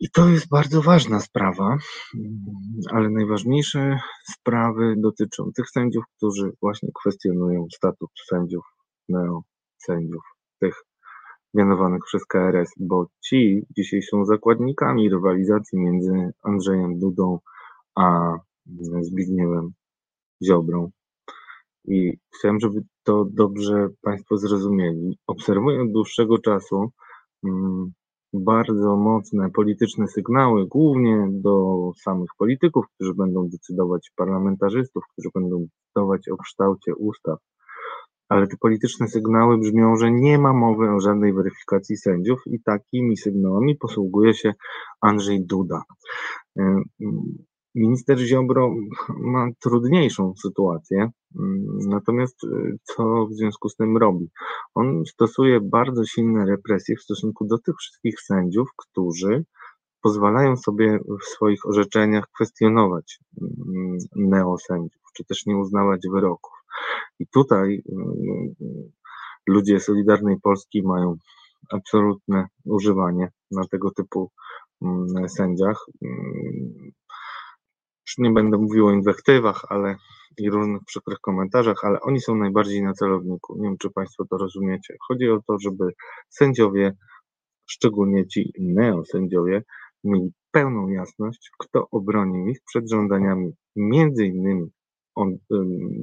I 0.00 0.10
to 0.10 0.28
jest 0.28 0.48
bardzo 0.48 0.82
ważna 0.82 1.20
sprawa, 1.20 1.78
ale 2.90 3.10
najważniejsze 3.10 3.98
sprawy 4.32 4.94
dotyczą 4.98 5.50
tych 5.56 5.70
sędziów, 5.70 6.04
którzy 6.16 6.52
właśnie 6.62 6.88
kwestionują 7.00 7.66
statut 7.74 8.10
sędziów, 8.28 8.64
neosędziów, 9.08 10.22
tych 10.60 10.74
mianowanych 11.54 12.00
przez 12.06 12.26
KRS, 12.26 12.70
bo 12.80 13.06
ci 13.24 13.66
dzisiaj 13.76 14.02
są 14.02 14.24
zakładnikami 14.24 15.10
rywalizacji 15.10 15.78
między 15.78 16.32
Andrzejem 16.42 16.98
Dudą 16.98 17.38
a 17.94 18.32
Zbigniewem 19.00 19.72
Ziobrą. 20.44 20.90
I 21.84 22.18
chciałem, 22.38 22.60
żeby 22.60 22.80
to 23.04 23.24
dobrze 23.30 23.88
Państwo 24.02 24.36
zrozumieli. 24.36 25.18
Obserwuję 25.26 25.82
od 25.82 25.92
dłuższego 25.92 26.38
czasu 26.38 26.90
mm, 27.44 27.92
bardzo 28.32 28.96
mocne 28.96 29.50
polityczne 29.50 30.08
sygnały, 30.08 30.66
głównie 30.66 31.28
do 31.30 31.76
samych 32.02 32.30
polityków, 32.38 32.84
którzy 32.94 33.14
będą 33.14 33.48
decydować, 33.48 34.10
parlamentarzystów, 34.16 35.04
którzy 35.12 35.28
będą 35.34 35.66
decydować 35.66 36.28
o 36.28 36.36
kształcie 36.36 36.94
ustaw. 36.94 37.38
Ale 38.28 38.46
te 38.46 38.56
polityczne 38.56 39.08
sygnały 39.08 39.58
brzmią, 39.58 39.96
że 39.96 40.10
nie 40.10 40.38
ma 40.38 40.52
mowy 40.52 40.90
o 40.90 41.00
żadnej 41.00 41.32
weryfikacji 41.32 41.96
sędziów 41.96 42.40
i 42.46 42.62
takimi 42.62 43.16
sygnałami 43.16 43.76
posługuje 43.76 44.34
się 44.34 44.52
Andrzej 45.00 45.46
Duda. 45.46 45.82
Minister 47.74 48.18
Ziobro 48.18 48.74
ma 49.08 49.48
trudniejszą 49.60 50.34
sytuację, 50.42 51.10
mm, 51.38 51.78
natomiast 51.88 52.44
y, 52.44 52.78
co 52.82 53.26
w 53.26 53.34
związku 53.34 53.68
z 53.68 53.76
tym 53.76 53.96
robi? 53.96 54.30
On 54.74 55.02
stosuje 55.06 55.60
bardzo 55.60 56.04
silne 56.04 56.46
represje 56.46 56.96
w 56.96 57.02
stosunku 57.02 57.46
do 57.46 57.58
tych 57.58 57.74
wszystkich 57.76 58.20
sędziów, 58.20 58.68
którzy 58.76 59.44
pozwalają 60.02 60.56
sobie 60.56 60.98
w 61.20 61.24
swoich 61.24 61.66
orzeczeniach 61.66 62.24
kwestionować 62.34 63.18
mm, 63.42 63.98
neosędziów, 64.16 65.02
czy 65.16 65.24
też 65.24 65.46
nie 65.46 65.56
uznawać 65.56 66.00
wyroków. 66.12 66.52
I 67.18 67.26
tutaj 67.26 67.82
mm, 67.92 68.54
ludzie 69.46 69.80
Solidarnej 69.80 70.36
Polski 70.42 70.82
mają 70.82 71.16
absolutne 71.70 72.46
używanie 72.64 73.30
na 73.50 73.64
tego 73.70 73.90
typu 73.90 74.30
sędziach. 75.28 75.86
Już 78.06 78.18
nie 78.18 78.30
będę 78.30 78.58
mówił 78.58 78.86
o 78.86 78.92
inwektywach, 78.92 79.64
ale 79.68 79.96
i 80.38 80.50
różnych 80.50 80.84
przykrych 80.86 81.18
komentarzach, 81.18 81.76
ale 81.82 82.00
oni 82.00 82.20
są 82.20 82.34
najbardziej 82.34 82.82
na 82.82 82.92
celowniku. 82.92 83.56
Nie 83.56 83.68
wiem, 83.68 83.78
czy 83.78 83.90
Państwo 83.90 84.24
to 84.30 84.36
rozumiecie. 84.36 84.96
Chodzi 85.08 85.30
o 85.30 85.40
to, 85.46 85.56
żeby 85.58 85.92
sędziowie, 86.28 86.92
szczególnie 87.66 88.26
ci 88.26 88.52
neosędziowie, 88.58 89.62
mieli 90.04 90.32
pełną 90.50 90.88
jasność, 90.88 91.50
kto 91.58 91.86
obronił 91.90 92.46
ich 92.46 92.58
przed 92.66 92.90
żądaniami 92.90 93.52
między 93.76 94.26
innymi, 94.26 94.70
on, 95.14 95.36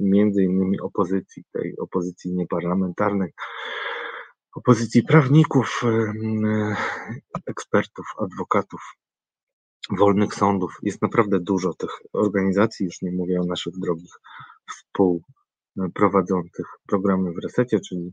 między 0.02 0.42
innymi 0.42 0.80
opozycji, 0.80 1.44
tej 1.52 1.78
opozycji 1.78 2.32
nieparlamentarnej, 2.34 3.30
opozycji 4.56 5.02
prawników, 5.02 5.82
ekspertów, 7.46 8.06
adwokatów, 8.18 8.80
wolnych 9.98 10.34
sądów. 10.34 10.78
Jest 10.82 11.02
naprawdę 11.02 11.40
dużo 11.40 11.74
tych 11.74 11.90
organizacji, 12.12 12.86
już 12.86 13.02
nie 13.02 13.12
mówię 13.12 13.40
o 13.40 13.44
naszych 13.44 13.72
drogich 13.78 14.12
współprowadzących 14.70 16.66
programy 16.88 17.32
w 17.32 17.38
resecie, 17.42 17.80
czyli 17.88 18.12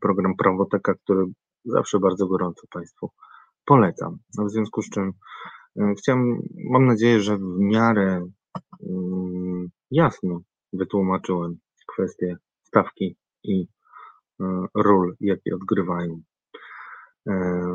program 0.00 0.36
Prawoteka, 0.36 0.94
który 0.94 1.24
zawsze 1.64 1.98
bardzo 1.98 2.26
gorąco 2.26 2.66
Państwu 2.70 3.10
polecam. 3.64 4.18
No, 4.38 4.44
w 4.44 4.50
związku 4.50 4.82
z 4.82 4.90
czym 4.90 5.12
e, 5.80 5.94
chciałem, 5.98 6.42
mam 6.70 6.86
nadzieję, 6.86 7.20
że 7.20 7.36
w 7.36 7.58
miarę 7.58 8.26
mm, 8.90 9.68
jasno 9.90 10.40
wytłumaczyłem 10.72 11.58
kwestie 11.86 12.36
stawki 12.62 13.16
i 13.44 13.66
e, 14.40 14.66
ról, 14.74 15.16
jakie 15.20 15.54
odgrywają, 15.54 16.20
e, 17.26 17.32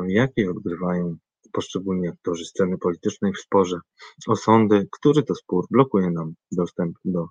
jakie 0.08 0.50
odgrywają 0.50 1.16
poszczególni 1.54 2.08
aktorzy 2.08 2.44
sceny 2.44 2.78
politycznej 2.78 3.32
w 3.32 3.40
sporze 3.40 3.80
o 4.28 4.36
sądy, 4.36 4.88
który 4.92 5.22
to 5.22 5.34
spór 5.34 5.66
blokuje 5.70 6.10
nam 6.10 6.34
dostęp 6.52 6.96
do 7.04 7.26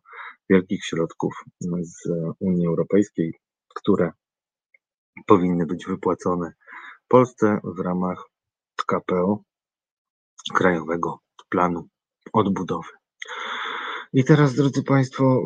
wielkich 0.49 0.85
środków 0.85 1.33
z 1.81 2.09
Unii 2.39 2.67
Europejskiej, 2.67 3.33
które 3.75 4.11
powinny 5.25 5.65
być 5.65 5.85
wypłacone 5.85 6.53
Polsce 7.07 7.59
w 7.63 7.79
ramach 7.79 8.29
KPO, 8.87 9.43
Krajowego 10.53 11.19
Planu 11.49 11.87
Odbudowy. 12.33 12.89
I 14.13 14.23
teraz, 14.23 14.55
drodzy 14.55 14.83
Państwo, 14.83 15.43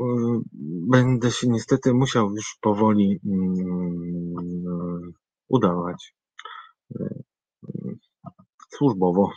będę 0.88 1.32
się 1.32 1.48
niestety 1.48 1.94
musiał 1.94 2.32
już 2.36 2.58
powoli 2.62 3.20
mm, 3.26 5.14
udawać 5.48 6.14
służbowo 8.78 9.32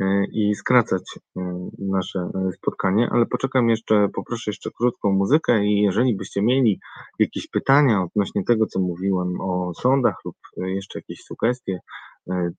e, 0.00 0.24
i 0.32 0.54
skracać 0.54 1.02
e, 1.36 1.40
nasze 1.78 2.18
e, 2.18 2.52
spotkanie, 2.52 3.08
ale 3.12 3.26
poczekam 3.26 3.68
jeszcze, 3.68 4.08
poproszę 4.14 4.50
jeszcze 4.50 4.70
krótką 4.78 5.12
muzykę 5.12 5.64
i 5.64 5.82
jeżeli 5.82 6.16
byście 6.16 6.42
mieli 6.42 6.80
jakieś 7.18 7.48
pytania 7.48 8.02
odnośnie 8.02 8.44
tego, 8.44 8.66
co 8.66 8.80
mówiłem 8.80 9.40
o 9.40 9.74
sądach 9.74 10.14
lub 10.24 10.36
jeszcze 10.56 10.98
jakieś 10.98 11.22
sugestie, 11.24 11.78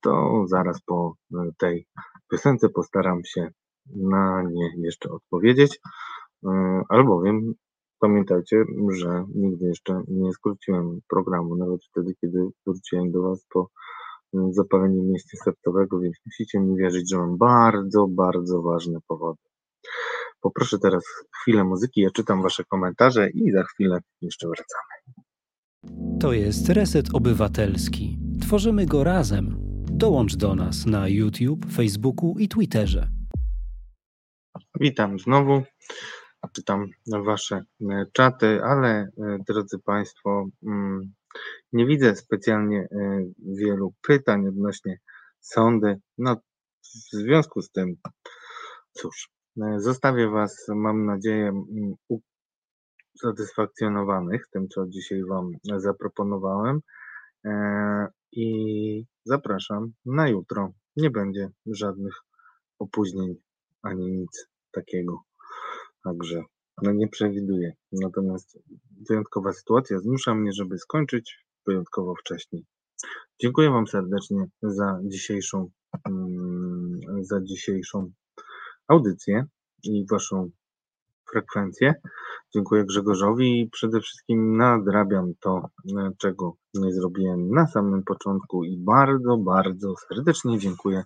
to 0.02 0.44
zaraz 0.48 0.82
po 0.86 1.14
tej 1.60 1.86
piosence 2.32 2.70
postaram 2.70 3.22
się 3.26 3.48
na 3.96 4.44
nie 4.52 4.70
jeszcze 4.78 5.10
odpowiedzieć, 5.10 5.80
albowiem 6.90 7.54
pamiętajcie, 8.00 8.64
że 8.90 9.26
nigdy 9.36 9.66
jeszcze 9.66 10.02
nie 10.08 10.32
skróciłem 10.32 11.00
programu, 11.10 11.56
nawet 11.56 11.82
wtedy, 11.92 12.14
kiedy 12.22 12.48
wróciłem 12.66 13.12
do 13.12 13.22
Was 13.22 13.46
po 13.54 13.70
zapalenie 14.52 15.02
miejsca 15.02 15.38
sercowego, 15.44 16.00
więc 16.00 16.16
musicie 16.26 16.60
mi 16.60 16.78
wierzyć, 16.78 17.10
że 17.10 17.18
mam 17.18 17.38
bardzo, 17.38 18.08
bardzo 18.08 18.62
ważne 18.62 19.00
powody. 19.08 19.40
Poproszę 20.42 20.80
teraz 20.80 21.04
chwilę 21.42 21.64
muzyki, 21.64 22.02
ja 22.02 22.10
czytam 22.10 22.42
Wasze 22.42 22.64
komentarze 22.64 23.30
i 23.30 23.52
za 23.52 23.64
chwilę 23.64 24.00
jeszcze 24.22 24.48
wracamy. 24.48 25.02
To 26.20 26.34
jest 26.34 26.70
Reset 26.70 27.06
Obywatelski. 27.14 28.20
Tworzymy 28.42 28.86
go 28.86 29.04
razem. 29.04 29.56
Dołącz 29.92 30.36
do 30.36 30.56
nas 30.56 30.86
na 30.86 31.08
YouTube, 31.08 31.66
Facebooku 31.66 32.36
i 32.40 32.48
Twitterze. 32.48 33.08
Witam 34.80 35.20
znowu. 35.20 35.64
Czytam 36.54 36.88
Wasze 37.26 37.62
e, 37.82 38.06
czaty, 38.14 38.64
ale 38.64 38.90
e, 38.90 39.08
drodzy 39.48 39.80
Państwo, 39.80 40.46
mm, 40.64 41.14
nie 41.74 41.86
widzę 41.86 42.16
specjalnie 42.16 42.80
e, 42.80 43.26
wielu 43.40 43.94
pytań 44.02 44.48
odnośnie 44.48 45.00
sądy. 45.40 46.00
No, 46.18 46.36
w 46.84 47.16
związku 47.16 47.62
z 47.62 47.72
tym, 47.72 47.96
cóż, 48.92 49.30
e, 49.62 49.80
zostawię 49.80 50.30
Was, 50.30 50.66
mam 50.76 51.06
nadzieję, 51.06 51.64
usatysfakcjonowanych 53.16 54.48
tym, 54.52 54.68
co 54.68 54.88
dzisiaj 54.88 55.24
Wam 55.30 55.52
zaproponowałem 55.78 56.80
e, 57.46 57.52
i 58.32 59.06
zapraszam 59.26 59.94
na 60.06 60.30
jutro. 60.30 60.74
Nie 60.96 61.10
będzie 61.10 61.50
żadnych 61.66 62.14
opóźnień 62.80 63.36
ani 63.84 64.12
nic 64.12 64.48
takiego. 64.72 65.22
Także 66.04 66.44
no 66.82 66.92
nie 66.92 67.08
przewiduję. 67.08 67.74
Natomiast 67.92 68.60
wyjątkowa 69.10 69.54
sytuacja 69.54 70.00
zmusza 70.00 70.36
mnie, 70.36 70.52
żeby 70.54 70.78
skończyć 70.78 71.46
wyjątkowo 71.68 72.16
wcześniej. 72.16 72.66
Dziękuję 73.42 73.70
Wam 73.70 73.88
serdecznie 73.88 74.46
za 74.62 75.00
dzisiejszą, 75.04 75.70
mm, 76.08 77.00
za 77.22 77.42
dzisiejszą 77.42 78.12
audycję 78.88 79.46
i 79.84 80.06
Waszą 80.12 80.50
frekwencję. 81.32 81.94
Dziękuję 82.54 82.86
Grzegorzowi 82.86 83.62
i 83.62 83.70
przede 83.70 84.02
wszystkim 84.02 84.58
nadrabiam 84.58 85.34
to, 85.40 85.70
czego 86.18 86.56
nie 86.74 86.94
zrobiłem 86.94 87.50
na 87.50 87.68
samym 87.68 88.04
początku 88.04 88.64
i 88.64 88.78
bardzo, 88.78 89.38
bardzo 89.38 89.94
serdecznie 90.10 90.60
dziękuję 90.60 91.04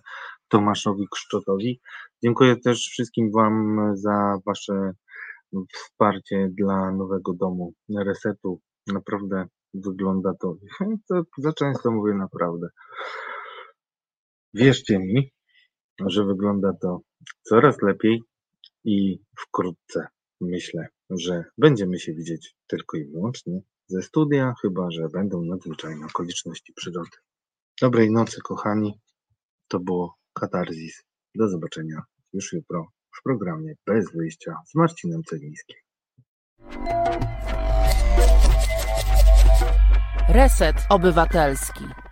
Tomaszowi 0.48 1.06
Kszczotowi. 1.10 1.80
Dziękuję 2.22 2.56
też 2.56 2.78
wszystkim 2.78 3.32
Wam 3.32 3.78
za 3.94 4.38
Wasze 4.46 4.92
wsparcie 5.72 6.50
dla 6.58 6.92
nowego 6.92 7.34
domu 7.34 7.72
resetu. 7.98 8.60
Naprawdę 8.86 9.46
wygląda 9.84 10.34
to, 10.40 10.56
to 11.08 11.22
za 11.38 11.52
często 11.52 11.90
mówię 11.90 12.14
naprawdę. 12.14 12.68
Wierzcie 14.54 14.98
mi, 14.98 15.32
że 16.06 16.24
wygląda 16.24 16.72
to 16.82 17.00
coraz 17.42 17.82
lepiej 17.82 18.22
i 18.84 19.18
wkrótce 19.38 20.06
myślę, 20.40 20.88
że 21.10 21.44
będziemy 21.58 21.98
się 21.98 22.14
widzieć 22.14 22.56
tylko 22.66 22.96
i 22.96 23.04
wyłącznie 23.04 23.60
ze 23.86 24.02
studia, 24.02 24.54
chyba 24.62 24.90
że 24.90 25.08
będą 25.08 25.42
nadzwyczajne 25.42 26.06
okoliczności 26.06 26.72
przyrody. 26.72 27.16
Dobrej 27.80 28.10
nocy, 28.10 28.40
kochani. 28.40 29.00
To 29.68 29.80
było 29.80 30.14
Katarzis. 30.32 31.04
Do 31.34 31.48
zobaczenia 31.48 32.02
już 32.32 32.52
jutro 32.52 32.86
w 33.18 33.22
programie 33.22 33.74
Bez 33.86 34.12
wyjścia 34.12 34.54
z 34.66 34.74
Marcinem 34.74 35.22
Celińskim. 35.22 35.76
Reset 40.36 40.86
Obywatelski. 40.90 42.05